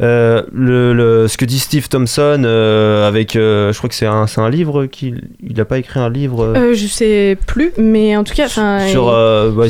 Euh, 0.00 0.42
le, 0.52 0.92
le- 0.92 1.26
ce 1.28 1.36
que 1.36 1.44
dit 1.44 1.58
Steve 1.58 1.88
Thompson 1.88 2.42
euh, 2.44 3.08
avec, 3.08 3.34
euh, 3.34 3.72
je 3.72 3.78
crois 3.78 3.88
que 3.88 3.96
c'est 3.96 4.06
un, 4.06 4.26
un 4.36 4.50
livre 4.50 4.86
qu'il 4.86 5.22
il 5.42 5.56
n'a 5.56 5.64
pas 5.64 5.78
écrit 5.78 5.98
un 5.98 6.08
livre 6.10 6.52
je 6.74 6.86
sais 6.86 7.36
plus, 7.46 7.72
mais 7.78 8.16
en 8.16 8.22
tout 8.22 8.34
cas, 8.34 8.48
sur, 8.48 8.62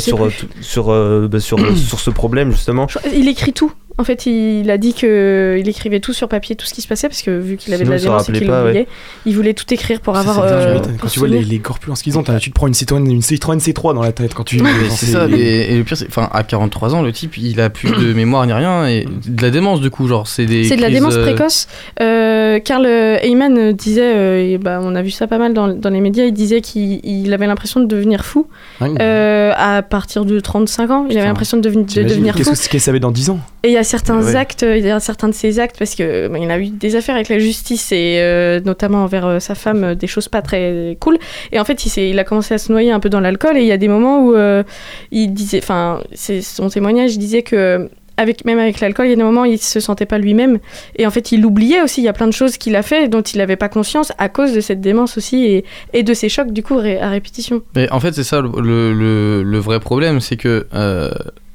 sur, 0.01 0.31
sur, 0.61 1.29
bah, 1.29 1.41
sur, 1.41 1.59
sur 1.77 2.01
ce 2.01 2.11
problème 2.11 2.51
justement. 2.51 2.87
Il 3.15 3.29
écrit 3.29 3.53
tout. 3.55 3.73
En 3.99 4.05
fait, 4.05 4.27
il 4.27 4.71
a 4.71 4.79
dit 4.79 4.95
que 4.95 5.57
il 5.59 5.69
écrivait 5.69 5.99
tout 5.99 6.13
sur 6.13 6.29
papier, 6.29 6.55
tout 6.55 6.65
ce 6.67 6.73
qui 6.73 6.83
se 6.83 6.87
passait, 6.89 7.09
parce 7.09 7.21
que 7.21 7.33
vu 7.37 7.57
qu'il 7.57 7.75
avait 7.75 7.85
Sinon, 7.85 7.97
de 7.97 8.01
la 8.01 8.03
démence 8.05 8.29
et 8.29 8.33
qu'il 8.33 8.49
ouais. 8.51 8.87
il 9.27 9.35
voulait 9.35 9.55
tout 9.55 9.65
écrire 9.75 10.01
pour 10.01 10.15
Ça, 10.15 10.21
avoir. 10.21 10.41
euh, 10.45 10.79
quand 10.79 10.97
pour 10.99 11.11
tu 11.11 11.19
vois 11.19 11.27
les, 11.29 11.43
les 11.43 11.59
corpulences 11.59 12.03
qu'ils 12.03 12.17
ont, 12.17 12.23
tu 12.23 12.51
te 12.51 12.55
prends 12.55 12.69
une 12.69 12.75
Citroën, 12.75 13.05
une 13.05 13.23
Citroën 13.23 13.59
C3 13.59 13.95
dans 13.95 14.03
la 14.03 14.13
tête 14.13 14.35
quand 14.35 14.45
tu. 14.45 14.61
C'est 14.91 15.07
ça, 15.07 15.27
et, 15.29 15.73
et 15.73 15.77
le 15.79 15.83
pire, 15.85 15.97
c'est 15.97 16.07
enfin 16.07 16.29
à 16.33 16.45
43 16.45 16.95
ans, 16.95 17.03
le 17.03 17.11
type 17.13 17.37
il 17.39 17.61
a 17.61 17.71
plus 17.71 17.91
de 17.91 18.13
mémoire 18.15 18.47
ni 18.47 18.53
rien 18.53 18.87
et 18.87 19.05
de 19.27 19.43
la 19.43 19.51
démence 19.51 19.81
du 19.81 19.91
coup, 19.91 20.07
genre 20.07 20.29
c'est 20.29 20.47
des. 20.47 20.65
C'est 20.65 20.77
de 20.77 20.83
la 20.83 20.91
démence 20.91 21.17
euh, 21.17 21.23
précoce. 21.23 21.67
Euh, 22.01 22.61
Karl 22.61 22.87
Heyman 22.87 23.59
euh, 23.59 23.73
disait, 23.73 24.15
euh, 24.15 24.41
et 24.55 24.59
bah, 24.59 24.81
on 24.83 24.95
a 24.95 25.03
vu 25.03 25.11
ça 25.11 25.27
pas 25.27 25.39
mal 25.39 25.55
dans, 25.55 25.69
dans 25.69 25.91
les 25.91 26.01
médias, 26.01 26.25
il 26.25 26.33
disait 26.33 26.61
qu'il 26.61 27.01
il 27.05 27.33
avait 27.35 27.47
l'impression 27.47 27.81
de 27.81 27.87
devenir 27.87 28.25
fou 28.25 28.47
Ouais. 28.81 28.91
euh, 29.01 29.53
à 29.57 29.83
partir 29.83 30.25
de 30.25 30.39
35 30.39 30.91
ans. 30.93 31.07
Il 31.11 31.19
avait 31.19 31.27
l'impression 31.27 31.57
de, 31.57 31.63
devenir- 31.63 32.33
fou. 32.35 32.39
que- 32.45 32.49
qu'est-ce 32.49 32.69
qu'elle 32.69 32.81
savait 32.81 33.01
dans 33.01 33.11
10 33.11 33.31
ans? 33.31 33.41
Et 33.65 33.69
il 33.69 33.75
y 33.75 33.77
a 33.77 33.83
certains 33.89 34.23
Ouais. 34.23 34.37
actes, 34.37 34.63
il 34.69 34.85
y 34.85 34.91
a 34.91 35.01
certains 35.01 35.29
de 35.29 35.35
ces 35.35 35.59
actes, 35.59 35.77
parce 35.79 35.95
que 35.97 36.29
bah, 36.29 36.39
il 36.39 36.51
a 36.51 36.59
eu 36.59 36.69
des 36.69 36.95
affaires 36.95 37.15
avec 37.17 37.29
la 37.29 37.39
justice 37.39 37.91
et 37.93 38.19
euh, 38.21 38.61
notamment 38.65 39.03
envers 39.05 39.27
euh, 39.27 39.39
sa 39.41 39.55
femme, 39.55 39.83
euh, 39.85 39.95
des 39.97 40.07
choses 40.07 40.29
pas 40.29 40.43
très 40.43 40.97
cool. 41.01 41.19
Et 41.53 41.59
en 41.59 41.65
fait, 41.65 41.85
il, 41.87 42.03
il 42.03 42.19
a 42.19 42.25
commencé 42.25 42.55
à 42.55 42.59
se 42.59 42.71
noyer 42.71 42.93
un 42.93 43.01
peu 43.01 43.09
dans 43.11 43.21
l'alcool 43.21 43.57
et 43.57 43.63
il 43.63 43.67
y 43.67 43.73
a 43.73 43.77
des 43.79 43.89
moments 43.89 44.23
où 44.25 44.35
euh, 44.35 44.63
il 45.11 45.33
disait, 45.35 45.59
enfin, 45.63 46.01
c'est 46.15 46.43
son 46.43 46.69
témoignage, 46.69 47.19
disait 47.19 47.43
que 47.43 47.89
avec, 48.21 48.45
même 48.45 48.59
avec 48.59 48.81
l'alcool, 48.81 49.07
il 49.07 49.11
y 49.11 49.13
a 49.13 49.17
des 49.17 49.23
moments 49.23 49.43
où 49.43 49.45
il 49.45 49.59
se 49.61 49.79
sentait 49.79 50.05
pas 50.05 50.19
lui-même. 50.19 50.59
Et 50.97 51.07
en 51.07 51.11
fait, 51.13 51.31
il 51.31 51.47
oubliait 51.47 51.83
aussi, 51.83 52.01
il 52.01 52.05
y 52.05 52.09
a 52.09 52.13
plein 52.13 52.27
de 52.27 52.33
choses 52.33 52.57
qu'il 52.59 52.75
a 52.75 52.83
fait 52.83 53.07
dont 53.07 53.23
il 53.23 53.39
n'avait 53.39 53.55
pas 53.55 53.69
conscience 53.69 54.11
à 54.19 54.29
cause 54.29 54.53
de 54.53 54.61
cette 54.61 54.81
démence 54.81 55.17
aussi 55.17 55.45
et, 55.45 55.65
et 55.93 56.03
de 56.03 56.15
ces 56.15 56.29
chocs, 56.29 56.51
du 56.53 56.65
coup, 56.65 56.77
ré- 56.77 56.99
à 57.01 57.11
répétition. 57.11 57.63
Mais 57.77 57.89
en 57.93 58.01
fait, 58.01 58.13
c'est 58.15 58.25
ça 58.25 58.41
le, 58.41 58.49
le, 58.61 58.93
le- 58.93 59.43
le 59.45 59.59
vrai 59.59 59.79
problème, 59.79 60.19
c'est 60.21 60.37
que 60.37 60.67
euh, 60.75 61.11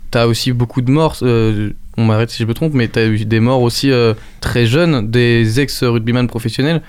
t'as 0.10 0.26
aussi 0.26 0.54
beaucoup 0.54 0.82
de 0.82 0.90
morts. 0.90 1.18
euh, 1.24 1.72
on 1.98 2.06
m'arrête 2.06 2.30
si 2.30 2.44
je 2.44 2.48
me 2.48 2.54
trompe, 2.54 2.74
mais 2.74 2.88
t'as 2.88 3.06
eu 3.06 3.26
des 3.26 3.40
morts 3.40 3.62
aussi 3.62 3.92
euh, 3.92 4.14
très 4.42 4.66
jeunes, 4.66 5.10
des 5.10 5.60
ex-rugbyman 5.60 6.28
professionnels. 6.28 6.82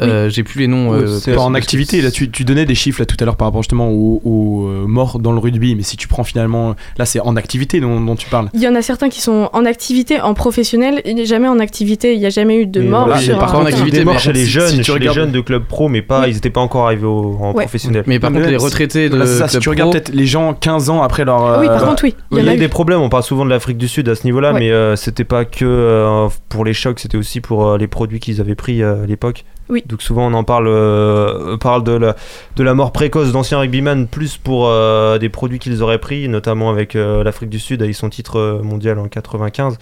Euh, 0.00 0.28
J'ai 0.30 0.42
plus 0.42 0.60
les 0.60 0.66
noms. 0.66 0.92
euh, 0.92 1.18
C'est 1.20 1.34
pas 1.34 1.42
en 1.42 1.54
activité. 1.54 2.00
Là, 2.00 2.10
tu, 2.10 2.30
tu 2.30 2.44
donnais 2.44 2.64
des 2.64 2.74
chiffres 2.74 3.00
là 3.00 3.06
tout 3.06 3.16
à 3.20 3.24
l'heure 3.24 3.36
par 3.36 3.48
rapport 3.48 3.62
justement 3.62 3.88
aux, 3.90 4.20
aux, 4.24 4.66
euh, 4.68 4.84
morts 4.86 5.18
dans 5.18 5.32
le 5.32 5.38
rugby, 5.38 5.74
mais 5.74 5.82
si 5.82 5.96
tu 5.96 6.08
prends 6.08 6.24
finalement, 6.24 6.74
là, 6.98 7.04
c'est 7.04 7.20
en 7.20 7.36
activité 7.36 7.80
dont, 7.80 8.00
dont 8.00 8.16
tu 8.16 8.28
parles. 8.28 8.48
Il 8.54 8.60
y 8.60 8.68
en 8.68 8.74
a 8.74 8.82
certains 8.82 9.08
qui 9.08 9.20
sont 9.20 9.50
en 9.52 9.64
activité, 9.64 10.20
en 10.20 10.34
professionnel, 10.34 11.00
et 11.04 11.24
jamais 11.26 11.48
en 11.48 11.58
activité. 11.58 12.14
Il 12.14 12.20
n'y 12.20 12.26
a 12.26 12.30
jamais 12.30 12.56
eu 12.56 12.66
de 12.66 12.80
Mais 12.80 12.88
mort 12.88 13.06
voilà, 13.06 13.36
par 13.38 13.52
contre, 13.52 13.66
terrain. 13.70 13.84
il 13.86 13.92
y 13.94 13.96
a 13.96 13.98
des 14.00 14.04
morts 14.04 14.18
chez 14.18 14.32
les 14.32 14.46
jeunes, 14.46 14.68
si 14.68 14.76
tu 14.80 14.84
chez 14.92 14.98
les 14.98 15.12
jeunes 15.12 15.32
de 15.32 15.40
club 15.40 15.64
pro, 15.64 15.88
mais 15.88 16.02
pas, 16.02 16.20
Oui. 16.22 16.26
ils 16.30 16.34
n'étaient 16.34 16.50
pas 16.50 16.60
encore 16.60 16.86
arrivés 16.86 17.06
au, 17.06 17.36
en 17.40 17.52
Ouais. 17.52 17.64
professionnel. 17.64 18.04
Mais 18.06 18.18
par 18.18 18.32
contre, 18.32 18.46
les 18.48 18.56
retraités 18.56 19.08
de 19.08 19.16
Là, 19.16 19.26
ça, 19.26 19.48
si 19.48 19.58
tu 19.58 19.68
regardes 19.68 19.92
peut-être 19.92 20.10
les 20.14 20.26
gens 20.26 20.54
15 20.54 20.88
ans 20.90 21.02
après 21.02 21.24
leur. 21.24 21.44
Ah 21.44 21.58
oui, 21.60 21.66
par 21.66 21.82
euh, 21.82 21.86
contre, 21.86 22.04
oui. 22.04 22.14
Il 22.32 22.38
y 22.38 22.40
y 22.40 22.44
en 22.44 22.48
a 22.48 22.54
eu 22.54 22.58
des 22.58 22.68
problèmes, 22.68 23.00
on 23.00 23.08
parle 23.08 23.22
souvent 23.22 23.44
de 23.44 23.50
l'Afrique 23.50 23.76
du 23.78 23.88
Sud 23.88 24.08
à 24.08 24.14
ce 24.14 24.24
niveau-là, 24.24 24.52
mais 24.52 24.70
c'était 24.96 25.24
pas 25.24 25.44
que 25.44 26.28
pour 26.48 26.64
les 26.64 26.72
chocs, 26.72 26.98
c'était 27.00 27.18
aussi 27.18 27.40
pour 27.40 27.76
les 27.76 27.86
produits 27.86 28.20
qu'ils 28.20 28.40
avaient 28.40 28.54
pris 28.54 28.82
à 28.82 28.96
l'époque. 29.06 29.44
Oui. 29.70 29.82
Donc 29.86 30.02
souvent 30.02 30.26
on 30.26 30.34
en 30.34 30.44
parle, 30.44 30.66
euh, 30.68 31.54
on 31.54 31.58
parle 31.58 31.84
de 31.84 31.92
la, 31.92 32.16
de 32.56 32.62
la 32.62 32.74
mort 32.74 32.92
précoce 32.92 33.32
d'anciens 33.32 33.60
rugbyman, 33.60 34.06
plus 34.06 34.36
pour 34.36 34.68
euh, 34.68 35.18
des 35.18 35.28
produits 35.28 35.58
qu'ils 35.58 35.82
auraient 35.82 35.98
pris, 35.98 36.28
notamment 36.28 36.70
avec 36.70 36.96
euh, 36.96 37.22
l'Afrique 37.22 37.50
du 37.50 37.60
Sud 37.60 37.82
avec 37.82 37.94
son 37.94 38.10
titre 38.10 38.60
mondial 38.64 38.98
en 38.98 39.06
95, 39.06 39.78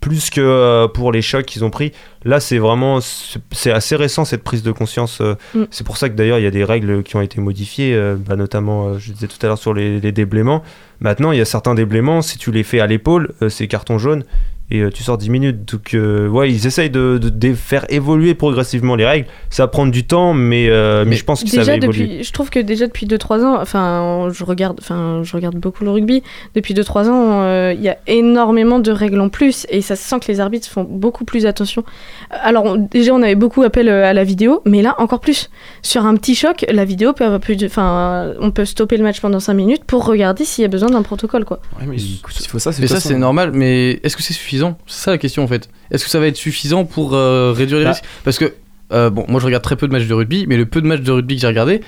plus 0.00 0.30
que 0.30 0.86
pour 0.88 1.12
les 1.12 1.22
chocs 1.22 1.46
qu'ils 1.46 1.64
ont 1.64 1.70
pris. 1.70 1.92
Là 2.24 2.40
c'est 2.40 2.58
vraiment, 2.58 2.98
c'est 3.00 3.70
assez 3.70 3.94
récent 3.94 4.24
cette 4.24 4.42
prise 4.42 4.62
de 4.62 4.72
conscience. 4.72 5.20
Mm. 5.54 5.64
C'est 5.70 5.86
pour 5.86 5.96
ça 5.96 6.08
que 6.08 6.14
d'ailleurs 6.14 6.38
il 6.38 6.44
y 6.44 6.48
a 6.48 6.50
des 6.50 6.64
règles 6.64 7.04
qui 7.04 7.16
ont 7.16 7.22
été 7.22 7.40
modifiées, 7.40 7.96
bah, 8.26 8.34
notamment 8.34 8.98
je 8.98 9.12
disais 9.12 9.28
tout 9.28 9.38
à 9.42 9.46
l'heure 9.46 9.58
sur 9.58 9.72
les, 9.72 10.00
les 10.00 10.12
déblaiements. 10.12 10.62
Maintenant, 11.00 11.30
il 11.30 11.38
y 11.38 11.40
a 11.40 11.44
certains 11.44 11.76
déblaiements, 11.76 12.22
si 12.22 12.38
tu 12.38 12.50
les 12.50 12.64
fais 12.64 12.80
à 12.80 12.88
l'épaule, 12.88 13.32
c'est 13.48 13.68
carton 13.68 13.98
jaune. 13.98 14.24
Et 14.70 14.80
euh, 14.80 14.90
tu 14.90 15.02
sors 15.02 15.16
10 15.18 15.30
minutes. 15.30 15.72
Donc, 15.72 15.94
euh, 15.94 16.28
ouais, 16.28 16.50
ils 16.50 16.66
essayent 16.66 16.90
de, 16.90 17.18
de- 17.18 17.30
de 17.30 17.54
faire 17.54 17.86
évoluer 17.88 18.34
progressivement 18.34 18.96
les 18.96 19.06
règles. 19.06 19.26
Ça 19.50 19.62
va 19.62 19.68
prendre 19.68 19.90
du 19.92 20.04
temps, 20.04 20.34
mais, 20.34 20.68
euh, 20.68 21.04
mais, 21.06 21.16
je 21.16 21.24
pense 21.24 21.42
que 21.42 21.48
ça 21.50 21.56
va 21.58 21.62
Déjà 21.62 21.76
évoluer. 21.76 22.06
depuis, 22.06 22.24
je 22.24 22.32
trouve 22.32 22.50
que 22.50 22.58
déjà 22.58 22.86
depuis 22.86 23.06
2-3 23.06 23.44
ans, 23.44 23.58
enfin 23.60 24.28
je 24.32 24.44
regarde, 24.44 24.78
enfin 24.80 25.22
je 25.24 25.32
regarde 25.34 25.56
beaucoup 25.56 25.84
le 25.84 25.90
rugby. 25.90 26.22
Depuis 26.54 26.74
2-3 26.74 27.08
ans, 27.08 27.42
euh, 27.42 27.72
il 27.74 27.82
y 27.82 27.88
a 27.88 27.96
énormément 28.06 28.78
de 28.78 28.90
règles 28.90 29.20
en 29.20 29.28
plus 29.28 29.66
et 29.70 29.80
ça 29.80 29.96
se 29.96 30.02
sent 30.06 30.20
que 30.20 30.26
les 30.30 30.40
arbitres 30.40 30.68
font 30.68 30.84
beaucoup 30.84 31.24
plus 31.24 31.46
attention. 31.46 31.82
Alors 32.30 32.64
on- 32.64 32.76
déjà 32.90 33.14
on 33.14 33.22
avait 33.22 33.34
beaucoup 33.34 33.62
appel 33.62 33.88
à 33.88 34.12
la 34.12 34.24
vidéo, 34.24 34.60
mais 34.66 34.82
là 34.82 34.94
encore 34.98 35.20
plus. 35.20 35.48
Sur 35.82 36.04
un 36.04 36.14
petit 36.16 36.34
choc, 36.34 36.66
la 36.70 36.84
vidéo 36.84 37.12
peut 37.14 37.24
avoir 37.24 37.40
plus 37.40 37.56
de, 37.56 37.66
enfin 37.66 38.32
on 38.40 38.50
peut 38.50 38.64
stopper 38.64 38.96
le 38.96 39.04
match 39.04 39.20
pendant 39.20 39.40
5 39.40 39.54
minutes 39.54 39.84
pour 39.84 40.04
regarder 40.04 40.44
s'il 40.44 40.62
y 40.62 40.64
a 40.66 40.68
besoin 40.68 40.90
d'un 40.90 41.02
protocole 41.02 41.44
quoi. 41.44 41.60
Ouais, 41.80 41.86
mais 41.86 41.96
il 41.96 42.18
il 42.40 42.46
faut 42.48 42.58
ça, 42.58 42.72
c'est 42.72 42.86
ça, 42.86 43.00
c'est 43.00 43.16
normal, 43.16 43.52
mais 43.54 44.00
est-ce 44.02 44.16
que 44.16 44.22
c'est 44.22 44.34
suffisant 44.34 44.57
C'est 44.86 45.04
ça 45.04 45.10
la 45.10 45.18
question 45.18 45.42
en 45.44 45.46
fait. 45.48 45.68
Est-ce 45.90 46.04
que 46.04 46.10
ça 46.10 46.18
va 46.20 46.26
être 46.26 46.36
suffisant 46.36 46.84
pour 46.84 47.14
euh, 47.14 47.52
réduire 47.56 47.78
les 47.78 47.84
Bah. 47.84 47.90
risques? 47.92 48.04
Parce 48.24 48.38
que, 48.38 48.54
euh, 48.92 49.10
bon, 49.10 49.24
moi 49.28 49.40
je 49.40 49.46
regarde 49.46 49.62
très 49.62 49.76
peu 49.76 49.86
de 49.86 49.92
matchs 49.92 50.06
de 50.06 50.14
rugby, 50.14 50.46
mais 50.48 50.56
le 50.56 50.66
peu 50.66 50.80
de 50.82 50.86
matchs 50.86 51.00
de 51.02 51.12
rugby 51.12 51.34
que 51.36 51.40
j'ai 51.40 51.46
regardé, 51.46 51.80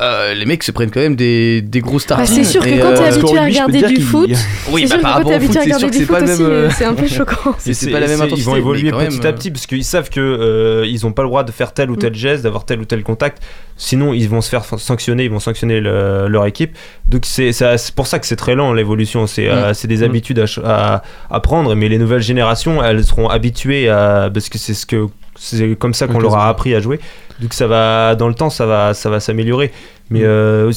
euh, 0.00 0.34
les 0.34 0.44
mecs 0.44 0.62
se 0.62 0.72
prennent 0.72 0.90
quand 0.90 1.00
même 1.00 1.16
des, 1.16 1.62
des 1.62 1.80
grosses 1.80 2.06
Bah, 2.06 2.16
tartines. 2.16 2.44
c'est 2.44 2.50
sûr 2.52 2.62
que 2.62 2.68
quand 2.68 2.94
t'es 2.94 3.02
euh, 3.02 3.08
habitué 3.12 3.38
à 3.38 3.44
regarder 3.44 3.82
du 3.82 4.00
foot, 4.02 4.30
Oui, 4.70 4.86
c'est 4.86 4.88
bah, 4.88 4.94
sûr 4.96 5.00
par 5.00 5.00
que 5.00 5.02
quand 5.02 5.08
rapport 5.08 5.30
t'es 5.30 5.36
au 5.36 5.40
foot, 5.40 5.56
habitué 5.56 5.58
à 5.58 5.62
c'est 5.62 5.68
sûr 5.68 5.76
regarder 5.76 5.86
que 5.86 5.92
du 5.92 5.98
c'est 5.98 6.04
foot 6.04 6.14
pas 6.14 6.20
le 6.26 6.32
aussi, 6.32 6.42
même, 6.42 6.50
euh, 6.52 6.70
c'est 6.70 6.84
un 6.84 6.94
peu 6.94 7.06
choquant. 7.08 7.54
c'est- 7.58 7.90
pas 7.90 8.00
la 8.00 8.06
même 8.08 8.20
Ils 8.36 8.42
vont 8.44 8.56
évoluer 8.56 8.92
même, 8.92 9.08
petit 9.08 9.26
à 9.26 9.30
euh, 9.30 9.32
petit 9.32 9.50
parce 9.50 9.66
qu'ils 9.66 9.84
savent 9.84 10.10
que 10.10 10.20
euh, 10.20 10.86
ils 10.86 11.06
ont 11.06 11.12
pas 11.12 11.22
le 11.22 11.28
droit 11.28 11.44
de 11.44 11.50
faire 11.52 11.72
tel 11.72 11.90
ou 11.90 11.96
tel 11.96 12.14
geste, 12.14 12.42
d'avoir 12.42 12.64
tel 12.66 12.80
ou 12.80 12.84
tel 12.84 13.02
contact. 13.02 13.42
Sinon, 13.78 14.12
ils 14.12 14.28
vont 14.28 14.40
se 14.42 14.48
faire 14.50 14.64
sanctionner, 14.64 15.24
ils 15.24 15.30
vont 15.30 15.40
sanctionner 15.40 15.80
le- 15.80 16.28
leur 16.28 16.46
équipe. 16.46 16.76
Donc 17.08 17.22
c'est 17.24 17.52
ça- 17.52 17.78
c'est 17.78 17.94
pour 17.94 18.06
ça 18.06 18.18
que 18.18 18.26
c'est 18.26 18.36
très 18.36 18.54
lent 18.54 18.72
l'évolution. 18.74 19.26
C'est 19.26 19.48
euh, 19.48 19.70
Mm. 19.70 19.74
c'est 19.74 19.88
des 19.88 20.02
habitudes 20.02 20.38
à, 20.40 20.46
ch- 20.46 20.64
à, 20.64 21.02
à 21.30 21.40
prendre, 21.40 21.74
mais 21.74 21.88
les 21.88 21.98
nouvelles 21.98 22.22
générations, 22.22 22.82
elles 22.84 23.04
seront 23.04 23.28
habituées 23.28 23.88
à 23.88 24.30
parce 24.32 24.48
que 24.50 24.58
c'est 24.58 24.74
ce 24.74 24.84
que 24.86 25.06
c'est 25.36 25.76
comme 25.76 25.94
ça 25.94 26.06
qu'on 26.08 26.18
leur 26.20 26.36
a 26.36 26.48
appris 26.48 26.74
à 26.74 26.80
jouer. 26.80 26.98
Donc 27.40 27.52
ça 27.52 27.66
va 27.66 28.14
dans 28.14 28.28
le 28.28 28.34
temps, 28.34 28.48
ça 28.50 28.66
va 28.66 28.94
ça 28.94 29.10
va 29.10 29.20
s'améliorer. 29.20 29.70
Mais 30.08 30.20
Mm. 30.20 30.24
euh, 30.24 30.72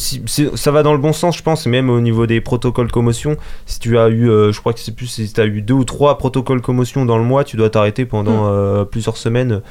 ça 0.55 0.71
va 0.71 0.81
dans 0.83 0.91
le 0.93 0.97
bon 0.99 1.13
sens, 1.13 1.37
je 1.37 1.43
pense, 1.43 1.67
même 1.67 1.89
au 1.89 2.01
niveau 2.01 2.25
des 2.25 2.41
protocoles 2.41 2.91
commotion. 2.91 3.37
Si 3.67 3.79
tu 3.79 3.97
as 3.99 4.07
eu, 4.09 4.27
euh, 4.29 4.51
je 4.51 4.59
crois 4.59 4.73
que 4.73 4.79
c'est 4.79 4.95
plus, 4.95 5.05
si 5.05 5.31
tu 5.31 5.39
as 5.39 5.45
eu 5.45 5.61
deux 5.61 5.75
ou 5.75 5.83
trois 5.83 6.17
protocoles 6.17 6.61
commotion 6.61 7.05
dans 7.05 7.17
le 7.17 7.23
mois, 7.23 7.43
tu 7.43 7.55
dois 7.55 7.69
t'arrêter 7.69 8.05
pendant 8.05 8.45
Mm. 8.45 8.49
euh, 8.49 8.85
plusieurs 8.85 9.17
semaines. 9.17 9.61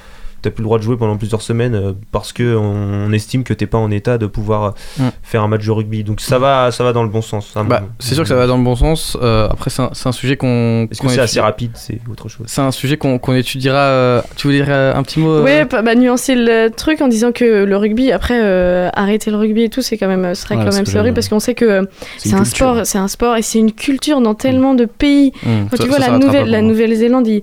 T'as 0.40 0.51
plus 0.51 0.62
le 0.62 0.66
droit 0.66 0.79
de 0.79 0.85
jouer 0.85 0.96
pendant 0.96 1.16
plusieurs 1.16 1.42
semaines 1.42 1.74
euh, 1.74 1.92
parce 2.12 2.33
que 2.33 2.57
on 2.57 3.12
estime 3.12 3.42
que 3.42 3.53
t'es 3.53 3.66
pas 3.66 3.79
en 3.79 3.90
état 3.90 4.18
de 4.18 4.27
pouvoir 4.27 4.62
euh, 4.64 4.70
Mm. 4.98 5.09
faire 5.22 5.42
un 5.42 5.48
match 5.48 5.64
de 5.66 5.70
rugby. 5.70 6.05
Donc 6.05 6.20
ça 6.20 6.38
va, 6.38 6.70
ça 6.70 6.85
va 6.85 6.92
dans 6.92 7.03
le 7.03 7.09
bon 7.09 7.22
sens. 7.22 7.53
Bah, 7.66 7.83
c'est 7.98 8.14
sûr 8.14 8.22
que 8.22 8.29
ça 8.29 8.37
va 8.37 8.46
dans 8.46 8.57
le 8.57 8.62
bon 8.62 8.77
sens. 8.77 9.16
Euh, 9.20 9.48
après, 9.51 9.70
c'est 9.70 9.83
un, 9.83 9.90
c'est 9.92 10.09
un 10.09 10.12
sujet 10.12 10.37
qu'on. 10.37 10.87
Est-ce 10.90 11.01
qu'on 11.01 11.09
que 11.09 11.12
c'est 11.14 11.20
assez 11.20 11.40
rapide 11.40 11.72
C'est 11.74 12.01
autre 12.11 12.29
chose. 12.29 12.46
C'est 12.48 12.61
un 12.61 12.70
sujet 12.70 12.96
qu'on 12.96 13.18
qu'on 13.18 13.35
étudiera. 13.35 13.79
euh, 13.79 14.22
Tu 14.37 14.46
voulais 14.46 14.62
dire 14.62 14.72
un 14.74 15.03
petit 15.03 15.18
mot 15.20 15.31
euh, 15.33 15.42
Ouais, 15.44 15.64
bah, 15.64 15.94
nuancer 15.94 16.35
le 16.37 16.68
truc 16.68 17.01
en 17.01 17.09
disant 17.09 17.33
que 17.33 17.64
le 17.64 17.77
rugby, 17.77 18.12
après, 18.12 18.40
euh, 18.40 18.88
arrêter 18.94 19.31
le 19.31 19.37
rugby 19.37 19.64
et 19.64 19.68
tout, 19.68 19.83
c'est 19.83 19.96
quand 19.98 20.09
même, 20.09 20.35
ce 20.35 20.42
serait 20.42 20.55
quand 20.57 20.72
même 20.72 20.85
horrible 20.96 21.14
parce 21.14 21.29
qu'on 21.29 21.40
sait 21.40 21.55
que 21.55 21.88
C'est 22.18 22.35
un 22.35 22.42
culture. 22.42 22.57
sport, 22.57 22.81
c'est 22.87 22.98
un 22.98 23.09
sport 23.09 23.37
et 23.37 23.42
c'est 23.42 23.59
une 23.59 23.72
culture 23.72 24.20
dans 24.20 24.35
tellement 24.35 24.74
de 24.74 24.85
pays. 24.85 25.33
hum, 25.46 25.68
Quand 25.70 25.77
ça- 25.77 25.83
tu 25.83 25.88
vois 25.88 25.98
ça, 25.98 26.07
la 26.11 26.12
ça 26.12 26.18
Nouvelle, 26.27 26.48
la 26.51 26.61
moi. 26.62 26.68
Nouvelle-Zélande, 26.70 27.27
ils, 27.27 27.42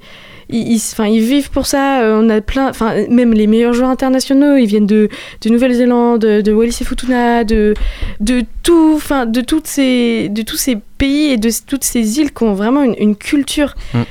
ils, 0.49 0.73
ils- 0.73 0.81
enfin, 0.93 1.08
ils 1.08 1.21
vivent 1.21 1.49
pour 1.49 1.65
ça. 1.65 2.01
euh, 2.01 2.19
On 2.21 2.29
a 2.29 2.41
plein, 2.41 2.69
enfin, 2.69 2.93
même 3.10 3.34
les 3.34 3.47
meilleurs 3.47 3.73
joueurs 3.73 3.89
internationaux, 3.89 4.55
ils 4.58 4.65
viennent 4.67 4.86
de, 4.88 5.10
de 5.41 5.49
Nouvelle-Zélande, 5.49 6.21
de, 6.21 6.41
de 6.41 6.51
Wallis 6.53 6.77
et 6.81 6.86
Futuna, 6.86 7.43
de, 7.43 7.73
de 8.19 8.43
tout, 8.63 8.93
enfin, 8.95 9.25
de 9.25 9.41
toutes 9.41 9.67
ces, 9.67 10.29
de 10.29 10.41
tous 10.41 10.58
ces 10.58 10.77
pays 10.97 11.31
et 11.31 11.38
de 11.38 11.49
toutes 11.67 11.84
ces 11.84 12.19
îles 12.19 12.34
qui 12.34 12.43
ont 12.43 12.53
vraiment 12.53 12.84
une, 12.84 12.95
une 12.99 13.15
culture. 13.15 13.75
Mm. 13.93 14.01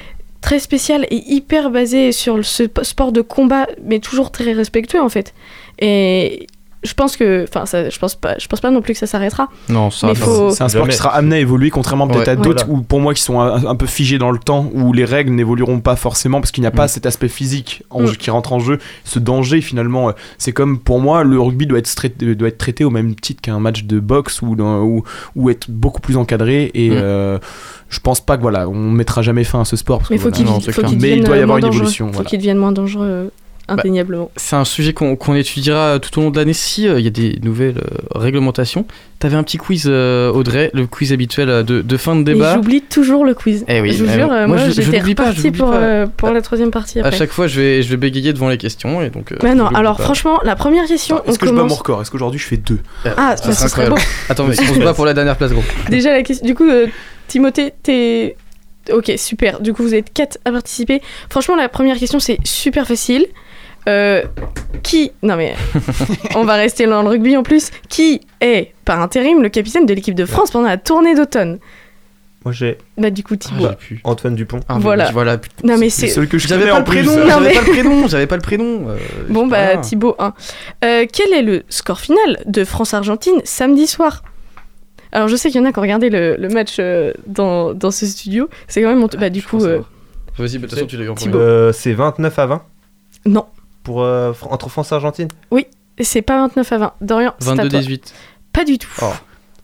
Très 0.40 0.58
spéciale 0.58 1.06
et 1.10 1.22
hyper 1.32 1.70
basée 1.70 2.12
sur 2.12 2.44
ce 2.44 2.64
sport 2.82 3.12
de 3.12 3.22
combat, 3.22 3.66
mais 3.82 3.98
toujours 3.98 4.30
très 4.30 4.52
respectueux 4.52 5.00
en 5.00 5.08
fait. 5.08 5.32
Et 5.80 6.46
je 6.84 6.94
pense 6.94 7.16
que, 7.16 7.44
enfin, 7.48 7.64
je 7.90 7.98
pense 7.98 8.14
pas, 8.14 8.34
je 8.38 8.46
pense 8.46 8.60
pas 8.60 8.70
non 8.70 8.82
plus 8.82 8.92
que 8.92 8.98
ça 8.98 9.06
s'arrêtera. 9.06 9.48
Non, 9.68 9.90
ça 9.90 10.14
faut- 10.14 10.50
C'est 10.50 10.62
un 10.62 10.68
sport 10.68 10.82
Jamais. 10.82 10.92
qui 10.92 10.98
sera 10.98 11.14
amené 11.14 11.36
à 11.36 11.38
évoluer, 11.40 11.70
contrairement 11.70 12.06
peut-être 12.06 12.26
Ouais. 12.26 12.32
à 12.32 12.36
d'autres, 12.36 12.66
Voilà. 12.66 12.80
où 12.80 12.82
pour 12.82 13.00
moi 13.00 13.14
qui 13.14 13.22
sont 13.22 13.40
un, 13.40 13.64
un 13.66 13.74
peu 13.74 13.86
figés 13.86 14.18
dans 14.18 14.30
le 14.30 14.38
temps, 14.38 14.70
où 14.74 14.92
les 14.92 15.04
règles 15.04 15.32
n'évolueront 15.32 15.80
pas 15.80 15.96
forcément 15.96 16.40
parce 16.40 16.50
qu'il 16.52 16.60
n'y 16.62 16.66
a 16.68 16.70
pas 16.70 16.84
Mm. 16.84 16.88
cet 16.88 17.06
aspect 17.06 17.28
physique 17.28 17.82
en 17.90 18.02
Mm. 18.02 18.16
qui 18.16 18.30
rentre 18.30 18.52
en 18.52 18.58
jeu. 18.60 18.78
Ce 19.04 19.18
danger 19.18 19.60
finalement, 19.60 20.10
euh, 20.10 20.12
c'est 20.38 20.52
comme 20.52 20.78
pour 20.78 21.00
moi, 21.00 21.24
le 21.24 21.40
rugby 21.40 21.66
doit 21.66 21.78
être, 21.78 21.94
traité, 21.94 22.34
doit 22.34 22.48
être 22.48 22.58
traité 22.58 22.84
au 22.84 22.90
même 22.90 23.14
titre 23.14 23.40
qu'un 23.40 23.58
match 23.60 23.84
de 23.84 23.98
boxe 24.00 24.42
ou, 24.42 24.54
ou, 24.60 25.02
ou 25.36 25.50
être 25.50 25.70
beaucoup 25.70 26.00
plus 26.00 26.16
encadré. 26.16 26.70
Et 26.74 26.90
Mm. 26.90 26.94
euh, 26.96 27.38
je 27.88 28.00
pense 28.00 28.20
pas 28.20 28.36
que 28.36 28.42
voilà, 28.42 28.68
on 28.68 28.90
mettra 28.90 29.22
jamais 29.22 29.44
fin 29.44 29.60
à 29.60 29.64
ce 29.64 29.76
sport. 29.76 29.98
Parce 29.98 30.10
Mais 30.10 30.16
que 30.16 30.22
faut 30.22 30.28
voilà, 30.28 30.36
qu'il 30.44 30.46
non, 30.46 30.60
c'est 30.60 30.72
faut 30.72 30.82
qu'il 30.82 30.98
Mais 31.00 31.16
il 31.18 31.24
doit 31.24 31.36
y 31.36 31.40
euh, 31.40 31.42
avoir 31.44 31.58
une 31.58 31.62
dangereux. 31.64 31.82
évolution, 31.82 32.06
Faut 32.08 32.12
voilà. 32.14 32.28
qu'il 32.28 32.38
devienne 32.38 32.58
moins 32.58 32.72
dangereux, 32.72 33.30
Bah, 33.68 33.74
indéniablement. 33.78 34.30
C'est 34.36 34.56
un 34.56 34.64
sujet 34.64 34.92
qu'on 34.92 35.16
qu'on 35.16 35.34
étudiera 35.34 35.98
tout 35.98 36.18
au 36.18 36.22
long 36.22 36.30
de 36.30 36.36
l'année 36.38 36.52
si 36.52 36.86
euh, 36.86 36.98
il 36.98 37.04
y 37.04 37.08
a 37.08 37.10
des 37.10 37.38
nouvelles 37.42 37.78
euh, 37.78 38.18
réglementations. 38.18 38.86
T'avais 39.20 39.36
un 39.36 39.42
petit 39.42 39.56
quiz, 39.56 39.84
euh, 39.86 40.30
Audrey, 40.30 40.70
le 40.74 40.86
quiz 40.86 41.12
habituel 41.14 41.64
de, 41.64 41.80
de 41.80 41.96
fin 41.96 42.14
de 42.14 42.22
débat. 42.24 42.54
j'oublie 42.56 42.82
toujours 42.82 43.24
le 43.24 43.32
quiz. 43.32 43.64
Eh 43.68 43.80
oui, 43.80 43.92
je 43.94 44.04
vous 44.04 44.10
eh 44.10 44.14
jure, 44.14 44.28
bon. 44.28 44.34
euh, 44.34 44.46
Moi, 44.46 44.58
j'étais 44.68 44.98
l'oublie 44.98 45.14
pas, 45.14 45.32
pour, 45.56 45.70
pas. 45.70 45.76
euh, 45.76 46.06
pour 46.14 46.30
la 46.30 46.42
troisième 46.42 46.70
partie 46.70 47.00
À 47.00 47.06
après. 47.06 47.16
chaque 47.16 47.30
fois, 47.30 47.46
je 47.46 47.58
vais, 47.58 47.82
je 47.82 47.88
vais 47.88 47.96
bégayer 47.96 48.34
devant 48.34 48.50
les 48.50 48.58
questions 48.58 49.00
et 49.00 49.08
donc. 49.08 49.32
non, 49.42 49.66
alors 49.68 49.96
pas. 49.96 50.02
franchement, 50.02 50.40
la 50.44 50.56
première 50.56 50.84
question, 50.86 51.22
Est-ce 51.24 51.38
que 51.38 51.46
je 51.46 51.50
bats 51.52 51.56
mon 51.56 51.62
commence. 51.68 51.78
record? 51.78 52.02
Est-ce 52.02 52.10
qu'aujourd'hui 52.10 52.38
je 52.40 52.46
fais 52.46 52.58
deux? 52.58 52.80
Ah, 53.06 53.36
Ça 53.38 53.46
bah, 53.48 53.52
serait 53.52 53.54
ce 53.54 53.68
serait 53.68 53.86
beau. 53.88 53.94
incroyable. 53.96 54.10
Attends, 54.28 54.44
mais 54.46 54.56
on 54.70 54.74
se 54.74 54.78
bat 54.80 54.92
pour 54.94 55.06
la 55.06 55.14
dernière 55.14 55.36
place, 55.38 55.52
gros. 55.52 55.62
Déjà 55.88 56.12
la 56.12 56.22
question. 56.22 56.46
Du 56.46 56.54
coup, 56.54 56.68
euh, 56.68 56.86
Timothée, 57.28 57.72
t'es. 57.82 58.36
Ok, 58.92 59.10
super. 59.16 59.60
Du 59.60 59.72
coup, 59.72 59.82
vous 59.82 59.94
êtes 59.94 60.12
quatre 60.12 60.36
à 60.44 60.52
participer. 60.52 61.00
Franchement, 61.30 61.56
la 61.56 61.70
première 61.70 61.96
question, 61.96 62.20
c'est 62.20 62.36
super 62.44 62.86
facile. 62.86 63.24
Euh, 63.88 64.22
qui. 64.82 65.12
Non 65.22 65.36
mais. 65.36 65.54
on 66.34 66.44
va 66.44 66.54
rester 66.54 66.86
dans 66.86 67.02
le 67.02 67.08
rugby 67.08 67.36
en 67.36 67.42
plus. 67.42 67.70
Qui 67.88 68.20
est, 68.40 68.72
par 68.84 69.00
intérim, 69.00 69.42
le 69.42 69.48
capitaine 69.48 69.86
de 69.86 69.94
l'équipe 69.94 70.14
de 70.14 70.24
France 70.26 70.50
pendant 70.50 70.68
la 70.68 70.76
tournée 70.78 71.14
d'automne? 71.14 71.58
Moi 72.44 72.52
j'ai 72.52 72.76
Bah, 72.98 73.08
du 73.10 73.22
coup, 73.22 73.36
Thibaut. 73.36 73.68
pu. 73.78 74.00
Antoine 74.04 74.34
Dupont. 74.34 74.60
Ah, 74.68 74.76
Voilà. 74.78 75.10
voilà. 75.12 75.38
putain, 75.38 75.66
non 75.66 75.78
mais 75.78 75.88
C'est 75.88 76.08
celui 76.08 76.28
que 76.28 76.36
je 76.36 76.46
J'avais 76.46 76.66
pas 76.68 76.74
en 76.74 76.78
le 76.78 76.84
prénom, 76.84 77.16
Non, 77.16 77.26
j'avais 77.26 77.48
mais- 77.48 77.54
pas 77.54 77.60
le 77.62 77.70
prénom, 77.72 78.06
j'avais 78.08 78.26
pas 78.26 78.36
le 78.36 78.42
prénom. 78.42 78.88
euh, 78.90 78.96
Bon, 79.30 79.46
bah. 79.46 79.78
Thibaut 79.78 80.14
1. 80.18 80.34
Euh, 80.84 81.06
quel 81.10 81.32
est 81.32 81.40
le 81.42 81.62
score 81.70 82.00
final 82.00 82.38
de 82.44 82.64
France-Argentine 82.64 83.40
samedi 83.44 83.86
soir? 83.86 84.22
Alors, 85.12 85.28
je 85.28 85.36
sais 85.36 85.48
qu'il 85.50 85.58
y 85.60 85.64
en 85.64 85.66
a 85.66 85.72
qui 85.72 85.78
ont 85.78 85.82
regardé 85.82 86.10
le, 86.10 86.36
le 86.36 86.48
match 86.48 86.76
euh, 86.80 87.12
dans, 87.26 87.72
dans 87.72 87.90
ce 87.90 88.04
studio. 88.04 88.48
C'est 88.68 88.82
quand 88.82 88.88
même. 88.88 89.02
honteux. 89.02 89.16
Bah, 89.16 89.30
du 89.30 89.40
Je 89.40 89.48
coup. 89.48 89.58
Vas-y, 89.58 89.78
bah, 89.78 89.86
de 90.38 90.58
toute 90.66 90.70
façon, 90.74 90.86
tu 90.86 90.96
l'as 90.98 91.04
eu 91.04 91.08
en 91.08 91.14
premier. 91.14 91.34
Euh, 91.36 91.72
c'est 91.72 91.92
29 91.94 92.38
à 92.38 92.46
20 92.46 92.62
Non, 93.24 93.46
pour 93.84 94.02
euh, 94.02 94.32
Fr- 94.32 94.52
entre 94.52 94.68
France 94.68 94.90
et 94.90 94.94
Argentine? 94.96 95.28
c'est 96.00 96.22
pas 96.22 96.38
29 96.38 96.72
à 96.72 96.78
20. 96.78 96.92
Dorian, 97.02 97.34
c'est 97.38 97.50
à 97.50 97.54
toi. 97.68 97.80
22-18. 97.80 98.12
Pas 98.52 98.64
du 98.64 98.78
tout. 98.78 98.88
Oh. 99.00 99.12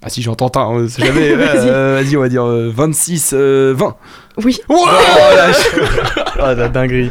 Ah 0.03 0.09
si 0.09 0.23
j'entends 0.23 0.49
un, 0.61 0.89
sait 0.89 1.05
jamais. 1.05 1.33
euh, 1.35 2.01
Vas-y, 2.03 2.17
on 2.17 2.21
va 2.21 2.29
dire 2.29 2.45
euh, 2.45 2.71
26, 2.75 3.33
euh, 3.35 3.75
20. 3.77 3.97
Oui, 4.37 4.59
Oh 4.69 4.87
Ah, 4.89 6.55
la 6.55 6.69
dinguerie. 6.69 7.11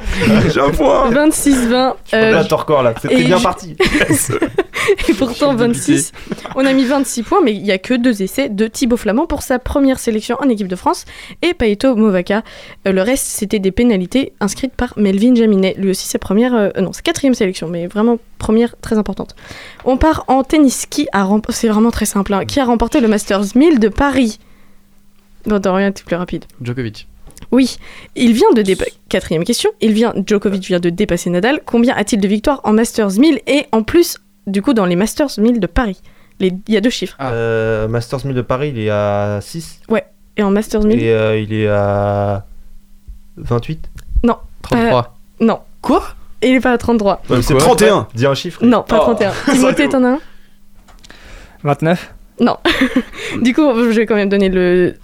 J'ai 0.52 0.60
un 0.62 0.70
point 0.70 1.10
26-20. 1.12 1.94
euh, 2.14 2.32
là, 2.32 2.44
ton 2.46 2.56
record 2.58 2.82
là, 2.84 2.94
c'était 3.00 3.24
bien 3.24 3.38
je- 3.38 3.44
parti. 3.44 3.76
et 5.10 5.14
pourtant 5.14 5.52
Je 5.58 5.74
suis 5.74 5.94
26. 5.94 6.12
On 6.56 6.66
a 6.66 6.74
mis 6.74 6.86
26 6.86 7.24
points, 7.24 7.40
mais 7.44 7.54
il 7.54 7.66
y 7.66 7.72
a 7.72 7.78
que 7.78 7.94
deux 7.94 8.22
essais 8.24 8.50
de 8.50 8.68
Thibaut 8.68 8.98
Flamand 8.98 9.26
pour 9.28 9.42
sa 9.44 9.60
première 9.60 10.00
sélection 10.00 10.38
en 10.40 10.50
équipe 10.50 10.68
de 10.68 10.76
France 10.76 11.06
et 11.42 11.54
Paito 11.54 11.96
Movaca. 11.96 12.42
Euh, 12.88 12.92
le 12.92 13.02
reste, 13.02 13.26
c'était 13.28 13.60
des 13.60 13.72
pénalités 13.72 14.34
inscrites 14.40 14.74
par 14.74 14.94
Melvin 14.98 15.36
Jaminet. 15.36 15.76
Lui 15.78 15.92
aussi, 15.92 16.08
sa 16.08 16.20
première, 16.20 16.56
euh, 16.56 16.70
non, 16.80 16.94
sa 16.94 17.02
quatrième 17.02 17.34
sélection, 17.36 17.68
mais 17.68 17.88
vraiment 17.88 18.18
première 18.38 18.76
très 18.82 18.98
importante. 18.98 19.36
On 19.86 19.98
part 19.98 20.24
en 20.28 20.44
tennis. 20.44 20.86
Qui 20.90 21.08
a 21.12 21.24
remporté, 21.26 21.54
c'est 21.60 21.68
vraiment 21.68 21.92
très 21.92 22.06
simple, 22.06 22.34
hein. 22.34 22.46
qui 22.46 22.60
a 22.60 22.66
remporté 22.66 23.02
le 23.02 23.08
Masters 23.10 23.44
1000 23.56 23.80
de 23.80 23.90
Paris? 23.90 24.40
Bon, 25.46 25.60
Dorian, 25.60 25.92
t'es 25.92 26.04
plus 26.04 26.16
rapide. 26.16 26.46
Djokovic. 26.62 27.08
Oui, 27.52 27.78
il 28.16 28.34
vient 28.34 28.52
de 28.56 28.62
dépasser. 28.62 28.94
Quatrième 29.10 29.44
question. 29.44 29.72
Il 29.82 29.94
vient. 29.94 30.14
Djokovic 30.26 30.64
vient 30.68 30.80
de 30.80 30.90
dépasser 30.90 31.30
Nadal. 31.30 31.62
Combien 31.66 31.96
a-t-il 31.96 32.22
de 32.22 32.28
victoires 32.28 32.62
en 32.64 32.74
Masters 32.74 33.12
1000 33.20 33.42
et 33.48 33.66
en 33.72 33.82
plus, 33.84 34.18
du 34.48 34.62
coup, 34.62 34.74
dans 34.74 34.86
les 34.86 34.96
Masters 34.96 35.32
1000 35.40 35.60
de 35.60 35.68
Paris? 35.68 36.00
Les- 36.40 36.54
Il 36.68 36.74
y 36.74 36.78
a 36.78 36.82
deux 36.82 36.90
chiffres. 36.92 37.16
Ah. 37.20 37.32
Euh, 37.32 37.88
Masters 37.88 38.26
1000 38.26 38.36
de 38.36 38.42
Paris, 38.42 38.72
il 38.76 38.80
est 38.80 38.90
à 38.90 39.40
6 39.42 39.82
Et 40.38 40.44
en 40.44 40.52
Masters 40.52 40.84
1000 40.84 41.02
et 41.04 41.12
euh, 41.12 41.38
il 41.40 41.52
est 41.54 41.68
à 41.68 42.46
28. 43.38 43.90
33. 44.62 45.18
Non. 45.40 45.60
Quoi? 45.82 46.04
Il 46.44 46.50
est 46.56 46.60
pas 46.60 46.74
à 46.74 46.78
33. 46.78 47.22
Ouais, 47.30 47.42
c'est 47.42 47.54
quoi? 47.54 47.62
31. 47.64 48.08
Dis 48.14 48.26
un 48.26 48.34
chiffre. 48.36 48.64
Non, 48.64 48.84
pas 48.84 49.00
Oh. 49.02 49.14
31. 49.16 49.32
Timothée, 49.54 49.90
t'en 49.90 50.04
as 50.04 50.10
un? 50.10 50.20
29 51.64 52.14
Du 53.42 53.54
coup, 53.54 53.62
je 53.76 53.90
vais 53.96 54.06
quand 54.06 54.16
même 54.16 54.30
donner 54.30 54.50
le, 54.50 54.96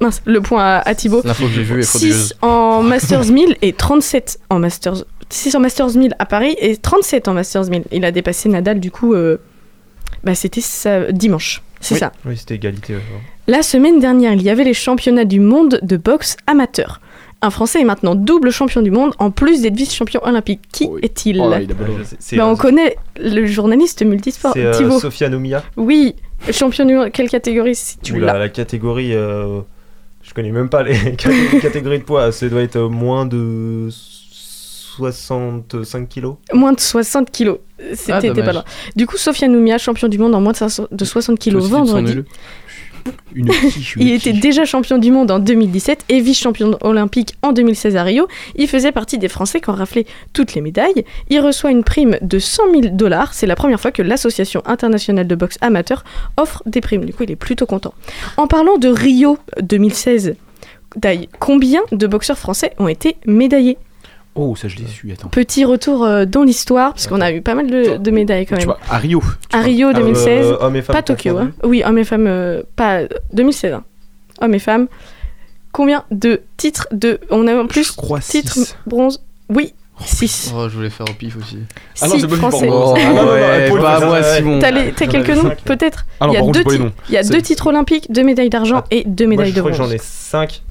Mince, 0.00 0.22
le 0.24 0.40
point 0.40 0.62
à, 0.64 0.78
à 0.88 0.94
Thibaut. 0.94 1.20
L'info 1.24 1.44
que 1.46 1.52
j'ai 1.52 1.62
vue 1.62 1.80
est 1.80 1.82
6 1.82 1.88
frauduleuuse. 1.98 2.34
en 2.42 2.82
Masters 2.82 3.24
1000 3.26 3.56
et 3.62 3.72
37 3.72 4.38
en 4.50 4.58
Masters 4.58 5.04
6 5.28 5.54
en 5.56 5.60
Masters 5.60 5.96
1000 5.96 6.14
à 6.18 6.24
Paris 6.26 6.56
et 6.60 6.76
37 6.76 7.28
en 7.28 7.34
Masters 7.34 7.68
1000. 7.68 7.84
Il 7.92 8.04
a 8.04 8.10
dépassé 8.12 8.48
Nadal 8.48 8.80
du 8.80 8.90
coup 8.90 9.14
euh, 9.14 9.38
bah, 10.24 10.34
c'était 10.34 10.62
dimanche. 11.12 11.62
C'est 11.80 11.94
Oui. 11.94 12.00
ça. 12.00 12.12
Oui, 12.24 12.36
c'était 12.36 12.54
égalité. 12.54 12.94
ouais. 12.94 13.00
La 13.48 13.62
semaine 13.62 14.00
dernière, 14.00 14.32
il 14.32 14.42
y 14.42 14.50
avait 14.50 14.64
les 14.64 14.74
championnats 14.74 15.24
du 15.24 15.40
monde 15.40 15.78
de 15.82 15.96
boxe 15.96 16.36
amateur. 16.46 17.00
Un 17.42 17.50
Français 17.50 17.80
est 17.82 17.84
maintenant 17.84 18.14
double 18.14 18.50
champion 18.50 18.80
du 18.82 18.90
monde 18.90 19.12
en 19.18 19.30
plus 19.30 19.60
d'être 19.60 19.76
vice-champion 19.76 20.20
olympique. 20.24 20.62
Qui 20.72 20.88
est-il 21.02 21.38
Oh 21.40 21.50
là, 21.50 21.60
il 21.60 21.70
a 21.70 21.74
pas 21.74 21.84
Ouais, 21.84 21.90
je 21.98 22.02
sais, 22.04 22.16
c'est, 22.18 22.36
Bah, 22.36 22.44
euh, 22.46 22.50
On 22.50 22.56
connaît 22.56 22.96
le 23.20 23.44
journaliste 23.46 24.02
multisport 24.04 24.52
C'est 24.54 24.64
euh, 24.64 24.72
Thibaut. 24.72 24.98
Sofia 24.98 25.28
Nomia. 25.28 25.62
Oui, 25.76 26.16
champion 26.52 26.84
du 26.84 26.94
monde. 26.94 27.10
Quelle 27.12 27.28
catégorie 27.28 27.74
si 27.74 27.98
tu 27.98 28.18
l'as 28.18 28.38
la 28.38 28.48
catégorie. 28.48 29.14
euh, 29.14 29.60
je 30.22 30.34
connais 30.34 30.50
même 30.52 30.68
pas 30.68 30.82
les 30.82 31.14
cat- 31.16 31.30
catégories 31.62 31.98
de 32.00 32.04
poids. 32.04 32.32
Ça 32.32 32.48
doit 32.48 32.62
être 32.62 32.76
euh, 32.76 32.88
moins 32.88 33.26
de 33.26 33.88
65 34.96 36.08
kilos. 36.08 36.36
Moins 36.52 36.72
de 36.72 36.80
60 36.80 37.30
kilos. 37.30 37.58
C'était 37.94 38.12
Ah, 38.12 38.20
dommage. 38.22 38.44
pas 38.44 38.52
loin. 38.52 38.64
Du 38.96 39.06
coup, 39.06 39.16
Sofia 39.18 39.46
Noumia, 39.48 39.76
champion 39.78 40.08
du 40.08 40.18
monde 40.18 40.34
en 40.34 40.40
moins 40.40 40.52
de, 40.52 40.56
500 40.56 40.86
de 40.90 41.04
60 41.04 41.38
kilos 41.38 41.68
vendredi. 41.68 42.22
Une 43.34 43.48
quiche, 43.72 43.96
une 43.96 44.02
Il 44.02 44.12
était 44.12 44.32
déjà 44.32 44.64
champion 44.64 44.98
du 44.98 45.10
monde 45.10 45.30
en 45.30 45.38
2017 45.38 46.04
et 46.08 46.20
vice-champion 46.20 46.78
olympique 46.82 47.34
en 47.42 47.52
2016 47.52 47.96
à 47.96 48.02
Rio. 48.02 48.28
Il 48.56 48.68
faisait 48.68 48.92
partie 48.92 49.18
des 49.18 49.28
Français 49.28 49.60
qui 49.60 49.70
ont 49.70 49.74
raflé 49.74 50.06
toutes 50.32 50.54
les 50.54 50.60
médailles. 50.60 51.04
Il 51.30 51.40
reçoit 51.40 51.70
une 51.70 51.84
prime 51.84 52.18
de 52.22 52.38
100 52.38 52.62
000 52.70 52.94
dollars. 52.94 53.34
C'est 53.34 53.46
la 53.46 53.56
première 53.56 53.80
fois 53.80 53.90
que 53.90 54.02
l'Association 54.02 54.62
internationale 54.66 55.26
de 55.26 55.34
boxe 55.34 55.58
amateur 55.60 56.04
offre 56.36 56.62
des 56.66 56.80
primes. 56.80 57.04
Du 57.04 57.12
coup, 57.12 57.24
il 57.24 57.30
est 57.30 57.36
plutôt 57.36 57.66
content. 57.66 57.94
En 58.36 58.46
parlant 58.46 58.78
de 58.78 58.88
Rio 58.88 59.38
2016, 59.60 60.34
Dai, 60.96 61.28
combien 61.38 61.82
de 61.92 62.06
boxeurs 62.06 62.38
français 62.38 62.72
ont 62.78 62.88
été 62.88 63.16
médaillés? 63.26 63.76
Oh, 64.38 64.54
ça 64.54 64.68
je 64.68 64.76
l'ai 64.76 64.86
su, 64.86 65.10
attends. 65.12 65.28
Petit 65.28 65.64
retour 65.64 66.04
euh, 66.04 66.26
dans 66.26 66.42
l'histoire, 66.42 66.92
puisqu'on 66.92 67.20
a 67.22 67.32
eu 67.32 67.40
pas 67.40 67.54
mal 67.54 67.70
de, 67.70 67.96
de 67.96 68.10
médailles 68.10 68.44
quand 68.46 68.56
Tu 68.56 68.66
même. 68.66 68.76
vois, 68.76 68.78
à 68.90 68.98
Rio. 68.98 69.22
À 69.52 69.60
Rio 69.62 69.88
Ah, 69.90 69.94
2016, 69.98 70.46
euh, 70.46 70.56
hommes 70.60 70.76
et 70.76 70.82
femmes 70.82 70.94
pas 70.94 71.02
Tokyo, 71.02 71.38
hein. 71.38 71.52
oui, 71.64 71.82
hommes 71.84 71.98
et 71.98 72.04
femmes, 72.04 72.26
euh, 72.26 72.62
pas 72.76 73.00
2016, 73.32 73.72
hein. 73.72 73.84
hommes 74.42 74.54
et 74.54 74.58
femmes. 74.58 74.88
Combien 75.72 76.04
de 76.10 76.42
titres 76.56 76.86
de. 76.92 77.18
On 77.30 77.46
a 77.46 77.54
en 77.56 77.66
plus 77.66 77.92
crois 77.92 78.20
titres 78.20 78.52
six. 78.54 78.76
bronze 78.86 79.22
Oui, 79.50 79.74
6. 80.04 80.52
Oh, 80.54 80.68
je 80.68 80.76
voulais 80.76 80.90
faire 80.90 81.06
au 81.08 81.12
pif 81.14 81.36
aussi. 81.38 81.58
Ah 82.02 82.08
non, 82.08 82.16
c'est 82.18 82.28
pas 82.28 82.36
français. 82.36 82.68
Oh, 82.70 82.94
Ah 82.96 83.04
non, 83.04 83.14
non, 83.14 83.22
non, 83.24 83.32
ouais, 83.32 83.68
Paul, 83.70 83.80
pas 83.80 83.98
c'est 84.00 84.06
moi, 84.06 84.22
Simon. 84.22 84.58
T'as 84.58 84.70
les- 84.70 84.92
t'as 84.92 85.04
J'en 85.06 85.10
quelques 85.12 85.30
noms 85.30 85.42
cinq. 85.42 85.62
Peut-être 85.64 86.06
Ah 86.20 86.26
non, 86.26 86.32
Il 86.32 86.34
y 86.34 86.36
a 86.36 86.40
par 86.40 86.46
contre, 86.46 86.52
deux 86.52 86.58
j'ai 86.60 86.64
pas 86.64 86.70
les 86.72 86.76
titres. 86.76 86.84
noms. 86.88 86.92
Il 87.08 87.14
y 87.14 87.16
a 87.18 87.22
C'est- 87.22 87.32
deux 87.32 87.42
titres 87.42 87.66
olympiques, 87.68 88.12
deux 88.12 88.22
médailles 88.22 88.50
d'argent 88.50 88.84
et 88.90 89.04
deux 89.06 89.24
Moi, 89.24 89.30
médailles 89.30 89.50
je 89.50 89.54
de 89.56 89.60
crois 89.60 89.72
que 89.72 89.76
bronze. 89.78 89.88
j'en 89.88 89.94
ai 89.94 89.98
5. 89.98 90.62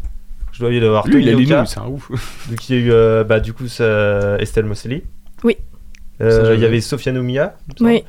Je 0.56 0.62
dois 0.62 0.72
y 0.72 0.78
avoir 0.78 1.06
Lui, 1.06 1.22
il 1.22 1.28
a 1.28 1.34
Tony 1.34 1.45
les 1.45 1.51
Oka. 1.51 1.66
c'est 1.66 1.80
un 1.80 1.88
ouf. 1.88 2.10
Donc 2.49 2.70
il 2.70 2.76
y 2.76 2.80
a 2.80 2.82
eu 2.82 2.91
euh, 2.91 3.24
bah, 3.26 3.41
du 3.41 3.51
coup 3.51 3.68
ça, 3.68 4.38
Estelle 4.39 4.64
Mosseli. 4.66 5.03
Oui. 5.43 5.58
Euh, 6.22 6.53
il 6.56 6.62
y 6.62 6.66
avait 6.66 6.80
Sofia 6.80 7.12
Noumia. 7.12 7.58
il 7.78 7.86
me 7.86 7.91
Oui. 7.91 8.03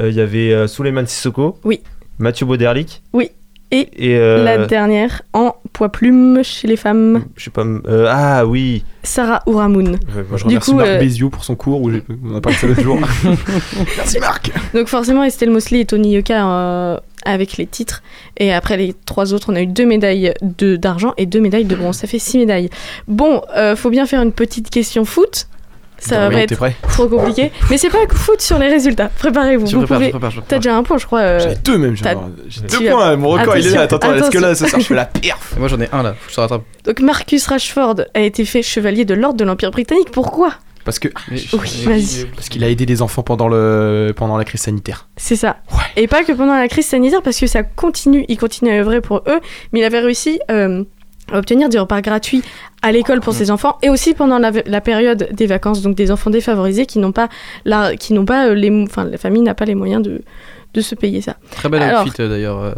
Euh, 0.00 0.08
Il 0.08 0.14
y 0.14 0.20
avait 0.20 0.52
euh, 0.52 0.66
Souleymane 0.66 1.06
Sissoko. 1.06 1.58
Oui. 1.62 1.82
Mathieu 2.18 2.46
Bauderlic. 2.46 3.02
Oui. 3.12 3.32
Et 3.72 3.88
Et 3.96 4.16
euh, 4.16 4.42
La 4.44 4.66
dernière 4.66 5.22
en 5.32 5.54
poids 5.72 5.90
plume 5.90 6.40
chez 6.42 6.66
les 6.66 6.76
femmes, 6.76 7.24
je 7.36 7.44
sais 7.44 7.50
pas. 7.50 7.62
euh, 7.64 8.06
ah 8.08 8.44
oui. 8.46 8.84
Sarah 9.04 9.42
Ouramoun. 9.46 9.90
Moi, 9.90 9.98
je 10.36 10.44
remercie 10.44 10.70
coup, 10.72 10.76
Marc 10.76 10.88
euh, 10.88 10.98
Béziot 10.98 11.30
pour 11.30 11.44
son 11.44 11.54
cours 11.54 11.80
où 11.82 11.90
on 12.24 12.34
a 12.36 12.40
parlé 12.40 12.56
de 12.56 12.60
ça 12.60 12.66
l'autre 12.66 12.82
jour. 12.82 12.98
Merci 13.96 14.18
Marc. 14.18 14.50
Donc 14.74 14.88
forcément 14.88 15.22
Estelle 15.24 15.50
Mosley 15.50 15.80
et 15.80 15.84
Tony 15.86 16.12
Yoka 16.14 17.00
avec 17.24 17.56
les 17.56 17.66
titres. 17.66 18.02
Et 18.38 18.52
après 18.52 18.76
les 18.76 18.94
trois 19.06 19.32
autres, 19.34 19.52
on 19.52 19.56
a 19.56 19.62
eu 19.62 19.66
deux 19.66 19.86
médailles 19.86 20.34
de- 20.42 20.76
d'argent 20.76 21.12
et 21.16 21.26
deux 21.26 21.40
médailles 21.40 21.64
de 21.64 21.76
bronze. 21.76 21.96
Ça 21.96 22.06
fait 22.06 22.18
six 22.18 22.38
médailles. 22.38 22.70
Bon, 23.08 23.42
faut 23.76 23.90
bien 23.90 24.06
faire 24.06 24.20
une 24.22 24.32
petite 24.32 24.70
question 24.70 25.04
foot. 25.04 25.46
Ça 26.00 26.18
va 26.18 26.30
pas 26.30 26.40
être 26.42 26.56
prêt 26.56 26.74
trop 26.88 27.06
compliqué. 27.08 27.52
Mais 27.70 27.76
c'est 27.78 27.90
pas 27.90 27.98
foot 28.12 28.40
sur 28.40 28.58
les 28.58 28.68
résultats. 28.68 29.10
Préparez-vous. 29.18 29.66
Je 29.66 29.76
Vous 29.76 29.82
prépare, 29.82 29.98
je 29.98 30.04
pouvez... 30.06 30.10
prépare, 30.10 30.30
je 30.30 30.40
T'as 30.40 30.56
déjà 30.56 30.74
un 30.76 30.82
point, 30.82 30.98
je 30.98 31.06
crois. 31.06 31.20
euh, 31.20 31.38
J'ai 31.40 31.54
deux 31.56 31.78
même, 31.78 31.94
j'ai 31.96 32.02
deux 32.04 32.88
as- 32.88 32.90
points. 32.90 33.16
Mon 33.16 33.28
record, 33.30 33.56
il 33.56 33.66
est 33.66 33.70
là. 33.70 33.82
Attends, 33.82 33.96
attends, 33.96 34.14
est-ce 34.14 34.30
que 34.30 34.38
là, 34.38 34.54
ce 34.54 34.66
soir, 34.66 34.80
je 34.80 34.86
fais 34.86 34.94
la 34.94 35.04
perf 35.04 35.54
Et 35.56 35.58
Moi 35.60 35.68
j'en 35.68 35.80
ai 35.80 35.88
un 35.92 36.02
là, 36.02 36.14
faut 36.18 36.24
que 36.26 36.30
je 36.30 36.36
te 36.36 36.40
rattrape. 36.40 36.62
Donc 36.84 37.00
Marcus 37.00 37.46
Rashford 37.46 37.96
a 38.14 38.20
été 38.20 38.44
fait 38.44 38.62
chevalier 38.62 39.04
de 39.04 39.14
l'ordre 39.14 39.36
de 39.38 39.44
l'Empire 39.44 39.70
britannique. 39.70 40.10
Pourquoi? 40.10 40.52
Parce 40.84 40.98
que 40.98 41.08
Oui, 41.30 41.46
vas-y. 41.84 42.24
parce 42.34 42.48
qu'il 42.48 42.64
a 42.64 42.68
aidé 42.70 42.86
des 42.86 43.02
enfants 43.02 43.22
pendant 43.22 43.48
le 43.48 44.12
pendant 44.16 44.38
la 44.38 44.44
crise 44.46 44.62
sanitaire. 44.62 45.08
C'est 45.18 45.36
ça. 45.36 45.58
Et 45.96 46.06
pas 46.06 46.24
que 46.24 46.32
pendant 46.32 46.54
la 46.54 46.68
crise 46.68 46.86
sanitaire, 46.86 47.20
parce 47.22 47.38
que 47.38 47.46
ça 47.46 47.62
continue, 47.62 48.24
il 48.28 48.38
continue 48.38 48.70
à 48.70 48.76
œuvrer 48.80 49.02
pour 49.02 49.18
eux, 49.28 49.40
mais 49.72 49.80
il 49.80 49.84
avait 49.84 50.00
réussi 50.00 50.40
euh, 50.50 50.82
obtenir 51.32 51.68
des 51.68 51.78
repas 51.78 52.00
gratuits 52.00 52.42
à 52.82 52.92
l'école 52.92 53.20
pour 53.20 53.34
ses 53.34 53.50
enfants, 53.50 53.76
et 53.82 53.90
aussi 53.90 54.14
pendant 54.14 54.38
la, 54.38 54.50
la 54.66 54.80
période 54.80 55.28
des 55.32 55.46
vacances, 55.46 55.82
donc 55.82 55.94
des 55.96 56.10
enfants 56.10 56.30
défavorisés 56.30 56.86
qui 56.86 56.98
n'ont 56.98 57.12
pas, 57.12 57.28
la, 57.64 57.96
qui 57.96 58.12
n'ont 58.14 58.24
pas 58.24 58.48
euh, 58.48 58.54
les, 58.54 58.70
enfin 58.84 59.04
la 59.04 59.18
famille 59.18 59.42
n'a 59.42 59.54
pas 59.54 59.64
les 59.66 59.74
moyens 59.74 60.02
de, 60.02 60.22
de 60.74 60.80
se 60.80 60.94
payer 60.94 61.20
ça. 61.20 61.36
Très 61.50 61.68
bel 61.68 61.82
Alors- 61.82 62.04
outfit 62.06 62.20
euh, 62.22 62.28
d'ailleurs. 62.28 62.58
euh, 62.62 62.72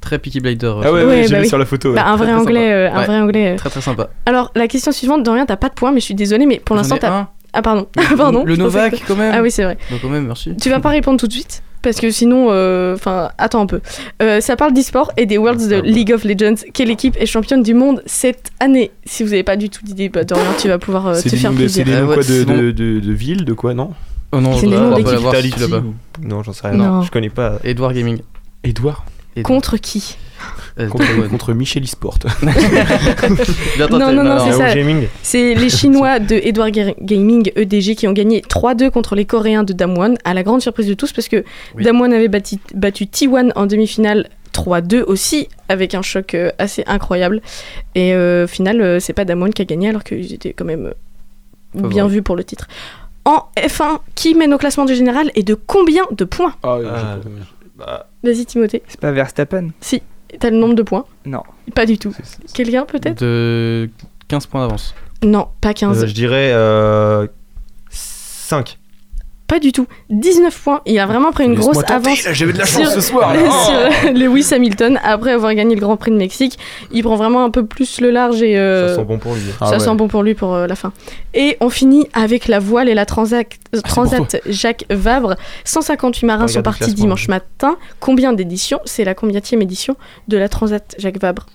Très 0.00 0.18
Peaky 0.18 0.40
Blinder. 0.40 0.72
Ah 0.82 0.92
ouais, 0.92 1.00
Ouais, 1.00 1.04
ouais, 1.04 1.22
j'ai 1.24 1.28
bah 1.30 1.36
vu 1.36 1.42
oui. 1.42 1.48
sur 1.48 1.58
la 1.58 1.66
photo. 1.66 1.90
ouais. 1.90 1.94
Bah, 1.96 2.06
un 2.06 2.16
vrai 2.16 2.26
très, 2.28 2.32
très 2.34 2.40
anglais, 2.42 2.72
euh, 2.72 2.90
un 2.90 2.98
Ouais. 3.00 3.04
vrai 3.04 3.20
anglais. 3.20 3.52
euh. 3.52 3.56
Très 3.56 3.68
très 3.68 3.82
sympa. 3.82 4.08
Alors 4.24 4.50
la 4.54 4.66
question 4.66 4.92
suivante, 4.92 5.22
Dorian, 5.22 5.44
t'as 5.44 5.56
pas 5.58 5.68
de 5.68 5.74
points, 5.74 5.92
mais 5.92 6.00
je 6.00 6.06
suis 6.06 6.14
désolée, 6.14 6.46
mais 6.46 6.58
pour 6.58 6.74
l'instant 6.74 6.96
t'as. 6.98 7.28
Ah 7.52 7.62
pardon, 7.62 7.86
pardon. 8.16 8.44
Le 8.44 8.56
Novak 8.56 8.92
que- 9.00 9.06
quand 9.06 9.16
même. 9.16 9.32
Ah 9.34 9.42
oui 9.42 9.50
c'est 9.50 9.64
vrai. 9.64 9.76
Donc 9.90 10.00
quand 10.02 10.08
même, 10.08 10.26
merci. 10.26 10.54
Tu 10.56 10.70
vas 10.70 10.80
pas 10.80 10.90
répondre 10.90 11.18
tout 11.18 11.26
de 11.26 11.32
suite 11.32 11.62
parce 11.82 11.98
que 11.98 12.10
sinon, 12.10 12.48
euh, 12.50 12.94
enfin, 12.94 13.30
attends 13.38 13.62
un 13.62 13.66
peu. 13.66 13.80
Euh, 14.22 14.40
ça 14.40 14.54
parle 14.56 14.72
d'e-sport 14.74 15.12
et 15.16 15.24
des 15.26 15.38
Worlds 15.38 15.68
de 15.68 15.76
League 15.80 16.12
of 16.12 16.24
Legends. 16.24 16.56
Quelle 16.74 16.90
équipe 16.90 17.16
est 17.18 17.24
championne 17.26 17.62
du 17.62 17.72
monde 17.74 18.02
cette 18.06 18.50
année? 18.60 18.90
Si 19.06 19.22
vous 19.24 19.32
avez 19.32 19.42
pas 19.44 19.56
du 19.56 19.70
tout 19.70 19.82
d'idée, 19.84 20.08
bah, 20.10 20.24
Dorian, 20.24 20.44
tu 20.60 20.68
vas 20.68 20.78
pouvoir 20.78 21.06
euh, 21.06 21.20
te 21.20 21.28
des 21.28 21.36
faire 21.36 21.52
de- 21.52 21.66
c'est 21.68 21.82
plaisir. 21.82 21.84
des 21.86 21.92
Euh, 21.92 22.00
noms 22.02 22.08
ouais, 22.08 22.14
quoi 22.16 22.22
de, 22.24 22.44
de, 22.44 22.70
de, 22.70 23.00
de 23.00 23.12
ville, 23.12 23.44
de 23.46 23.52
quoi, 23.54 23.72
non? 23.74 23.92
Oh 24.32 24.40
non, 24.40 24.52
C'est 24.52 24.66
je 24.66 24.70
des 24.72 24.76
noms 24.78 24.94
d'équipe. 24.94 25.74
Non, 26.22 26.42
j'en 26.42 26.52
sais 26.52 26.68
rien. 26.68 26.76
Non. 26.76 27.02
Je 27.02 27.10
connais 27.10 27.30
pas. 27.30 27.58
Edouard 27.64 27.94
Gaming. 27.94 28.18
Edouard? 28.62 29.04
Contre 29.42 29.76
qui? 29.78 30.16
Euh, 30.18 30.29
contre, 30.90 31.06
Taïwan. 31.06 31.28
contre 31.28 31.52
Michel 31.52 31.82
Esport. 31.84 32.18
Non, 33.90 34.12
non, 34.12 34.24
non, 34.24 34.38
c'est 34.46 34.52
ça. 34.52 34.68
C'est 35.22 35.54
les 35.54 35.70
Chinois 35.78 36.18
de 36.18 36.34
Edward 36.36 36.70
Ga- 36.70 36.94
Gaming 37.00 37.50
EDG 37.56 37.94
qui 37.96 38.06
ont 38.08 38.12
gagné 38.12 38.40
3-2 38.40 38.90
contre 38.90 39.14
les 39.14 39.24
Coréens 39.24 39.64
de 39.64 39.72
Damwon, 39.72 40.14
à 40.24 40.34
la 40.34 40.42
grande 40.42 40.62
surprise 40.62 40.86
de 40.86 40.94
tous 40.94 41.12
parce 41.12 41.28
que 41.28 41.44
Oui. 41.76 41.84
Damwon 41.84 42.12
avait 42.12 42.28
battu, 42.28 42.56
battu 42.74 43.04
T1 43.04 43.52
en 43.54 43.66
demi-finale 43.66 44.28
3-2 44.52 45.02
aussi, 45.02 45.48
avec 45.68 45.94
un 45.94 46.02
choc 46.02 46.34
euh, 46.34 46.50
assez 46.58 46.82
incroyable. 46.86 47.40
Et 47.94 48.14
euh, 48.14 48.44
au 48.44 48.48
final, 48.48 48.80
euh, 48.80 49.00
c'est 49.00 49.12
pas 49.12 49.24
Damwon 49.24 49.50
qui 49.50 49.62
a 49.62 49.64
gagné 49.64 49.88
alors 49.88 50.04
qu'ils 50.04 50.32
étaient 50.32 50.52
quand 50.52 50.64
même 50.64 50.92
euh, 51.76 51.88
bien 51.88 52.06
vus 52.06 52.22
pour 52.22 52.36
le 52.36 52.44
titre. 52.44 52.66
En 53.24 53.44
F1, 53.56 53.98
qui 54.14 54.34
mène 54.34 54.52
au 54.54 54.58
classement 54.58 54.86
du 54.86 54.94
général 54.94 55.30
et 55.34 55.42
de 55.42 55.54
combien 55.54 56.04
de 56.10 56.24
points? 56.24 56.54
Bah, 56.62 58.08
Vas-y 58.22 58.44
Timothée. 58.44 58.82
C'est 58.88 59.00
pas 59.00 59.10
Verstappen? 59.12 59.68
Si, 59.80 60.02
t'as 60.38 60.50
le 60.50 60.56
nombre 60.56 60.74
de 60.74 60.82
points 60.82 61.04
Non. 61.26 61.42
Pas 61.74 61.86
du 61.86 61.98
tout. 61.98 62.14
Quelqu'un 62.54 62.84
peut-être 62.84 63.20
De 63.20 63.90
15 64.28 64.46
points 64.46 64.62
d'avance. 64.66 64.94
Non, 65.22 65.48
pas 65.60 65.74
15. 65.74 66.02
euh, 66.02 66.06
je 66.06 66.14
dirais 66.14 66.52
euh, 66.52 67.26
5. 67.90 68.78
Pas 69.50 69.58
du 69.58 69.72
tout. 69.72 69.86
19 70.10 70.56
points. 70.62 70.80
Il 70.86 70.96
a 71.00 71.06
vraiment 71.06 71.32
pris 71.32 71.44
une 71.44 71.56
grosse 71.56 71.82
avance. 71.90 72.22
là, 72.24 72.32
J'avais 72.32 72.52
de 72.52 72.58
la 72.58 72.66
sur- 72.66 72.84
chance 72.84 72.94
ce 72.94 73.00
soir. 73.00 73.34
là. 73.34 73.40
Oh. 73.50 74.02
sur 74.02 74.12
Lewis 74.12 74.46
Hamilton 74.54 75.00
après 75.02 75.32
avoir 75.32 75.52
gagné 75.54 75.74
le 75.74 75.80
Grand 75.80 75.96
Prix 75.96 76.12
de 76.12 76.16
Mexique. 76.16 76.56
Il 76.92 77.02
prend 77.02 77.16
vraiment 77.16 77.42
un 77.44 77.50
peu 77.50 77.66
plus 77.66 78.00
le 78.00 78.10
large 78.10 78.42
et 78.44 78.56
euh, 78.56 78.90
Ça 78.90 78.96
sent 79.00 79.04
bon 79.04 79.18
pour 79.18 79.34
lui. 79.34 79.40
Ah 79.60 79.66
ça 79.66 79.72
ouais. 79.72 79.78
sent 79.80 79.94
bon 79.96 80.06
pour 80.06 80.22
lui 80.22 80.34
pour 80.34 80.54
euh, 80.54 80.68
la 80.68 80.76
fin. 80.76 80.92
Et 81.34 81.56
on 81.60 81.68
finit 81.68 82.06
avec 82.12 82.46
la 82.46 82.60
voile 82.60 82.88
et 82.88 82.94
la 82.94 83.06
transat, 83.06 83.46
euh, 83.74 83.80
transat 83.80 84.40
Jacques 84.46 84.84
Vabre. 84.88 85.34
158 85.64 86.26
marins 86.26 86.46
sont 86.46 86.62
partis 86.62 86.94
dimanche 86.94 87.26
matin. 87.26 87.76
Combien 87.98 88.32
d'éditions? 88.32 88.78
C'est 88.84 89.02
la 89.04 89.14
combienième 89.14 89.62
édition 89.62 89.96
de 90.28 90.36
la 90.36 90.48
transat 90.48 90.94
Jacques 90.98 91.20
Vabre 91.20 91.46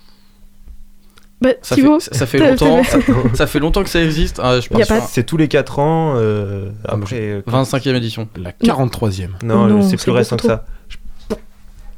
bah, 1.41 1.49
Ça 1.61 1.75
Thibaut, 1.75 1.99
fait, 1.99 2.13
ça 2.15 2.25
fait 2.25 2.37
t'as- 2.39 2.49
longtemps. 2.51 2.83
Ça, 2.83 2.97
ça 3.33 3.47
fait 3.47 3.59
longtemps 3.59 3.83
que 3.83 3.89
ça 3.89 4.01
existe. 4.03 4.39
Ah, 4.43 4.57
pas- 4.87 5.01
C'est 5.01 5.23
tous 5.25 5.37
les 5.37 5.47
4 5.47 5.79
ans. 5.79 6.13
euh, 6.17 6.69
Ah, 6.87 6.93
après. 6.93 7.19
euh, 7.19 7.41
25e 7.45 7.95
édition. 7.95 8.27
La 8.37 8.51
43e. 8.51 9.31
Non, 9.43 9.65
Non, 9.67 9.81
c'est 9.81 9.97
plus 9.97 10.11
récent 10.11 10.37
que 10.37 10.43
beaucoup 10.47 10.55
ça. 10.55 11.37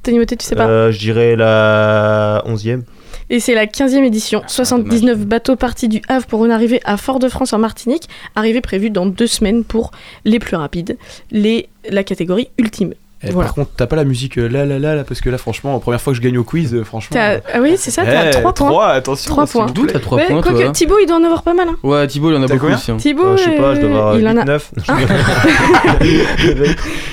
Timothée, 0.03 0.37
tu 0.37 0.45
sais 0.45 0.55
pas 0.55 0.67
Euh, 0.67 0.91
je 0.91 0.99
dirais 0.99 1.35
la 1.35 2.41
11e. 2.45 2.83
Et 3.29 3.41
c'est 3.41 3.53
la 3.53 3.65
15e 3.67 4.05
édition. 4.05 4.41
79 4.47 5.25
bateaux 5.25 5.57
partis 5.57 5.89
du 5.89 6.01
Havre 6.07 6.25
pour 6.27 6.45
une 6.45 6.51
arrivée 6.51 6.79
à 6.85 6.95
Fort-de-France 6.95 7.51
en 7.51 7.57
Martinique. 7.59 8.07
Arrivée 8.35 8.61
prévue 8.61 8.89
dans 8.89 9.05
deux 9.05 9.27
semaines 9.27 9.65
pour 9.65 9.91
les 10.23 10.39
plus 10.39 10.55
rapides. 10.55 10.97
Les, 11.31 11.67
la 11.89 12.03
catégorie 12.05 12.47
ultime. 12.57 12.93
Eh, 13.23 13.31
Voilà. 13.31 13.47
Par 13.47 13.55
contre, 13.55 13.71
t'as 13.75 13.87
pas 13.87 13.95
la 13.95 14.03
musique 14.03 14.37
euh, 14.37 14.47
là 14.47 14.63
là 14.63 14.77
là 14.77 14.93
là 14.93 15.03
parce 15.03 15.21
que 15.21 15.29
là, 15.31 15.39
franchement, 15.39 15.73
la 15.73 15.79
première 15.79 15.99
fois 15.99 16.13
que 16.13 16.17
je 16.17 16.21
gagne 16.21 16.37
au 16.37 16.43
quiz, 16.43 16.75
euh, 16.75 16.83
franchement. 16.83 17.15
T'as- 17.15 17.39
Ah 17.51 17.59
oui, 17.61 17.73
c'est 17.75 17.89
ça, 17.89 18.03
t'as 18.05 18.27
Eh, 18.27 18.31
3 18.31 18.53
points. 18.53 18.67
trois, 18.69 18.87
attention. 18.89 19.31
Trois 19.31 19.47
s'il 19.47 19.53
points. 19.53 19.65
vous 19.65 19.73
D'où 19.73 19.85
t'as 19.87 19.97
3 19.99 20.17
Ouais, 20.19 20.25
points, 20.27 20.41
quoique 20.43 20.61
toi 20.61 20.71
Thibaut, 20.71 20.97
il 21.01 21.07
doit 21.07 21.17
en 21.17 21.23
avoir 21.23 21.41
pas 21.41 21.55
mal. 21.55 21.67
Hein. 21.69 21.75
Ouais, 21.81 22.05
Thibaut, 22.05 22.29
il 22.29 22.35
en 22.37 22.43
a 22.43 22.47
beaucoup 22.47 22.67
aussi. 22.67 22.91
hein. 22.91 22.97
Thibaut, 22.97 23.25
Euh, 23.25 23.37
je 23.37 23.43
sais 23.43 23.57
pas, 23.57 23.73
je 23.73 23.81
dois 23.81 23.89
avoir 23.89 24.07
euh, 24.13 24.19
il 24.19 24.27
en 24.27 24.37
a 24.37 24.45
8-9. 24.45 24.69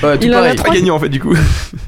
Ouais, 0.02 0.18
tout 0.18 0.26
Il 0.26 0.34
en 0.34 0.38
a 0.38 0.40
pareil. 0.42 0.56
Pas 0.56 0.70
gagné 0.74 0.90
en 0.90 0.98
fait, 0.98 1.08
du 1.08 1.20
coup. 1.20 1.34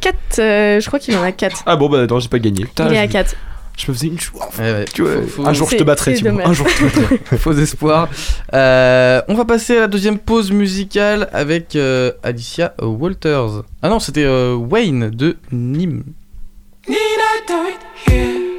4. 0.00 0.16
je 0.38 0.86
crois 0.86 0.98
qu'il 0.98 1.16
en 1.16 1.22
a 1.22 1.32
4. 1.32 1.62
Ah 1.66 1.76
bon, 1.76 1.88
bah 1.88 2.02
attends, 2.02 2.18
j'ai 2.18 2.28
pas 2.28 2.38
gagné. 2.38 2.64
Putain, 2.64 2.88
Il 2.88 2.94
est 2.94 2.98
à 2.98 3.06
je- 3.06 3.12
4. 3.12 3.34
Je 3.76 3.90
me 3.90 3.94
faisais 3.96 4.06
une 4.06 4.18
chou. 4.18 4.36
Ouais, 4.58 4.72
ouais. 4.72 4.84
Tu 4.92 5.02
vois, 5.02 5.12
Faut- 5.22 5.26
faut- 5.42 5.46
un 5.46 5.52
jour 5.52 5.68
je 5.70 5.76
te 5.76 5.82
battrai, 5.84 6.14
Thibaut. 6.14 6.40
Un 6.44 6.52
jour 6.54 6.66
je 6.68 6.86
te 6.88 6.98
battrai. 7.00 7.18
Faux 7.38 7.52
espoir. 7.52 8.08
Euh, 8.54 9.20
on 9.28 9.34
va 9.34 9.44
passer 9.44 9.76
à 9.76 9.80
la 9.80 9.86
deuxième 9.86 10.18
pause 10.18 10.50
musicale 10.50 11.28
avec 11.32 11.76
euh, 11.76 12.12
Alicia 12.22 12.74
Walters. 12.80 13.62
Ah 13.82 13.88
non, 13.90 14.00
c'était 14.00 14.24
euh, 14.24 14.54
Wayne 14.54 15.10
de 15.10 15.36
Nîmes. 15.52 16.04
all 16.88 18.55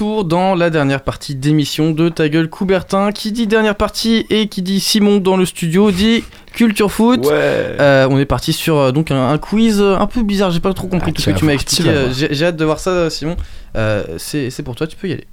retour 0.00 0.24
dans 0.24 0.54
la 0.54 0.70
dernière 0.70 1.02
partie 1.02 1.34
d'émission 1.34 1.90
de 1.90 2.08
Ta 2.08 2.30
gueule 2.30 2.48
Coubertin. 2.48 3.12
Qui 3.12 3.32
dit 3.32 3.46
dernière 3.46 3.74
partie 3.74 4.24
et 4.30 4.48
qui 4.48 4.62
dit 4.62 4.80
Simon 4.80 5.18
dans 5.18 5.36
le 5.36 5.44
studio 5.44 5.90
dit 5.90 6.24
Culture 6.54 6.90
Foot. 6.90 7.26
Ouais. 7.26 7.32
Euh, 7.34 8.08
on 8.10 8.18
est 8.18 8.24
parti 8.24 8.54
sur 8.54 8.78
euh, 8.78 8.92
donc 8.92 9.10
un, 9.10 9.28
un 9.28 9.36
quiz 9.36 9.82
un 9.82 10.06
peu 10.06 10.22
bizarre. 10.22 10.50
J'ai 10.52 10.60
pas 10.60 10.72
trop 10.72 10.86
compris 10.86 11.10
Ah, 11.10 11.16
tout 11.16 11.20
ce 11.22 11.30
que 11.30 11.38
tu 11.38 11.44
m'as 11.44 11.52
expliqué. 11.52 11.88
Euh. 11.90 12.12
J'ai 12.14 12.28
j'ai 12.32 12.46
hâte 12.46 12.56
de 12.56 12.64
voir 12.64 12.78
ça, 12.78 13.10
Simon. 13.10 13.36
Euh, 13.76 14.04
C'est 14.16 14.48
c'est 14.48 14.62
pour 14.62 14.74
toi, 14.74 14.86
tu 14.86 14.96
peux 14.96 15.08
y 15.08 15.12
aller. 15.12 15.26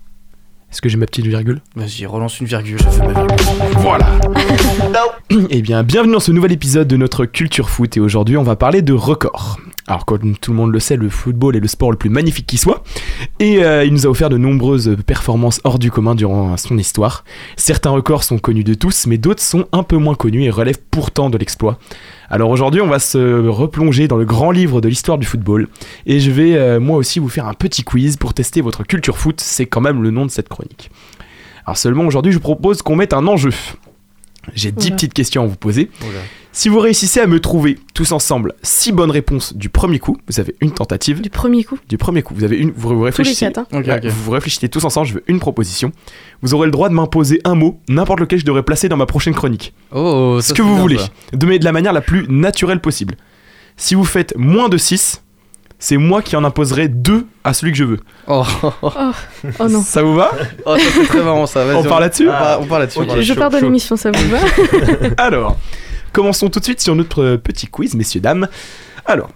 Est-ce 0.70 0.82
que 0.82 0.90
j'ai 0.90 0.98
ma 0.98 1.06
petite 1.06 1.28
virgule? 1.28 1.62
Vas-y, 1.78 2.06
relance 2.06 2.42
une 2.42 2.48
virgule. 2.48 2.78
Je 2.78 2.90
fais 2.90 3.08
ma 3.08 3.14
virgule. 3.14 3.38
Voilà. 3.78 4.08
Eh 5.50 5.62
bien, 5.62 5.84
bienvenue 5.84 6.14
dans 6.14 6.20
ce 6.20 6.32
nouvel 6.32 6.52
épisode 6.52 6.88
de 6.88 6.98
notre 6.98 7.26
Culture 7.26 7.70
Foot 7.70 7.96
et 7.96 8.00
aujourd'hui 8.00 8.38
on 8.38 8.44
va 8.44 8.56
parler 8.56 8.82
de 8.82 8.94
records. 8.94 9.60
Alors 9.90 10.06
comme 10.06 10.36
tout 10.36 10.52
le 10.52 10.58
monde 10.58 10.74
le 10.74 10.82
sait, 10.82 10.98
le 10.98 11.10
football 11.10 11.56
est 11.56 11.62
le 11.62 11.68
sport 11.68 11.92
le 11.92 11.98
plus 11.98 12.10
magnifique 12.10 12.46
qui 12.46 12.58
soit 12.58 12.84
et 13.40 13.64
euh, 13.64 13.86
il 13.86 13.94
nous 13.94 14.06
a 14.06 14.10
offert 14.10 14.30
de 14.30 14.38
nombreuses 14.38 14.98
performances 15.06 15.62
hors 15.64 15.80
du 15.80 15.92
commun 15.92 16.14
durant 16.14 16.58
son 16.58 16.78
histoire. 16.78 17.24
Certains 17.56 17.92
records 17.92 18.26
sont 18.26 18.38
connus 18.38 18.66
de 18.66 18.74
tous 18.74 19.08
mais 19.08 19.18
d'autres 19.18 19.42
sont 19.42 19.66
un 19.72 19.84
peu 19.84 19.96
moins 19.96 20.16
connus 20.16 20.44
et 20.44 20.50
relèvent 20.50 20.82
pourtant 20.92 21.30
de 21.30 21.38
l'exploit. 21.38 21.80
Alors 22.30 22.50
aujourd'hui 22.50 22.82
on 22.82 22.88
va 22.88 23.00
se 23.00 23.48
replonger 23.48 24.10
dans 24.10 24.18
le 24.18 24.26
grand 24.26 24.52
livre 24.52 24.82
de 24.82 24.90
l'histoire 24.90 25.18
du 25.18 25.26
football 25.26 25.70
et 26.06 26.20
je 26.20 26.32
vais 26.32 26.58
euh, 26.58 26.82
moi 26.82 26.98
aussi 26.98 27.20
vous 27.20 27.30
faire 27.30 27.48
un 27.48 27.54
petit 27.54 27.84
quiz 27.84 28.18
pour 28.18 28.34
tester 28.34 28.60
votre 28.60 28.84
culture 28.84 29.18
foot, 29.18 29.40
c'est 29.40 29.68
quand 29.68 29.82
même 29.82 30.04
le 30.04 30.12
nom 30.12 30.26
de 30.26 30.32
cette 30.32 30.50
chronique. 30.50 30.92
Alors 31.66 31.78
seulement 31.78 32.06
aujourd'hui 32.06 32.34
je 32.34 32.38
vous 32.38 32.44
propose 32.44 32.82
qu'on 32.82 32.98
mette 32.98 33.14
un 33.14 33.26
enjeu. 33.26 33.52
J'ai 34.54 34.72
10 34.72 34.88
Oula. 34.88 34.96
petites 34.96 35.14
questions 35.14 35.44
à 35.44 35.46
vous 35.46 35.56
poser. 35.56 35.90
Si 36.58 36.70
vous 36.70 36.80
réussissez 36.80 37.20
à 37.20 37.28
me 37.28 37.40
trouver 37.40 37.78
tous 37.94 38.14
ensemble 38.14 38.56
6 38.64 38.92
bonnes 38.92 39.12
réponses 39.12 39.56
du 39.56 39.70
premier 39.70 40.00
coup, 40.00 40.18
vous 40.28 40.40
avez 40.40 40.56
une 40.60 40.72
tentative. 40.72 41.22
Du 41.22 41.30
premier 41.30 41.64
coup 41.64 41.78
Du 41.88 42.00
premier 42.00 42.24
coup, 42.24 42.34
vous 42.34 42.44
avez 42.44 42.58
une, 42.58 42.72
vous, 42.72 42.90
vous 42.98 43.02
réfléchissez. 43.04 43.46
quatre, 43.46 43.60
hein. 43.60 43.68
Ok, 43.72 43.86
Ouais, 43.86 43.98
ok. 43.98 44.06
Vous 44.06 44.24
vous 44.24 44.32
réfléchissez 44.32 44.68
tous 44.68 44.84
ensemble. 44.84 45.06
Je 45.06 45.14
veux 45.14 45.24
une 45.28 45.40
proposition. 45.40 45.92
Vous 46.42 46.56
aurez 46.56 46.66
le 46.66 46.72
droit 46.72 46.90
de 46.90 46.96
m'imposer 46.96 47.42
un 47.44 47.54
mot, 47.54 47.80
n'importe 47.90 48.22
lequel 48.22 48.40
je 48.40 48.44
devrais 48.44 48.64
placer 48.64 48.90
dans 48.90 48.98
ma 48.98 49.06
prochaine 49.06 49.36
chronique. 49.36 49.76
Oh, 49.92 50.40
Ce 50.42 50.52
que 50.56 50.64
vous 50.64 50.76
voulez, 50.78 50.98
de, 51.32 51.46
mais 51.46 51.60
de 51.60 51.64
la 51.64 51.72
manière 51.72 51.94
la 51.94 52.02
plus 52.02 52.26
naturelle 52.28 52.82
possible. 52.82 53.18
Si 53.76 53.94
vous 53.94 54.04
faites 54.04 54.34
moins 54.36 54.68
de 54.68 54.78
6, 54.78 55.22
c'est 55.78 55.98
moi 55.98 56.24
qui 56.24 56.36
en 56.36 56.44
imposerai 56.44 56.88
2 56.88 57.28
à 57.44 57.54
celui 57.54 57.72
que 57.72 57.78
je 57.78 57.84
veux. 57.84 58.00
Oh, 58.26 58.44
Oh, 58.64 58.90
oh 59.60 59.68
non. 59.70 59.84
Ça 59.84 60.02
vous 60.02 60.16
va? 60.16 60.32
Oh, 60.66 60.76
ça 60.76 60.84
c'est 60.92 61.06
très 61.06 61.22
marrant 61.24 61.46
ça. 61.46 61.66
Vas-y, 61.66 61.76
On 61.76 61.84
part 61.84 62.00
là-dessus? 62.00 62.28
On 62.28 62.32
part, 62.32 62.62
on 62.62 62.66
part 62.66 62.80
là-dessus. 62.80 62.98
on 63.08 63.22
Je 63.22 63.34
pars 63.36 63.52
de 63.52 63.58
l'émission, 63.60 63.96
ça 63.96 64.10
vous 64.10 64.28
va? 64.30 64.40
Alors, 65.24 65.56
commençons 66.18 66.50
tout 66.50 66.58
de 66.58 66.64
suite 66.64 66.82
sur 66.82 66.96
notre 66.96 67.36
petit 67.36 67.68
quiz, 67.68 67.94
messieurs, 67.94 68.22
dames. 68.22 68.48
Alors, 69.06 69.30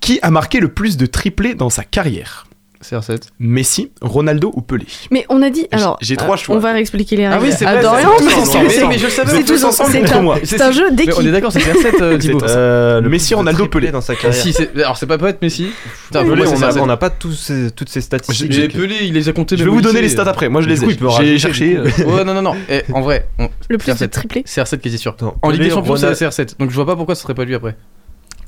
qui 0.00 0.18
a 0.22 0.30
marqué 0.30 0.58
le 0.58 0.68
plus 0.68 0.96
de 0.96 1.04
triplés 1.04 1.54
dans 1.54 1.68
sa 1.68 1.84
carrière? 1.84 2.46
CR7. 2.84 3.28
Messi, 3.40 3.90
Ronaldo 4.00 4.52
ou 4.54 4.60
Pelé? 4.62 4.84
Mais 5.10 5.24
on 5.28 5.42
a 5.42 5.50
dit. 5.50 5.66
Alors, 5.72 5.96
J'ai 6.00 6.16
trois 6.16 6.34
euh, 6.34 6.38
choix. 6.38 6.56
On 6.56 6.58
va 6.58 6.72
réexpliquer 6.72 7.16
les 7.16 7.24
Ah 7.24 7.32
règles. 7.38 7.44
oui, 7.46 7.52
c'est 7.56 7.64
vrai, 7.64 7.80
c'est- 7.82 7.88
c'est- 8.28 8.44
c'est- 8.44 8.98
c'est- 8.98 9.08
c'est- 9.10 9.26
c'est 9.26 9.44
tous 9.44 9.64
ensemble 9.64 9.90
c'est 9.92 10.00
contre 10.00 10.16
un- 10.16 10.22
moi. 10.22 10.38
C'est 10.44 10.60
un 10.60 10.70
jeu 10.72 10.84
Mais 10.86 10.90
on 10.92 10.94
d'équipe. 10.94 11.26
est 11.26 11.32
d'accord, 11.32 11.52
c'est 11.52 11.60
CR7 11.60 12.00
euh, 12.02 12.18
Thibaut. 12.18 12.38
C'est- 12.40 12.46
Euh, 12.56 13.00
le 13.00 13.08
Messi, 13.08 13.34
Ronaldo, 13.34 13.66
Pelé. 13.66 13.90
dans 13.90 14.00
sa 14.00 14.12
Ah, 14.12 14.16
carrière. 14.16 14.42
c'est- 14.42 14.76
alors 14.76 14.96
c'est 14.96 15.06
pas 15.06 15.18
peut-être 15.18 15.42
Messi? 15.42 15.66
On 16.10 16.12
c'est 16.12 16.18
a- 16.18 16.46
CR7. 16.70 16.82
on 16.82 16.86
n'a 16.86 16.96
pas 16.96 17.10
toutes 17.10 17.34
ces 17.34 18.00
statistiques. 18.00 18.52
Mais 18.56 18.68
Pelé, 18.68 18.94
il 19.02 19.12
les 19.14 19.28
a 19.28 19.32
comptés. 19.32 19.56
Je 19.56 19.64
vais 19.64 19.70
vous 19.70 19.80
donner 19.80 20.02
les 20.02 20.08
stats 20.08 20.22
après. 20.22 20.48
Moi, 20.48 20.60
je 20.62 20.68
les 20.68 20.84
ai. 20.84 20.88
J'ai 21.20 21.38
cherché. 21.38 21.78
Ouais, 21.78 22.24
non, 22.24 22.34
non, 22.34 22.42
non. 22.42 22.54
Eh, 22.68 22.82
en 22.92 23.00
vrai, 23.00 23.28
Le 23.68 23.78
plus 23.78 23.86
de 23.88 23.92
CR7. 23.96 24.10
triplés. 24.10 24.42
CR7 24.46 24.80
qui 24.80 24.88
était 24.88 24.96
sûr. 24.98 25.16
En 25.42 25.50
Ligue 25.50 25.62
des 25.62 25.70
Champions, 25.70 25.96
c'est 25.96 26.06
Ronaldo- 26.06 26.18
CR7. 26.18 26.56
Donc 26.58 26.70
je 26.70 26.74
vois 26.74 26.86
pas 26.86 26.96
pourquoi 26.96 27.14
ce 27.14 27.22
serait 27.22 27.34
pas 27.34 27.44
lui 27.44 27.54
après. 27.54 27.76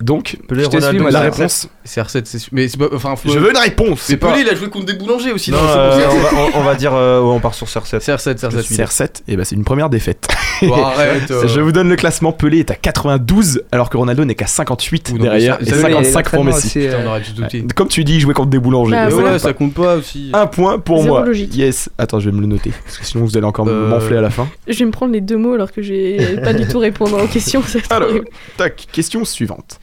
Donc, 0.01 0.37
Pelé, 0.49 0.63
je 0.65 0.71
suivi, 0.81 0.99
la 0.99 1.11
CR7. 1.11 1.23
réponse. 1.23 1.69
CR7, 1.87 2.23
c'est 2.25 2.39
sûr. 2.39 2.51
Mais 2.53 2.69
c'est 2.69 2.77
pas. 2.79 2.87
Enfin, 2.95 3.17
faut- 3.17 3.29
Je 3.31 3.39
veux 3.39 3.51
une 3.51 3.57
réponse. 3.57 3.89
Mais 3.91 3.97
c'est 3.97 4.17
pas- 4.17 4.31
Pelé, 4.33 4.43
il 4.43 4.49
a 4.49 4.55
joué 4.55 4.69
contre 4.69 4.87
des 4.87 4.93
boulangers 4.95 5.33
aussi. 5.33 5.51
Non, 5.51 5.59
euh, 5.61 6.01
on, 6.11 6.19
va, 6.19 6.29
on- 6.55 6.61
on 6.61 6.63
va 6.63 6.75
dire, 6.77 6.95
euh, 6.95 7.21
ouais, 7.21 7.31
on 7.35 7.41
part 7.41 7.55
sur 7.55 7.67
CR7. 7.67 7.99
CR7, 8.01 8.39
CR7. 8.39 8.77
CR7, 8.77 9.23
et 9.27 9.37
bah 9.37 9.45
c'est 9.45 9.57
une 9.57 9.65
première 9.65 9.89
défaite. 9.91 10.29
Bon, 10.63 10.83
arrête, 10.85 11.29
euh. 11.31 11.49
Je 11.49 11.61
vous 11.61 11.73
donne 11.73 11.89
le 11.89 11.97
classement. 11.97 12.31
Pelé 12.33 12.59
est 12.61 12.71
à 12.71 12.75
92, 12.75 13.63
alors 13.73 13.91
que 13.91 13.97
Ronaldo 13.97 14.25
n'est 14.25 14.35
qu'à 14.35 14.47
58 14.47 15.11
Ou 15.11 15.19
non, 15.19 15.25
derrière 15.25 15.59
et 15.61 15.65
ça- 15.65 15.75
ça- 15.75 15.81
55 15.83 16.31
pour 16.31 16.45
Messi. 16.45 16.67
aussi, 16.67 16.87
euh, 16.89 17.19
Putain. 17.49 17.67
Comme 17.75 17.89
tu 17.89 18.05
dis, 18.05 18.15
il 18.17 18.21
jouait 18.21 18.35
contre 18.35 18.51
des 18.51 18.59
boulangers. 18.59 18.93
Bah, 18.93 19.07
ouais, 19.09 19.13
compte 19.13 19.25
pas. 19.25 19.39
ça 19.39 19.53
compte 19.53 19.75
pas 19.75 19.97
aussi. 19.97 20.31
Un 20.33 20.47
point 20.47 20.79
pour 20.79 21.03
Zéro 21.03 21.17
moi. 21.17 21.27
logique. 21.27 21.57
Yes. 21.57 21.89
Attends, 21.99 22.21
je 22.21 22.31
vais 22.31 22.37
me 22.37 22.41
le 22.41 22.47
noter. 22.47 22.73
Parce 22.85 22.99
que 22.99 23.05
sinon, 23.07 23.25
vous 23.25 23.37
allez 23.37 23.47
encore 23.47 23.67
me 23.67 23.89
m'enfler 23.89 24.17
à 24.17 24.21
la 24.21 24.31
fin. 24.31 24.49
Je 24.69 24.79
vais 24.79 24.85
me 24.85 24.91
prendre 24.91 25.13
les 25.13 25.21
deux 25.21 25.37
mots 25.37 25.55
alors 25.55 25.73
que 25.73 25.83
j'ai 25.83 26.37
pas 26.45 26.53
du 26.55 26.67
tout 26.69 26.79
répondre 26.79 27.23
aux 27.23 27.27
questions. 27.27 27.63
c'est 27.67 27.91
Alors, 27.93 28.11
tac, 28.57 28.87
question 28.93 29.25
suivante. 29.25 29.81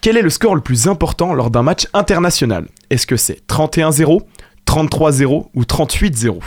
Quel 0.00 0.16
est 0.16 0.22
le 0.22 0.30
score 0.30 0.54
le 0.54 0.60
plus 0.60 0.86
important 0.88 1.34
lors 1.34 1.50
d'un 1.50 1.62
match 1.62 1.86
international? 1.92 2.68
Est-ce 2.90 3.06
que 3.06 3.16
c'est 3.16 3.46
31-0, 3.48 4.20
33-0 4.66 5.46
ou 5.54 5.62
38-0 5.62 6.40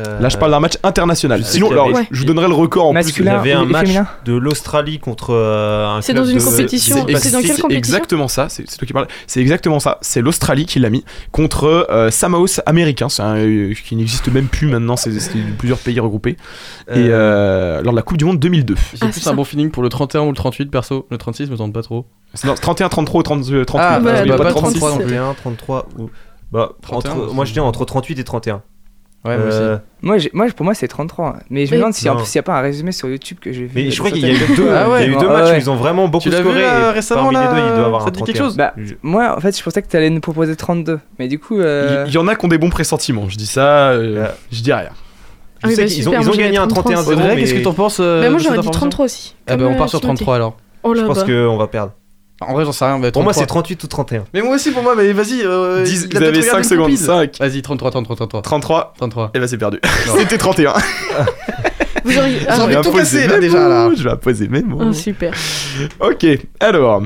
Euh, 0.00 0.18
Là, 0.18 0.28
je 0.28 0.36
parle 0.36 0.50
d'un 0.50 0.58
match 0.58 0.76
international. 0.82 1.40
je 1.40 1.44
Sinon, 1.46 1.70
alors, 1.70 1.86
avait- 1.88 2.08
je 2.10 2.18
vous 2.18 2.24
donnerai 2.24 2.48
le 2.48 2.54
record 2.54 2.86
en 2.86 2.90
Il 2.90 2.92
y 2.92 2.94
Masculin 2.94 3.34
avait 3.38 3.52
un 3.52 3.64
match 3.64 3.86
féminin 3.86 4.08
de 4.24 4.32
l'Australie 4.34 4.98
contre 4.98 5.30
euh, 5.32 5.86
un 5.86 6.02
C'est 6.02 6.14
dans 6.14 6.24
une 6.24 6.38
de- 6.38 6.42
compétition, 6.42 6.96
c'est 6.96 7.00
dans 7.02 7.06
quelle 7.06 7.20
C'est 7.54 7.60
compétition 7.62 7.68
exactement 7.68 8.26
ça, 8.26 8.48
c'est 8.48 8.64
toi 8.64 8.86
qui 8.86 8.92
parles. 8.92 9.06
C'est 9.28 9.40
exactement 9.40 9.78
ça. 9.78 9.98
C'est 10.00 10.20
l'Australie 10.20 10.66
qui 10.66 10.80
l'a 10.80 10.90
mis 10.90 11.04
contre 11.30 11.86
euh, 11.90 12.10
Samaos 12.10 12.60
américain, 12.66 13.08
c'est 13.08 13.22
un, 13.22 13.36
euh, 13.36 13.72
qui 13.86 13.94
n'existe 13.94 14.26
même 14.32 14.48
plus 14.48 14.66
maintenant. 14.66 14.96
C'est 14.96 15.12
plusieurs 15.58 15.78
pays 15.78 16.00
regroupés. 16.00 16.36
Et 16.88 16.94
euh, 16.96 17.80
lors 17.82 17.92
de 17.92 17.96
la 17.96 18.02
Coupe 18.02 18.16
du 18.18 18.24
Monde 18.24 18.40
2002. 18.40 18.74
J'ai 18.94 18.98
Ah, 19.02 19.06
plus 19.06 19.24
un 19.28 19.34
bon 19.34 19.44
feeling 19.44 19.70
pour 19.70 19.82
le 19.84 19.88
31 19.90 20.22
ou 20.22 20.30
le 20.30 20.34
38 20.36 20.70
perso. 20.72 21.06
Le 21.10 21.18
36 21.18 21.48
me 21.50 21.56
tente 21.56 21.72
pas 21.72 21.82
trop. 21.82 22.06
C'est 22.34 22.48
non, 22.48 22.54
31, 22.54 22.88
33 22.88 23.20
ou 23.20 23.22
30, 23.22 23.44
euh, 23.52 23.64
38. 23.64 23.86
Ah, 23.88 24.00
bah, 24.00 24.12
bah, 24.26 24.36
pas 24.38 24.44
pas 24.44 24.50
36. 24.50 24.78
33 24.80 24.90
non 24.90 24.96
plus. 24.96 25.04
31, 25.14 25.34
33 25.34 25.86
ou. 26.00 26.10
Bah, 26.50 26.72
31, 26.82 27.12
entre- 27.12 27.20
aussi. 27.26 27.34
moi 27.34 27.44
je 27.44 27.52
dis 27.52 27.60
entre 27.60 27.84
38 27.84 28.18
et 28.18 28.24
31. 28.24 28.62
Ouais, 29.24 29.38
moi 29.38 29.46
Euh, 29.46 29.74
aussi. 29.76 29.82
Moi, 30.02 30.16
moi, 30.34 30.46
pour 30.54 30.64
moi, 30.64 30.74
c'est 30.74 30.86
33. 30.88 31.36
Mais 31.48 31.64
je 31.64 31.72
me 31.72 31.78
demande 31.78 31.94
si 31.94 32.08
en 32.10 32.16
plus 32.16 32.26
il 32.34 32.36
n'y 32.36 32.40
a 32.40 32.42
pas 32.42 32.58
un 32.58 32.60
résumé 32.60 32.92
sur 32.92 33.08
YouTube 33.08 33.38
que 33.40 33.52
j'ai 33.52 33.64
vu. 33.64 33.70
Mais 33.74 33.90
je 33.90 33.98
crois 33.98 34.10
ça. 34.10 34.16
qu'il 34.16 34.26
y 34.26 34.30
a 34.30 34.34
eu 34.34 34.38
deux, 34.56 34.68
Ah 34.70 34.90
ouais, 34.90 35.00
y 35.00 35.04
a 35.04 35.06
eu 35.06 35.12
deux 35.16 35.26
ouais, 35.26 35.32
matchs 35.32 35.48
ouais. 35.50 35.54
où 35.54 35.60
ils 35.60 35.70
ont 35.70 35.76
vraiment 35.76 36.08
beaucoup 36.08 36.24
Tu 36.24 36.28
l'as 36.30 36.38
vu, 36.42 36.44
scoré. 36.44 36.60
là, 36.62 36.90
et 36.90 36.92
récemment, 36.92 37.22
parmi 37.22 37.34
là 37.36 37.54
les 37.54 37.60
deux, 37.62 37.66
il 37.68 37.74
doit 37.76 37.86
avoir 37.86 38.02
Ça 38.02 38.08
un 38.08 38.10
te 38.10 38.16
dit 38.18 38.24
quelque 38.24 38.36
31. 38.36 38.46
chose 38.48 38.56
Bah, 38.58 38.74
Je- 38.76 38.94
moi, 39.02 39.34
en 39.36 39.40
fait, 39.40 39.56
je 39.58 39.62
pensais 39.62 39.80
que 39.80 39.88
tu 39.88 39.96
allais 39.96 40.10
nous 40.10 40.20
proposer 40.20 40.54
32. 40.56 41.00
Mais 41.18 41.28
du 41.28 41.38
coup. 41.38 41.58
euh, 41.58 42.04
Il 42.06 42.12
y 42.12 42.18
en 42.18 42.28
a 42.28 42.34
qui 42.34 42.44
ont 42.44 42.48
des 42.48 42.58
bons 42.58 42.68
pressentiments. 42.70 43.28
Je 43.30 43.36
dis 43.36 43.46
ça, 43.46 43.88
euh, 43.92 44.26
je 44.52 44.60
dis 44.62 44.72
rien. 44.72 44.90
Je 44.90 44.92
Ah 45.62 45.68
oui, 45.68 45.74
sais 45.76 45.82
bah, 45.84 45.88
qu'ils 45.88 46.08
ont, 46.08 46.12
ils 46.12 46.18
moi, 46.26 46.34
ont 46.34 46.36
gagné 46.36 46.58
un 46.58 46.66
33. 46.68 46.92
31-0. 47.02 47.12
Audrey, 47.12 47.34
mais 47.34 47.40
qu'est-ce 47.40 47.54
que 47.54 47.60
t'en 47.60 47.72
penses 47.72 47.98
euh, 48.00 48.20
Bah, 48.20 48.28
moi 48.28 48.38
j'aurais 48.38 48.54
dit 48.56 48.58
information 48.58 48.70
33 48.80 49.04
aussi. 49.06 49.34
Ah 49.46 49.56
bah 49.56 49.64
on 49.66 49.74
part 49.74 49.84
euh, 49.84 49.88
sur 49.88 50.00
Timothée. 50.02 50.16
33 50.18 50.34
alors. 50.36 50.56
Oh 50.82 50.94
Je 50.94 51.00
pense 51.02 51.24
bah. 51.24 51.32
qu'on 51.32 51.56
va 51.56 51.66
perdre. 51.68 51.92
En 52.40 52.52
vrai, 52.52 52.64
j'en 52.64 52.72
sais 52.72 52.84
rien. 52.84 52.94
Pour 53.12 53.22
moi, 53.22 53.32
33. 53.32 53.34
c'est 53.34 53.46
38 53.46 53.84
ou 53.84 53.86
31. 53.86 54.24
Mais 54.34 54.42
moi 54.42 54.56
aussi, 54.56 54.70
pour 54.72 54.82
moi, 54.82 54.94
mais 54.96 55.12
vas-y. 55.12 55.42
euh, 55.44 55.84
Dix- 55.84 56.06
vous 56.10 56.16
avez 56.16 56.26
regardé 56.26 56.42
5 56.42 56.58
une 56.58 56.64
secondes. 56.64 56.84
compile. 56.90 56.98
5, 56.98 57.38
Vas-y, 57.38 57.62
33, 57.62 57.90
33, 57.92 58.16
33. 58.16 58.42
33. 58.42 58.94
33. 58.98 59.30
Et 59.34 59.38
bah 59.38 59.46
c'est 59.48 59.56
perdu. 59.58 59.78
C'était 60.18 60.36
31. 60.38 60.74
Vous 62.04 62.18
auriez. 62.18 62.38
Ah, 62.48 62.56
tout 62.82 62.96
là, 62.96 63.38
déjà, 63.40 63.68
là. 63.68 63.90
Je 63.96 64.02
vais 64.02 64.10
imposer 64.10 64.48
mes 64.48 64.62
mots. 64.62 64.80
ah, 64.82 64.92
super. 64.92 65.32
Ok, 66.00 66.26
alors. 66.60 67.02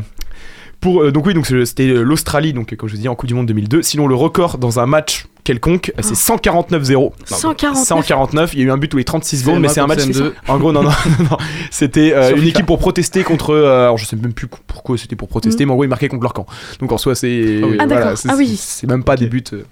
Pour, 0.80 1.02
euh, 1.02 1.10
donc 1.10 1.26
oui, 1.26 1.34
donc 1.34 1.46
c'était 1.64 1.88
l'Australie, 1.88 2.52
donc 2.52 2.72
euh, 2.72 2.76
comme 2.76 2.88
je 2.88 2.94
vous 2.94 3.00
dis 3.00 3.08
en 3.08 3.16
Coupe 3.16 3.26
du 3.28 3.34
Monde 3.34 3.46
2002. 3.46 3.82
Sinon 3.82 4.06
le 4.06 4.14
record 4.14 4.58
dans 4.58 4.78
un 4.78 4.86
match 4.86 5.26
quelconque, 5.48 5.92
euh, 5.98 6.02
c'est 6.02 6.14
149-0. 6.14 6.94
Non, 6.96 7.10
149. 7.26 7.84
149. 7.86 8.54
Il 8.54 8.60
y 8.60 8.62
a 8.62 8.66
eu 8.66 8.70
un 8.70 8.76
but 8.76 8.88
tous 8.88 8.96
les 8.98 9.04
36 9.04 9.38
secondes, 9.40 9.56
mais 9.60 9.68
ma 9.68 9.74
c'est 9.74 9.80
un 9.80 9.86
match. 9.86 10.00
contre 10.04 10.18
CM2. 10.18 10.32
En 10.48 10.58
gros, 10.58 10.72
non, 10.72 10.82
non, 10.82 10.90
non, 10.90 11.24
non. 11.30 11.36
C'était 11.70 12.12
euh, 12.14 12.36
une 12.36 12.44
équipe 12.46 12.66
pour 12.66 12.78
protester 12.78 13.24
contre. 13.24 13.50
euh, 13.54 13.82
alors 13.84 13.98
je 13.98 14.04
sais 14.06 14.16
même 14.16 14.32
plus 14.32 14.46
pourquoi 14.46 14.96
c'était 14.98 15.16
pour 15.16 15.28
protester, 15.28 15.64
mais 15.66 15.72
en 15.72 15.74
gros 15.74 15.84
ils 15.84 15.88
marquaient 15.88 16.08
contre 16.08 16.22
leur 16.22 16.34
camp. 16.34 16.46
Donc 16.80 16.92
en 16.92 16.98
soi 16.98 17.14
c'est. 17.14 17.60
Ah 17.62 17.66
oui. 17.66 17.76
Ah, 17.80 17.86
voilà, 17.86 18.02
d'accord. 18.02 18.18
c'est- 18.18 18.28
Ah 18.30 18.34
oui. 18.36 18.56
C'est 18.58 18.86
même 18.86 19.02
pas 19.04 19.16
des 19.16 19.26
buts. 19.26 19.42
euh. 19.52 19.64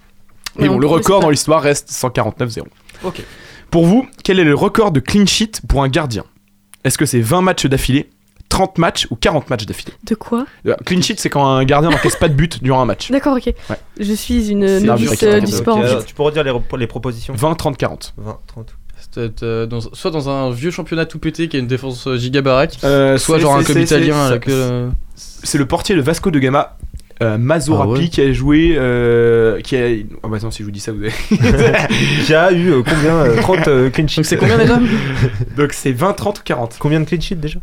Mais 0.59 0.69
bon, 0.69 0.77
on 0.77 0.79
le 0.79 0.87
record 0.87 1.21
dans 1.21 1.31
l'histoire 1.31 1.61
reste 1.63 1.91
149-0. 1.91 2.63
Ok. 3.05 3.23
Pour 3.71 3.85
vous, 3.87 4.07
quel 4.25 4.39
est 4.41 4.45
le 4.45 4.55
record 4.55 4.91
de 4.91 5.01
clean 5.01 5.27
sheet 5.27 5.61
pour 5.69 5.83
un 5.83 5.89
gardien? 5.89 6.25
Est-ce 6.85 6.97
que 6.97 7.05
c'est 7.05 7.21
20 7.21 7.43
matchs 7.43 7.67
d'affilée, 7.67 8.09
30 8.49 8.79
matchs 8.79 9.07
ou 9.11 9.17
40 9.17 9.51
matchs 9.51 9.67
d'affilée 9.67 9.93
De 10.05 10.15
quoi 10.15 10.47
Euh, 10.67 10.75
Clean 10.85 11.01
sheet, 11.03 11.17
c'est 11.19 11.29
quand 11.31 11.47
un 11.47 11.65
gardien 11.65 11.91
n'encaisse 11.91 12.17
pas 12.17 12.29
de 12.29 12.35
but 12.35 12.63
durant 12.63 12.81
un 12.81 12.85
match. 12.85 13.11
D'accord, 13.11 13.37
ok. 13.37 13.47
Ouais. 13.71 13.77
Je 13.99 14.13
suis 14.13 14.49
une 14.51 14.67
C'est 14.67 14.81
novice 14.87 15.23
euh, 15.23 15.41
du 15.41 15.47
sport. 15.53 15.77
en 15.79 15.83
fait. 15.83 15.89
alors, 15.89 16.05
tu 16.05 16.15
peux 16.15 16.23
redire 16.23 16.45
les, 16.79 16.87
propositions 16.87 17.35
20, 17.35 17.55
30, 17.55 17.77
40. 17.77 18.15
20, 18.17 18.39
30. 18.47 18.75
C'était, 18.99 19.45
euh, 19.45 19.67
dans- 19.67 19.81
soit 19.81 20.11
dans 20.11 20.29
un 20.29 20.51
vieux 20.51 20.71
championnat 20.71 21.07
tout 21.07 21.19
pété 21.19 21.49
qui 21.49 21.57
a 21.57 21.61
une 21.61 21.67
défense 21.67 22.07
euh, 22.07 22.17
giga 22.17 22.41
baraque, 22.43 22.79
Euh, 22.85 23.19
soit 23.19 23.39
genre 23.39 23.57
un 23.57 23.63
club 23.63 23.79
italien 23.79 24.39
euh, 24.49 24.89
C'est 25.15 25.59
le 25.59 25.67
portier 25.67 25.95
de 25.95 26.01
Vasco 26.01 26.31
de 26.31 26.39
Gama. 26.39 26.77
Euh, 27.23 27.39
Mazzorapi 27.39 27.91
Ah 27.95 27.99
ouais. 27.99 28.09
qui 28.09 28.21
a 28.21 28.31
joué 28.35 28.75
euh, 28.77 29.59
qui 29.63 29.75
a 29.75 29.87
oh 30.23 30.29
bah 30.29 30.37
attends 30.37 30.51
si 30.51 30.59
je 30.59 30.65
vous 30.65 30.71
dis 30.71 30.81
ça 30.81 30.93
vous 30.93 31.01
avez 31.01 31.13
Qui 32.27 32.35
a 32.35 32.53
eu 32.53 32.71
euh, 32.73 32.83
combien 32.87 33.15
euh, 33.15 33.41
30 33.41 33.69
euh, 33.69 33.89
clean 33.89 34.07
sheets 34.07 34.17
Donc 34.21 34.27
c'est 34.27 34.37
combien 34.37 34.59
déjà? 34.59 34.79
Donc 35.57 35.73
c'est 35.73 35.93
20 35.93 36.13
30 36.13 36.41
ou 36.41 36.43
40 36.45 36.77
Combien 36.79 37.01
de 37.01 37.07
clean 37.07 37.19
sheets 37.23 37.37
déjà? 37.37 37.59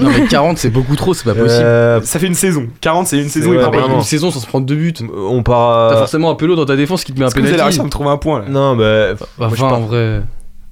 Non 0.00 0.10
mais 0.10 0.26
40 0.26 0.58
c'est 0.58 0.70
beaucoup 0.70 0.96
trop, 0.96 1.14
c'est 1.14 1.22
pas 1.22 1.34
possible. 1.34 1.62
Euh, 1.62 2.00
ça 2.02 2.18
fait 2.18 2.26
une 2.26 2.34
saison 2.34 2.66
40 2.80 3.06
c'est 3.06 3.18
une 3.22 3.28
saison 3.28 3.50
ouais, 3.52 3.58
Ah, 3.64 3.70
vraiment. 3.70 3.98
une 3.98 4.02
saison 4.02 4.32
sans 4.32 4.40
se 4.40 4.46
prendre 4.48 4.66
deux 4.66 4.74
buts. 4.74 4.94
On 5.16 5.44
part. 5.44 5.90
T'as 5.92 5.98
forcément 5.98 6.30
un 6.30 6.34
pelot 6.34 6.56
dans 6.56 6.66
ta 6.66 6.74
défense 6.74 7.04
qui 7.04 7.12
te 7.12 7.20
met 7.20 7.26
un 7.26 7.28
que 7.30 7.38
vous 7.38 7.46
allez 7.46 7.60
à 7.60 7.84
me 7.84 7.88
trouver 7.88 8.10
un 8.10 8.16
point 8.16 8.40
là? 8.40 8.46
Non, 8.48 8.74
bah. 8.74 9.14
Bah, 9.14 9.26
moi, 9.38 9.50
je 9.54 9.60
20 9.62 9.68
pars- 9.68 9.78
en 9.78 9.80
vrai. 9.82 10.22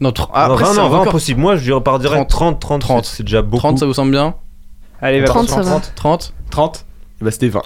Non, 0.01 0.11
tr- 0.11 0.29
ah, 0.35 0.49
non, 0.49 0.55
après 0.55 0.65
20, 0.65 0.71
c'est 0.73 0.77
non, 0.79 0.83
un 0.87 0.89
20 0.89 0.97
record. 0.99 1.09
impossible. 1.11 1.41
Moi, 1.41 1.55
je 1.57 1.73
repars 1.73 1.99
direct 2.01 2.29
30, 2.29 2.59
30, 2.61 2.81
30. 2.81 3.05
c'est 3.05 3.23
déjà 3.23 3.43
beaucoup. 3.43 3.59
30 3.59 3.79
ça 3.79 3.87
vous 3.87 3.95
semble 3.95 4.11
bien? 4.11 4.35
Allez, 5.01 5.21
va 5.21 5.27
30, 5.27 5.47
partir 5.47 5.65
ça 5.65 5.71
en 5.71 5.75
va. 5.75 5.81
30. 5.81 5.93
30 5.95 6.35
30 6.51 6.87
Et 7.21 7.25
bah 7.25 7.31
c'était 7.31 7.49
20 7.49 7.61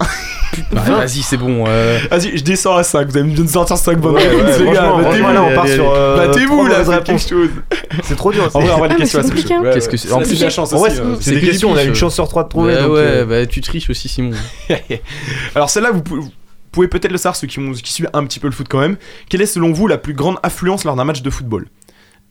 Bah, 0.73 0.81
Vas-y 0.83 1.23
c'est 1.23 1.37
bon. 1.37 1.65
euh, 1.69 1.99
Vas-y, 2.11 2.37
je 2.39 2.43
descends 2.45 2.77
à 2.77 2.83
5. 2.83 3.09
Vous 3.09 3.19
allez 3.19 3.29
me 3.33 3.47
sortir 3.47 3.77
5 3.77 3.99
bonnes 3.99 4.15
Ouais, 4.15 4.27
réponses, 4.29 4.59
ouais, 4.59 4.65
les 4.65 4.73
gars. 4.73 4.83
franchement, 4.85 5.03
Battez-vous, 5.03 5.33
là, 5.33 5.43
on 5.45 5.55
part 5.55 5.69
sur, 5.69 5.91
euh, 5.95 6.17
Battez-vous, 6.27 6.67
là, 6.67 6.85
faites 6.85 7.05
quelque 7.05 7.29
chose. 7.29 7.49
C'est 8.03 8.17
trop 8.17 8.33
dur. 8.33 8.51
En 8.55 8.61
vrai, 8.61 8.71
en 8.71 8.79
vrai, 8.79 8.89
les 8.89 8.95
Ah, 8.95 8.99
mais 8.99 9.05
questions, 9.05 9.23
c'est 9.23 9.53
hein. 9.53 9.63
Qu'est-ce 9.73 9.89
que 9.89 9.97
c'est- 9.97 10.13
En 10.13 10.21
plus, 10.23 10.41
la 10.41 10.51
chance 10.51 10.73
aussi. 10.73 11.01
hein. 11.01 11.17
c'est 11.21 11.33
des 11.35 11.41
que 11.41 11.47
questions, 11.47 11.71
on 11.71 11.77
a 11.77 11.83
une 11.85 11.95
chance 11.95 12.15
sur 12.15 12.29
3 12.29 12.45
de 12.45 12.49
trouver. 12.49 12.75
ouais, 12.75 12.83
donc, 12.83 12.93
ouais, 12.93 12.99
euh, 13.01 13.25
bah 13.27 13.47
tu 13.47 13.61
triches 13.61 13.89
aussi 13.91 14.09
Simon. 14.09 14.33
Alors 15.55 15.71
celle-là, 15.71 15.91
vous 15.93 16.03
pouvez, 16.03 16.21
vous 16.21 16.31
pouvez 16.73 16.89
peut-être 16.89 17.13
le 17.13 17.19
savoir, 17.19 17.37
ceux 17.37 17.47
qui, 17.47 17.59
ont- 17.61 17.73
qui 17.73 17.93
suivent 17.93 18.11
un 18.13 18.25
petit 18.25 18.41
peu 18.41 18.49
le 18.49 18.53
foot 18.53 18.67
quand 18.69 18.81
même. 18.81 18.97
Quelle 19.29 19.43
est 19.43 19.47
selon 19.47 19.73
vous 19.73 19.87
la 19.87 19.99
plus 19.99 20.15
grande 20.15 20.37
influence 20.43 20.85
lors 20.85 20.97
d'un 20.97 21.05
match 21.05 21.23
de 21.23 21.31
football? 21.31 21.67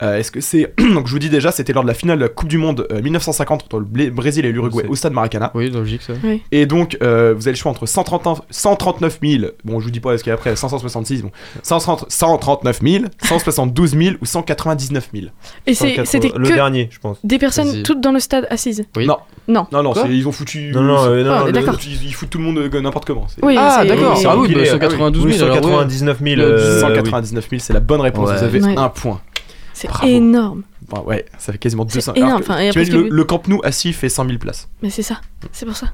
Euh, 0.01 0.17
Est-ce 0.17 0.31
que 0.31 0.41
c'est... 0.41 0.73
Donc 0.93 1.07
je 1.07 1.11
vous 1.11 1.19
dis 1.19 1.29
déjà, 1.29 1.51
c'était 1.51 1.71
lors 1.71 1.83
de 1.83 1.87
la 1.87 1.93
finale 1.93 2.17
de 2.17 2.23
la 2.23 2.29
Coupe 2.29 2.49
du 2.49 2.57
Monde 2.57 2.87
euh, 2.91 3.01
1950 3.01 3.63
entre 3.65 3.79
le 3.79 3.85
Blé- 3.85 4.09
Brésil 4.09 4.45
et 4.45 4.51
l'Uruguay 4.51 4.85
au 4.89 4.95
stade 4.95 5.13
Maracana. 5.13 5.51
Oui 5.53 5.69
logique 5.69 6.01
ça. 6.01 6.13
Et 6.51 6.65
donc, 6.65 6.97
euh, 7.03 7.33
vous 7.35 7.43
avez 7.47 7.51
le 7.53 7.57
choix 7.57 7.71
entre 7.71 7.85
139, 7.85 8.41
139 8.49 9.19
000, 9.23 9.43
bon, 9.63 9.79
je 9.79 9.85
vous 9.85 9.91
dis 9.91 9.99
pas 9.99 10.17
ce 10.17 10.23
qu'il 10.23 10.29
y 10.29 10.31
a 10.31 10.35
après, 10.35 10.55
566, 10.55 11.21
bon, 11.21 11.31
130 11.61 12.05
139 12.09 12.79
000, 12.81 13.03
172 13.23 13.91
000 13.97 14.15
ou 14.21 14.25
199 14.25 15.09
000. 15.13 15.25
Et 15.67 15.73
c'est- 15.73 15.95
180, 15.95 16.05
c'était 16.05 16.31
le 16.37 16.47
que 16.49 16.53
dernier, 16.53 16.89
je 16.91 16.99
pense. 16.99 17.19
des 17.23 17.37
personnes 17.37 17.67
Vas-y. 17.69 17.83
toutes 17.83 18.01
dans 18.01 18.11
le 18.11 18.19
stade 18.19 18.47
assises. 18.49 18.83
Oui. 18.97 19.05
Non. 19.05 19.17
Non. 19.47 19.67
Non, 19.71 19.83
non, 19.83 19.93
Quoi 19.93 20.03
c'est- 20.03 20.09
ils 20.17 20.27
ont 20.27 20.31
foutu. 20.31 20.71
Non, 20.73 20.81
non, 20.81 21.05
euh, 21.05 21.23
non, 21.23 21.31
Ah, 21.31 21.39
non, 21.41 21.45
le- 21.47 21.51
d'accord. 21.51 21.77
Ils, 21.85 22.07
ils 22.07 22.13
foutent 22.13 22.29
tout 22.29 22.37
le 22.39 22.43
monde 22.45 22.57
euh, 22.57 22.81
n'importe 22.81 23.05
comment. 23.05 23.27
c'est- 23.27 23.43
Oui, 23.45 23.55
Ah 23.57 23.79
c'est- 23.81 23.87
d'accord. 23.87 24.17
c'est 24.17 24.25
Ah 24.27 24.37
oui, 24.37 24.47
bah, 24.47 24.53
empilé. 24.55 24.65
192 24.65 25.25
Oui, 25.25 25.33
000 25.33 25.43
alors 25.45 25.57
ouais. 25.57 25.61
199 25.61 26.17
000. 26.23 26.35
Le 26.37 26.41
euh, 26.43 26.79
199 26.81 27.47
000, 27.49 27.61
c'est 27.63 27.73
la 27.73 27.79
bonne 27.79 28.01
réponse. 28.01 28.29
Ouais. 28.29 28.37
Vous 28.37 28.43
avez 28.43 28.61
Ouais. 28.63 28.77
un 28.77 28.89
point. 28.89 29.21
C'est 30.01 30.09
énorme. 30.11 30.63
Bah 30.91 31.01
ouais, 31.05 31.25
ça 31.38 31.51
fait 31.51 31.57
quasiment 31.57 31.86
C'est 31.88 31.95
200. 31.99 32.13
énorme, 32.15 32.41
que- 32.41 32.51
enfin, 32.51 32.69
que- 32.71 33.09
le, 33.09 33.23
Camp 33.23 33.47
Nou 33.47 33.61
assis 33.63 33.93
fait 33.93 34.09
100 34.09 34.25
000 34.25 34.38
places. 34.38 34.67
Mais 34.81 34.89
c'est 34.89 35.01
ça. 35.03 35.21
C'est 35.51 35.65
pour 35.65 35.75
ça. 35.77 35.88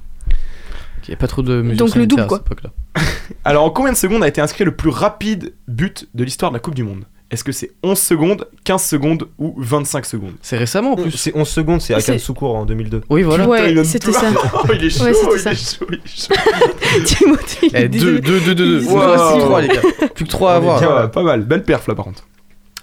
Il 1.08 1.12
y 1.12 1.14
a 1.14 1.18
pas 1.18 1.28
trop 1.28 1.42
de 1.42 1.62
mesures 1.62 1.86
Donc, 1.88 1.96
le 1.96 2.06
double, 2.06 2.22
à 2.22 2.26
quoi. 2.26 2.38
cette 2.38 2.48
époque-là. 2.48 2.70
Alors, 3.46 3.64
en 3.64 3.70
combien 3.72 3.92
de 3.92 3.98
secondes 3.98 4.24
a 4.24 4.28
été 4.28 4.42
inscrit 4.42 4.64
le 4.64 4.76
plus 4.76 4.90
rapide 4.92 5.54
but 5.68 6.08
de 6.14 6.24
l'histoire 6.24 6.52
de 6.52 6.56
la 6.58 6.60
Coupe 6.60 6.76
du 6.76 6.84
Monde? 6.84 7.06
Est-ce 7.32 7.44
que 7.44 7.52
c'est 7.52 7.72
11 7.84 7.98
secondes, 8.00 8.48
15 8.64 8.84
secondes 8.84 9.28
ou 9.38 9.54
25 9.58 10.04
secondes? 10.06 10.34
C'est 10.42 10.58
récemment 10.58 10.94
en 10.94 10.96
plus. 10.96 11.12
C'est 11.12 11.36
11 11.36 11.48
secondes, 11.48 11.80
c'est 11.80 11.94
Akan 11.94 12.18
Soukour 12.18 12.56
en 12.56 12.66
2002. 12.66 13.02
Oui 13.10 13.22
voilà. 13.24 13.48
Ouais, 13.48 13.84
c'était 13.84 14.08
tout. 14.08 14.14
ça. 14.14 14.32
Oh, 14.54 14.60
il 14.74 14.84
est 14.84 14.90
chaud, 14.90 15.04
Ouais, 15.04 15.14
il 15.36 15.40
ça. 15.40 15.52
est 15.52 15.56
chaud, 15.78 15.86
il 15.90 15.96
est 15.96 16.08
chaud. 16.08 16.34
Timothée. 17.06 17.68
il 17.68 17.76
Eh, 17.76 17.88
dit- 17.88 18.00
2, 18.00 18.20
2, 18.20 18.40
2, 18.40 18.56
2, 18.56 18.80
2. 18.82 18.86
Wow. 18.86 19.00
Plus 19.36 19.42
3 19.44 19.62
les 19.62 19.68
gars. 19.68 19.82
Plus 20.16 20.26
que 20.26 20.30
3 20.30 20.52
à 20.54 20.54
On 20.54 20.56
est 20.56 20.58
avoir. 20.58 20.80
bien, 20.80 20.96
ouais, 21.04 21.08
pas 21.10 21.22
mal, 21.24 21.42
belle 21.46 21.64
perf 21.64 21.88
là 21.88 21.94
par 21.96 22.06
contre. 22.06 22.24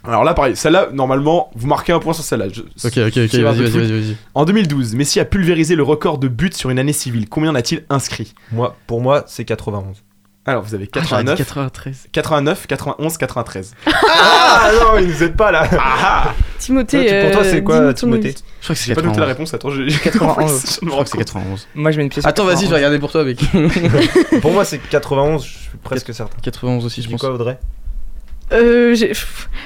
Alors 0.06 0.24
là, 0.24 0.34
pareil, 0.34 0.56
celle-là, 0.56 0.88
normalement, 0.92 1.50
vous 1.54 1.66
marquez 1.66 1.92
un 1.92 1.98
point 1.98 2.12
sur 2.12 2.24
celle-là. 2.24 2.46
Je- 2.52 2.60
Ok, 2.62 2.98
ok, 2.98 3.06
ok, 3.06 3.34
vas-y, 3.40 3.42
vas-y, 3.42 3.70
vas-y. 3.92 4.16
En 4.34 4.44
2012, 4.44 4.94
Messi 4.94 5.20
a 5.20 5.24
pulvérisé 5.24 5.74
le 5.74 5.82
record 5.82 6.18
de 6.18 6.28
buts 6.28 6.50
sur 6.54 6.70
une 6.70 6.78
année 6.78 6.92
civile. 6.92 7.28
Combien 7.28 7.50
en 7.50 7.54
a-t-il 7.54 7.84
inscrit? 7.90 8.34
Moi, 8.52 8.76
pour 8.86 9.00
moi, 9.00 9.24
c'est 9.26 9.44
91. 9.44 10.02
Alors, 10.48 10.62
vous 10.62 10.76
avez 10.76 10.88
Ah, 10.94 11.00
j'aurais 11.02 11.24
dit 11.24 11.30
89, 11.34 11.38
93. 11.38 12.06
89, 12.12 12.66
91, 12.68 13.16
93. 13.18 13.74
Ah 13.86 14.70
non, 14.80 14.98
il 15.00 15.08
nous 15.08 15.22
aide 15.24 15.34
pas 15.34 15.50
là. 15.50 15.68
Timothée. 16.60 17.04
Toi, 17.04 17.08
tu- 17.18 17.20
pour 17.22 17.30
toi, 17.32 17.44
c'est 17.44 17.56
euh, 17.56 17.60
quoi, 17.62 17.94
Timothée. 17.94 18.34
Je 18.60 18.64
crois 18.64 18.74
que 18.74 18.80
c'est 18.80 18.86
J'ai 18.86 18.94
pas 18.94 19.02
noté 19.02 19.18
la 19.18 19.26
91. 19.26 19.28
réponse, 19.28 19.54
attends, 19.54 19.70
j'ai 19.72 19.88
j'ai 19.90 19.98
91. 19.98 20.78
je 20.82 20.88
crois 20.88 21.02
que 21.02 21.10
c'est 21.10 21.16
compte. 21.16 21.26
91. 21.26 21.66
Moi, 21.74 21.90
je 21.90 21.96
mets 21.96 22.04
une 22.04 22.10
pièce. 22.10 22.24
Attends, 22.24 22.44
vas-y, 22.44 22.66
je 22.66 22.66
91. 22.66 22.70
vais 22.70 22.76
regarder 22.76 22.98
pour 23.00 23.10
toi 23.10 23.20
avec. 23.22 23.40
Pour 24.40 24.52
moi, 24.52 24.64
c'est 24.64 24.78
91, 24.78 25.44
je 25.44 25.48
suis 25.50 25.78
presque 25.82 26.14
certain. 26.14 26.36
91 26.42 26.84
aussi, 26.86 27.02
je 27.02 27.10
pense. 27.10 27.20
quoi, 27.20 27.30
Audrey? 27.32 27.58
Euh, 28.52 28.94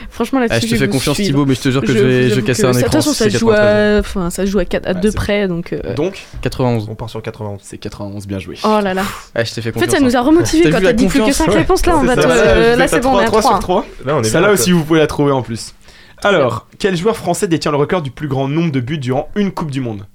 franchement 0.09 0.41
là-dessus. 0.41 0.59
Ah, 0.63 0.67
je 0.67 0.73
te 0.73 0.79
fais 0.79 0.89
confiance, 0.89 1.17
suis, 1.17 1.27
Thibaut, 1.27 1.45
mais 1.45 1.55
je 1.55 1.61
te 1.61 1.69
jure 1.71 1.83
que 1.83 1.89
je 1.89 1.99
vais- 1.99 2.29
je 2.31 2.41
casser 2.41 2.63
que 2.63 2.69
un 2.69 2.73
ça- 2.73 2.79
De 2.81 2.87
écran 2.87 2.91
toute 2.99 3.05
façon, 3.05 3.13
ça 3.13 3.29
joue 3.29 3.47
93. 3.49 3.97
à, 3.97 4.01
enfin, 4.01 4.31
ça 4.31 4.47
joue 4.47 4.59
à, 4.59 4.65
quatre- 4.65 4.89
à 4.89 4.95
deux 4.95 5.11
c'est 5.11 5.17
près, 5.17 5.49
donc. 5.49 5.73
euh, 5.75 5.95
Donc 5.95 6.23
91. 6.41 6.89
On 6.89 6.95
part 6.95 7.11
sur 7.11 7.21
91. 7.21 7.61
C'est 7.63 7.77
91, 7.79 8.27
bien 8.27 8.39
joué. 8.39 8.57
Oh 8.65 8.79
là 8.83 8.95
là. 8.95 9.03
Ah, 9.35 9.45
je 9.45 9.53
t'ai 9.53 9.61
fait 9.61 9.69
En 9.71 9.73
fait, 9.75 9.87
confiance. 9.87 9.93
ça 9.99 10.01
nous 10.01 10.17
a 10.17 10.19
hein. 10.21 10.23
remotivé 10.23 10.65
quand 10.71 10.79
t'as 10.79 10.81
la 10.81 10.93
dit 10.95 11.07
plus 11.07 11.19
que 11.19 11.25
confiance 11.27 11.37
5 11.37 11.49
Ouais. 11.49 11.59
réponses 11.59 11.85
là, 11.85 11.97
on 11.97 12.01
C'est 12.01 12.07
va 12.07 12.15
ça, 12.17 12.23
te- 12.23 12.29
là, 12.29 12.35
euh, 12.35 12.87
c'est 12.89 13.01
bon, 13.01 13.11
on 13.17 13.21
est 13.21 13.25
à 13.25 13.27
3 13.27 13.41
3. 13.43 13.53
sur 13.53 13.61
3. 13.61 13.87
Là, 14.07 14.17
on 14.17 14.21
est 14.23 14.25
Celle-là 14.25 14.51
aussi, 14.53 14.73
vous 14.73 14.85
pouvez 14.85 15.01
la 15.01 15.07
trouver 15.07 15.33
en 15.33 15.43
plus. 15.43 15.75
Alors, 16.23 16.67
quel 16.79 16.97
joueur 16.97 17.17
français 17.17 17.49
détient 17.49 17.71
le 17.71 17.77
record 17.79 18.03
du 18.03 18.11
plus 18.11 18.29
grand 18.29 18.49
nombre 18.49 18.73
de 18.73 18.81
buts 18.81 18.99
durant 18.99 19.29
une 19.37 19.53
Coupe 19.53 19.71
du 19.71 19.81
Monde? 19.81 20.07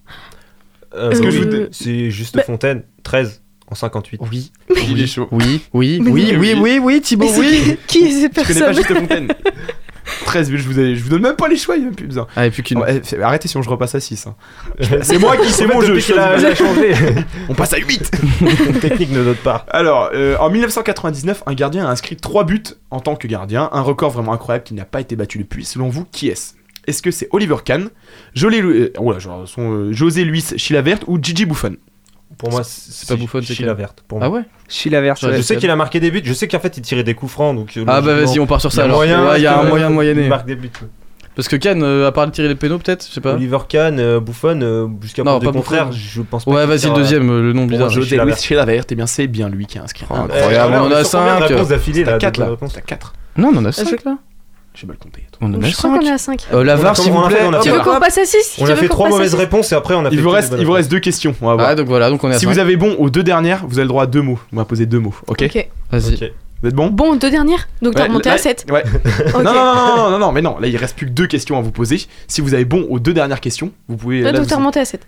Est-ce 0.95 1.22
que 1.22 1.30
je 1.30 1.39
oui, 1.39 1.45
vous- 1.49 1.68
C'est 1.72 2.09
juste 2.09 2.41
Fontaine, 2.43 2.84
13 3.03 3.41
en 3.68 3.76
58. 3.76 4.22
Oui. 4.32 4.51
Il 4.89 5.01
est 5.01 5.07
chaud. 5.07 5.28
Oui, 5.32 5.61
oui, 5.74 5.99
oui, 6.03 6.34
non. 6.34 6.39
oui, 6.39 6.53
oui, 6.57 6.80
oui, 6.82 7.01
Thibaut, 7.01 7.30
oui. 7.38 7.78
Qui 7.88 7.99
est 8.05 8.22
cette 8.22 8.34
Tu 8.34 8.53
connais 8.53 8.59
pas 8.59 8.66
personne 8.66 8.76
Juste 8.76 8.93
Fontaine 8.93 9.28
13 10.26 10.51
buts, 10.51 10.59
je 10.59 10.68
vous, 10.68 10.80
ai- 10.80 10.95
je 10.95 11.03
vous 11.03 11.09
donne 11.09 11.24
même 11.24 11.36
pas 11.36 11.47
les 11.47 11.57
choix, 11.57 11.76
il 11.76 11.80
n'y 11.80 11.86
a 11.86 11.88
même 11.88 11.95
plus 11.95 12.05
besoin. 12.05 12.28
Ah, 12.36 12.45
et 12.45 12.51
plus 12.51 12.61
qu'une. 12.61 12.78
Ouais, 12.78 13.01
fait- 13.03 13.20
arrêtez 13.24 13.47
si 13.47 13.57
on 13.57 13.63
je 13.63 13.70
repasse 13.70 13.95
à 13.95 13.99
6. 13.99 14.28
C'est 15.01 15.18
moi 15.18 15.36
qui, 15.36 15.49
c'est 15.51 15.66
mon 15.66 15.82
jeu. 15.82 15.97
je 15.99 16.13
pas. 16.13 16.38
changé. 16.55 16.93
On 17.49 17.55
passe 17.55 17.74
à 17.74 17.78
8 17.78 18.11
Technique 18.82 19.11
de 19.11 19.24
notre 19.24 19.41
part. 19.41 19.66
Alors, 19.68 20.11
euh, 20.13 20.38
en 20.39 20.51
1999, 20.51 21.41
un 21.47 21.53
gardien 21.55 21.88
a 21.88 21.89
inscrit 21.89 22.18
3 22.18 22.43
buts 22.43 22.61
en 22.91 22.99
tant 22.99 23.16
que 23.16 23.28
gardien, 23.28 23.68
un 23.72 23.82
record 23.82 24.11
vraiment 24.11 24.34
incroyable 24.34 24.63
qui 24.63 24.76
n'a 24.76 24.86
pas 24.86 25.01
été 25.01 25.16
battu 25.16 25.39
depuis. 25.39 25.66
Selon 25.66 25.89
vous, 25.89 26.05
qui 26.11 26.28
est-ce? 26.28 26.53
Est-ce 26.86 27.01
que 27.01 27.09
c'est 27.09 27.28
Oliver 27.32 27.55
Kahn, 27.66 27.89
Jolé, 28.36 28.61
euh, 28.61 28.93
oh 28.99 29.11
là, 29.11 29.18
genre, 29.18 29.47
son, 29.47 29.72
euh, 29.74 29.91
José 29.91 30.24
Luis 30.24 30.45
Chilavert 30.55 30.99
ou 31.07 31.18
Gigi 31.20 31.45
Buffon? 31.47 31.78
Pour 32.38 32.51
moi, 32.51 32.61
c'est 32.63 33.07
pas 33.07 33.15
Buffon, 33.15 33.39
c'est 33.41 33.53
Chila 33.53 33.69
quel 33.69 33.77
verte. 33.77 34.03
Pour 34.07 34.19
Ah 34.21 34.29
moi. 34.29 34.39
ouais 34.39 34.43
Chila 34.67 35.01
vert. 35.01 35.15
Ouais, 35.23 35.38
Je 35.38 35.41
sais 35.41 35.55
qu'il 35.57 35.69
a 35.69 35.75
marqué 35.75 35.99
des 35.99 36.11
buts, 36.11 36.21
je 36.23 36.33
sais 36.33 36.47
qu'en 36.47 36.59
fait 36.59 36.75
il 36.77 36.81
tirait 36.81 37.03
des 37.03 37.13
coups 37.13 37.31
francs 37.31 37.55
donc. 37.55 37.75
euh, 37.77 37.83
Ah 37.88 38.01
bah 38.01 38.13
vas-y, 38.15 38.39
on 38.39 38.45
part 38.47 38.59
sur 38.61 38.69
il 38.69 38.73
y 38.73 38.75
ça 38.75 38.81
a 38.81 38.86
alors. 38.86 38.97
moyen 38.97 39.25
Ouais, 39.27 39.39
il 39.39 39.43
y 39.43 39.47
a 39.47 39.59
un 39.59 39.63
moyen 39.63 39.89
de 39.89 39.93
moyenner. 39.95 40.23
Il 40.23 40.29
marque 40.29 40.45
des 40.47 40.55
buts. 40.55 40.71
ouais. 40.81 40.88
Parce 41.36 41.49
que 41.49 41.57
Cannes, 41.57 41.83
euh, 41.83 42.07
à 42.07 42.13
part 42.13 42.25
de 42.27 42.31
tirer 42.31 42.47
les 42.47 42.55
pénaux, 42.55 42.77
peut-être, 42.77 43.05
je 43.05 43.11
sais 43.11 43.19
pas. 43.19 43.33
Oliver 43.33 43.57
Kahn, 43.67 43.99
euh, 43.99 44.21
Buffon, 44.21 44.57
euh, 44.61 44.88
jusqu'à 45.01 45.21
contraire, 45.23 45.88
Buffon. 45.88 45.91
je 45.91 46.21
pense 46.21 46.45
pas. 46.45 46.51
Ouais, 46.51 46.65
vas-y, 46.65 46.88
le 46.88 46.95
deuxième, 46.95 47.29
euh, 47.29 47.41
le 47.41 47.51
nom 47.51 47.65
bizarre. 47.65 47.89
José 47.89 48.07
Chilavert. 48.11 48.36
Luis 48.36 48.41
Chilavert, 48.41 48.83
et 48.89 48.95
bien 48.95 49.05
c'est 49.05 49.27
bien 49.27 49.49
lui 49.49 49.65
qui 49.65 49.77
a 49.77 49.83
inscrit. 49.83 50.05
Incroyable, 50.09 50.73
Eh, 50.75 50.77
on 50.79 50.83
en 50.86 50.91
a 50.91 51.03
sur 51.03 51.19
combien 51.19 51.36
de 51.36 51.39
5. 51.41 51.47
réponses 51.49 51.67
d'affilée 51.67 52.03
T'as 52.05 52.11
là 52.11 52.17
4 52.19 52.36
de 52.36 52.39
là. 52.45 52.55
T'as 52.73 52.79
4. 52.81 53.13
Non, 53.38 53.51
on 53.53 53.57
en 53.57 53.65
a 53.65 53.69
Ah, 53.69 53.71
5 53.73 54.05
là. 54.05 54.17
J'ai 54.76 54.88
mal 54.88 54.97
compté. 54.97 55.26
On 55.41 55.53
en 55.53 55.61
a 55.61 55.65
Je 55.65 55.76
crois 55.76 55.89
qu'on 55.91 56.01
est 56.01 56.05
5. 56.05 56.13
à 56.13 56.17
5. 56.17 56.47
Euh, 56.53 56.63
la 56.63 56.73
On 56.76 56.80
a 56.80 56.82
VAR, 56.82 56.97
s'il 56.97 57.11
vous 57.11 57.17
on 57.19 57.28
plaît. 57.28 57.38
on 57.45 57.53
a 57.53 57.59
Tu 57.59 57.69
fait- 57.69 57.76
veux 57.76 57.82
qu'on 57.82 57.99
passe 57.99 58.17
à 58.17 58.26
6 58.26 58.57
On 58.59 58.65
a 58.65 58.76
fait 58.76 58.88
trois 58.89 59.09
mauvaises 59.09 59.34
réponses 59.36 59.71
et 59.71 59.76
après 59.76 59.95
on 59.95 60.03
a 60.05 60.09
fait 60.09 60.15
Il 60.15 60.21
vous 60.21 60.30
reste, 60.30 60.53
il 60.57 60.65
vous 60.65 60.71
reste 60.73 60.91
deux 60.91 60.99
questions. 60.99 61.34
On 61.41 61.47
va 61.47 61.55
voir. 61.55 61.67
Ah, 61.69 61.76
donc 61.76 61.88
voilà, 61.88 62.09
donc 62.09 62.23
on 62.23 62.32
est 62.32 62.36
à 62.36 62.39
si 62.39 62.45
5. 62.45 62.51
vous 62.51 62.59
avez 62.59 62.76
bon 62.76 62.95
aux 62.99 63.09
deux 63.09 63.23
dernières, 63.23 63.65
vous 63.65 63.76
avez 63.80 63.84
le 63.86 63.89
droit 63.89 64.03
à 64.03 64.07
deux 64.07 64.21
mots. 64.21 64.39
On 64.53 64.57
va 64.57 64.65
poser 64.65 64.86
deux 64.86 64.99
mots, 64.99 65.15
ok, 65.28 65.43
Ok. 65.43 65.67
Vas-y. 65.91 66.34
Vous 66.61 66.69
êtes 66.69 66.76
bon 66.76 66.88
Bon, 66.88 67.15
deux 67.15 67.30
dernières 67.30 67.67
Donc 67.82 67.93
t'as 67.95 68.01
Ouais, 68.03 68.07
remonté 68.07 68.30
là- 68.30 68.36
à 68.36 68.38
7. 68.38 68.65
Ouais. 68.71 68.84
Ok. 69.34 69.43
Non, 69.43 69.43
non, 69.43 69.53
non, 69.53 69.76
non, 69.76 69.95
non, 69.97 70.09
non, 70.11 70.19
non, 70.19 70.32
mais 70.32 70.41
non, 70.41 70.57
là 70.59 70.67
il 70.67 70.78
reste 70.78 70.95
plus 70.97 71.05
que 71.05 71.11
deux 71.11 71.28
questions 71.28 71.57
à 71.57 71.61
vous 71.61 71.71
poser. 71.71 72.01
Si 72.28 72.41
vous 72.41 72.53
avez 72.53 72.65
bon 72.65 72.86
aux 72.89 72.97
deux 72.99 73.13
dernières 73.13 73.41
questions, 73.41 73.71
vous 73.88 73.97
pouvez. 73.97 74.21
Là, 74.21 74.32
Là, 74.32 74.39
donc 74.39 74.47
t'as 74.47 74.55
remonté 74.55 74.80
à 74.80 74.86
7. 74.86 75.01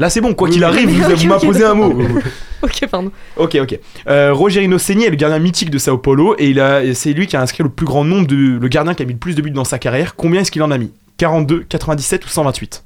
Là, 0.00 0.10
c'est 0.10 0.20
bon, 0.20 0.34
quoi 0.34 0.48
Oui, 0.48 0.54
qu'il 0.54 0.64
arrive, 0.64 0.88
vous, 0.88 1.04
Ok, 1.12 1.18
vous 1.18 1.26
m'avez 1.28 1.46
ok, 1.46 1.52
posé 1.52 1.64
un 1.64 1.74
mot. 1.74 1.94
Ok, 2.62 2.86
pardon. 2.90 3.10
ok, 3.38 3.56
ok. 3.62 3.78
Euh, 4.06 4.34
Rogerino 4.34 4.76
Segni 4.76 5.04
est 5.04 5.10
le 5.10 5.16
gardien 5.16 5.38
mythique 5.38 5.70
de 5.70 5.78
Sao 5.78 5.96
Paulo 5.96 6.34
et 6.38 6.50
il 6.50 6.60
a, 6.60 6.84
et 6.84 6.92
c'est 6.92 7.14
lui 7.14 7.26
qui 7.26 7.34
a 7.36 7.40
inscrit 7.40 7.62
le 7.62 7.70
plus 7.70 7.86
grand 7.86 8.04
nombre 8.04 8.26
de. 8.26 8.58
Le 8.58 8.68
gardien 8.68 8.92
qui 8.92 9.02
a 9.02 9.06
mis 9.06 9.14
le 9.14 9.18
plus 9.18 9.34
de 9.34 9.40
buts 9.40 9.50
dans 9.50 9.64
sa 9.64 9.78
carrière. 9.78 10.14
Combien 10.14 10.42
est-ce 10.42 10.50
qu'il 10.50 10.62
en 10.62 10.70
a 10.70 10.76
mis? 10.76 10.92
42, 11.16 11.64
97 11.68 12.26
ou 12.26 12.28
128 12.28 12.84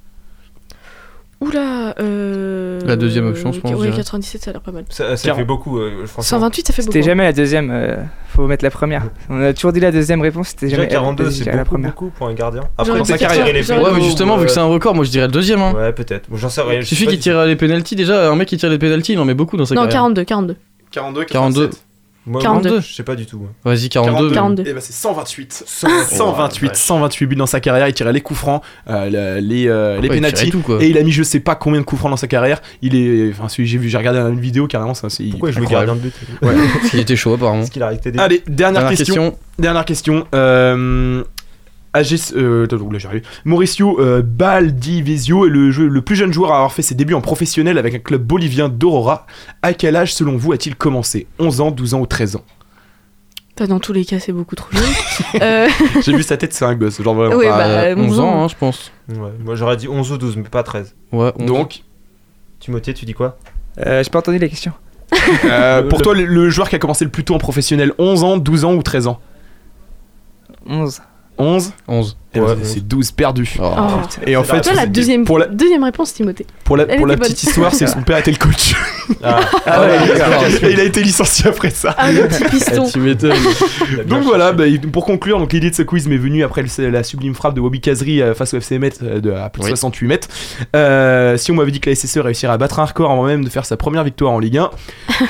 Oula, 1.45 1.95
euh. 2.01 2.81
La 2.87 2.97
deuxième 2.97 3.27
option, 3.27 3.53
je 3.53 3.61
pense, 3.61 3.71
dirais. 3.75 3.91
97, 3.95 4.43
ça 4.43 4.51
a 4.51 4.53
l'air 4.53 4.63
pas 4.63 4.73
mal. 4.73 4.85
Ça, 4.89 5.17
fait 5.17 5.45
beaucoup, 5.45 5.79
euh, 5.79 6.07
franchement. 6.07 6.23
128, 6.23 6.67
ça 6.67 6.73
fait 6.73 6.83
beaucoup. 6.83 6.93
C'était 6.93 7.05
jamais 7.05 7.25
la 7.25 7.33
deuxième, 7.33 7.71
euh, 7.71 7.97
faut 8.29 8.47
mettre 8.47 8.65
la 8.65 8.71
première. 8.71 9.03
On 9.29 9.43
a 9.43 9.53
toujours 9.53 9.73
dit 9.73 9.81
la 9.81 9.93
deuxième 9.93 10.21
réponse, 10.23 10.49
c'était 10.49 10.71
jamais 10.71 10.89
42, 10.89 11.31
c'était 11.31 11.45
c'est 11.45 11.51
la 11.51 11.59
beaucoup, 11.59 11.71
première. 11.71 11.91
beaucoup 11.91 12.11
pour 12.11 12.29
un 12.29 12.35
gardien. 12.35 12.63
Après, 12.79 12.85
J'aurais 12.87 12.99
dans 13.01 13.05
sa 13.05 13.17
peut-être 13.17 13.29
carrière, 13.29 13.65
fait. 13.65 13.79
Ouais, 13.79 13.91
mais 13.95 14.01
justement, 14.03 14.37
vu 14.37 14.47
que 14.47 14.53
c'est 14.53 14.61
un 14.61 14.65
record, 14.65 14.95
moi 14.95 15.05
je 15.05 15.11
dirais 15.11 15.27
le 15.27 15.33
deuxième. 15.33 15.61
Hein. 15.61 15.75
Ouais, 15.75 15.93
peut-être. 15.93 16.31
Bon, 16.31 16.37
J'en 16.37 16.49
sais 16.49 16.63
rien. 16.63 16.81
Il 16.81 16.87
suffit 16.87 17.07
qu'il 17.07 17.19
tire 17.19 17.45
les 17.45 17.57
pénalties 17.57 17.97
déjà, 17.97 18.31
un 18.31 18.37
mec 18.37 18.49
qui 18.49 18.57
tire 18.57 18.71
les 18.71 18.79
pénalties, 18.79 19.13
il 19.13 19.19
en 19.19 19.25
met 19.25 19.35
beaucoup 19.35 19.57
dans 19.57 19.67
sa 19.67 19.75
Non, 19.75 19.83
carrière. 19.83 20.01
42, 20.03 20.25
42. 20.25 20.57
42, 20.91 21.25
42. 21.25 21.69
tout. 21.71 21.77
Moi, 22.27 22.41
42. 22.41 22.71
moi, 22.71 22.81
Je 22.81 22.95
sais 22.95 23.03
pas 23.03 23.17
du 23.17 23.27
tout. 23.27 23.37
ouais. 23.39 23.47
Vas-y, 23.65 23.89
42. 23.91 24.31
42. 24.33 24.67
Et 24.67 24.73
bah 24.73 24.81
c'est 24.81 24.93
128. 24.95 25.65
Ah 25.85 25.89
128, 26.09 26.75
128 26.75 27.27
buts 27.27 27.37
dans 27.37 27.47
sa 27.47 27.61
carrière. 27.61 27.87
Il 27.89 27.93
tirait 27.95 28.13
les 28.15 28.23
coups 28.23 28.41
francs, 28.41 28.63
euh, 28.89 29.37
le- 29.41 29.47
les, 29.47 29.69
euh, 29.69 30.01
les 30.01 30.09
Ouais, 30.09 30.17
il. 30.19 30.83
Et 30.83 30.89
il 30.89 30.99
a 30.99 31.03
mis 31.03 31.13
je 31.13 31.23
sais 31.23 31.41
pas 31.41 31.55
combien 31.55 31.81
de 31.81 31.85
coups 31.85 31.99
francs 32.01 32.11
dans 32.11 32.17
sa 32.17 32.27
carrière. 32.27 32.63
Il 32.81 32.97
est. 32.97 33.31
Enfin, 33.31 33.49
celui 33.49 33.65
que 33.65 33.71
j'ai 33.73 33.79
vu, 33.79 33.89
j'ai 33.89 33.99
regardé 33.99 34.19
une 34.21 34.41
vidéo 34.41 34.67
carrément. 34.67 34.95
Ça, 34.95 35.11
c'est 35.11 35.25
Pourquoi 35.25 35.51
il 35.51 35.53
jouait 35.57 35.67
gardien 35.67 35.95
de 35.97 36.01
but 36.01 36.15
Ouais. 36.43 36.55
Parce 36.75 36.91
qu'il 36.91 37.01
était 37.01 37.17
chaud 37.17 37.35
apparemment. 37.35 37.61
Parce 37.61 37.71
qu'il 37.71 37.83
a 37.83 37.87
arrêté 37.87 38.11
des. 38.11 38.19
Allez, 38.19 38.43
dernière, 38.47 38.81
Dernière 38.83 38.97
question. 38.99 39.15
question. 39.31 39.39
Dernière 39.59 39.85
question. 39.85 40.27
Euh, 40.35 41.23
AGS, 41.95 42.35
euh, 42.37 42.65
attends, 42.65 42.91
là. 42.91 42.99
Mauricio 43.45 43.99
euh, 44.01 44.21
Baldivesio 44.23 45.47
est 45.47 45.51
le, 45.51 45.71
jeu- 45.71 45.89
le 45.89 46.03
plus 46.03 46.17
jeune 46.17 46.33
joueur 46.33 46.53
à 46.53 46.57
avoir 46.57 46.73
fait 46.73 46.83
ses 46.83 46.95
débuts 46.95 47.15
en 47.15 47.21
professionnel 47.21 47.79
avec 47.79 47.95
un 47.95 47.99
club 48.01 48.23
bolivien 48.23 48.69
d'Aurora. 48.69 49.27
À 49.63 49.73
quel 49.73 49.97
âge, 49.97 50.13
selon 50.13 50.37
vous, 50.37 50.53
a-t-il 50.53 50.75
commencé? 50.77 51.27
11 51.39 51.61
ans, 51.61 51.71
12 51.71 51.95
ans 51.95 52.01
ou 52.01 52.07
13 52.07 52.37
ans? 52.37 52.45
Bah, 53.57 53.69
dans 53.69 53.79
tous 53.79 53.93
les 53.93 54.05
cas, 54.05 54.19
c'est 54.19 54.33
beaucoup 54.33 54.57
trop 54.57 54.69
jeune. 54.73 54.83
euh, 55.43 55.69
J'ai 56.03 56.17
vu 56.17 56.25
sa 56.25 56.37
tête, 56.37 56.53
c'est 56.53 56.65
un 56.65 56.75
gosse. 56.75 57.01
Genre 57.01 57.15
vraiment. 57.15 57.37
Oui, 57.37 57.47
Bah, 57.47 57.95
bah, 57.95 58.01
11 58.03 58.07
11 58.11 58.21
ans, 58.21 58.43
hein, 58.45 58.49
je 58.49 58.57
pense. 58.57 58.91
Ouais, 59.09 59.31
moi 59.45 59.55
j'aurais 59.55 59.77
dit 59.77 59.87
11 59.87 60.11
ou 60.13 60.19
12, 60.19 60.37
mais 60.39 60.43
pas 60.45 60.65
13. 60.65 60.95
Ouais, 61.13 61.33
11. 61.39 61.47
Donc, 61.47 61.83
Timothée, 62.59 62.93
tu 62.95 63.05
dis 63.05 63.15
quoi? 63.15 63.39
Euh, 63.87 64.03
J'ai 64.03 64.11
pas 64.11 64.19
entendu 64.19 64.39
les 64.39 64.49
questions. 64.49 64.73
euh, 65.45 65.83
pour 65.85 65.99
Le- 65.99 66.03
toi, 66.05 66.15
le, 66.15 66.25
le 66.25 66.51
joueur 66.51 66.69
qui 66.69 66.75
a 66.75 66.81
commencé 66.81 67.05
le 67.05 67.11
plus 67.13 67.23
tôt 67.23 67.35
en 67.35 67.39
professionnel, 67.39 67.93
11 67.99 68.25
ans, 68.25 68.37
12 68.37 68.65
ans 68.65 68.75
ou 68.75 68.83
13 68.83 69.07
ans? 69.07 69.21
11. 70.67 71.01
11 71.39 71.73
11. 71.89 72.17
Ouais, 72.41 72.55
c'est 72.63 72.87
12 72.87 73.13
perdu. 73.13 73.55
Oh. 73.61 73.71
Oh. 73.77 73.81
Et 74.27 74.37
en 74.37 74.43
C'est 74.45 74.51
fait, 74.51 74.57
la- 74.57 74.63
Toi, 74.63 74.73
la 74.75 74.87
deuxième, 74.87 75.25
pour 75.25 75.39
la, 75.39 75.47
deuxième 75.47 75.85
réponse, 75.85 76.13
Timothée. 76.15 76.47
pour 76.65 76.77
la, 76.77 76.87
pour 76.87 77.07
petite 77.07 77.19
bonne. 77.21 77.31
histoire, 77.33 77.75
c'est 77.75 77.85
que 77.87 77.91
son 77.91 78.03
père 78.03 78.19
était 78.19 78.31
le 78.31 78.37
coach. 78.39 78.75
Ah, 79.23 79.41
Ah 79.67 79.81
ouais, 79.83 80.71
il 80.73 80.81
a 80.81 80.85
été 80.85 81.03
licencié 81.03 81.47
après 81.49 81.71
ça. 81.71 81.95
Ah, 81.99 82.11
le 82.11 82.27
petit 82.29 82.45
piston. 82.45 82.89
Tu 82.91 83.15
Donc 84.07 84.23
voilà, 84.25 84.53
bah, 84.53 84.65
pour 84.93 85.05
conclure, 85.05 85.39
donc 85.39 85.53
l'idée 85.53 85.71
de 85.71 85.75
ce 85.75 85.83
quiz 85.83 86.07
m'est 86.09 86.17
venue 86.17 86.43
après 86.45 86.63
le- 86.63 86.91
la 86.91 87.03
sublime 87.03 87.35
frappe 87.35 87.55
de 87.55 87.61
Wobby 87.61 87.81
Kazri 87.81 88.23
euh, 88.23 88.35
face 88.35 88.55
au 88.55 88.59
FC 88.59 88.79
Metz 88.79 88.99
euh, 89.03 89.21
de 89.21 89.31
à 89.33 89.49
plus 89.51 89.61
de 89.61 89.65
Oui. 89.67 89.71
68 89.71 90.07
mètres. 90.09 90.29
Euh, 90.77 91.37
si 91.37 91.51
on 91.53 91.55
m'avait 91.55 91.71
dit 91.71 91.81
que 91.81 91.91
la 91.91 91.97
SSE 91.97 92.19
réussirait 92.19 92.53
à 92.53 92.59
battre 92.59 92.79
un 92.81 92.85
record 92.85 93.11
avant 93.11 93.25
même 93.25 93.45
de 93.45 93.51
faire 93.51 93.65
sa 93.67 93.77
première 93.77 94.05
victoire 94.05 94.33
en 94.33 94.39
Ligue 94.39 94.59
1, 94.59 94.71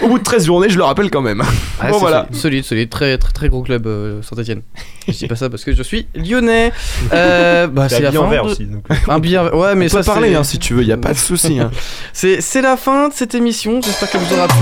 au 0.03 0.09
bout 0.09 0.19
de 0.19 0.25
13 0.25 0.47
journées, 0.47 0.69
je 0.71 0.77
le 0.79 0.85
rappelle 0.85 1.11
quand 1.11 1.23
même. 1.23 1.43
Ah, 1.81 1.91
bon 1.91 1.99
voilà. 1.99 2.27
solide, 2.31 2.41
solide, 2.41 2.65
solide, 2.65 2.91
très 2.91 3.19
très 3.19 3.33
très 3.33 3.49
gros 3.49 3.63
club 3.63 3.89
Saint-Etienne. 4.23 4.63
je 5.09 5.13
dis 5.13 5.27
pas 5.27 5.37
ça 5.37 5.51
parce 5.51 5.65
que 5.65 5.75
je 5.75 5.83
suis 5.83 6.07
lyonnais. 6.15 6.73
Euh, 7.13 7.67
bah, 7.67 7.89
c'est 7.89 8.01
la 8.01 8.13
fin. 8.13 8.19
en 8.19 8.29
vert 8.29 8.45
de- 8.45 8.51
aussi. 8.51 8.65
Donc. 8.65 8.85
Un 9.09 9.19
billet, 9.19 9.39
ouais, 9.39 9.75
mais 9.75 9.87
on 9.87 9.89
ça 9.89 9.99
peut 9.99 10.05
parler 10.05 10.35
hein, 10.35 10.45
si 10.45 10.59
tu 10.59 10.75
veux, 10.75 10.83
y 10.85 10.93
a 10.93 10.97
pas 10.97 11.13
de 11.13 11.19
souci. 11.19 11.59
hein. 11.61 11.71
C'est 12.13 12.41
c'est 12.41 12.63
la 12.63 12.77
fin 12.77 13.09
de 13.09 13.15
cette 13.15 13.35
émission. 13.35 13.81
J'espère 13.83 14.11
qu'elle 14.11 14.21
vous 14.21 14.35
aura 14.35 14.47
plu. 14.49 14.57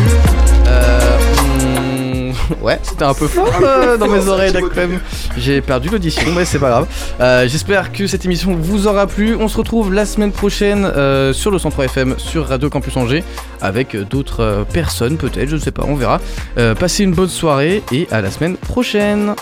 Euh, 0.67 1.19
hmm, 2.31 2.33
ouais, 2.65 2.79
c'était 2.83 3.05
un 3.05 3.15
peu 3.15 3.27
fort 3.29 3.53
euh, 3.63 3.97
dans 3.99 4.09
mes 4.09 4.27
oreilles 4.29 4.53
d'après-midi. 4.53 4.99
J'ai 5.37 5.61
perdu 5.61 5.89
l'audition, 5.89 6.23
mais 6.35 6.45
c'est 6.45 6.59
pas 6.59 6.69
grave. 6.71 6.87
Euh, 7.21 7.47
J'espère 7.49 7.93
que 7.93 8.07
cette 8.07 8.25
émission 8.25 8.57
vous 8.59 8.87
aura 8.87 9.07
plu. 9.07 9.37
On 9.39 9.49
se 9.49 9.57
retrouve 9.59 9.93
la 9.93 10.07
semaine 10.07 10.33
prochaine 10.33 10.85
euh, 10.85 11.33
sur 11.33 11.51
le 11.51 11.59
103 11.59 11.85
FM 11.87 12.15
sur 12.19 12.47
Radio 12.49 12.71
Campus 12.71 12.97
Angers 12.97 13.25
avec 13.61 13.97
d'autres 13.97 14.41
euh, 14.43 14.65
personnes, 14.65 15.17
peut-être, 15.17 15.49
je 15.49 15.57
ne 15.57 15.61
sais 15.61 15.71
pas, 15.71 15.85
on 15.87 15.95
verra. 15.95 16.21
Euh, 16.59 16.75
passez 16.75 17.05
une 17.05 17.13
bonne 17.13 17.29
soirée 17.29 17.83
et 17.93 18.09
à 18.11 18.21
la 18.21 18.31
semaine 18.31 18.57
prochaine. 18.57 19.35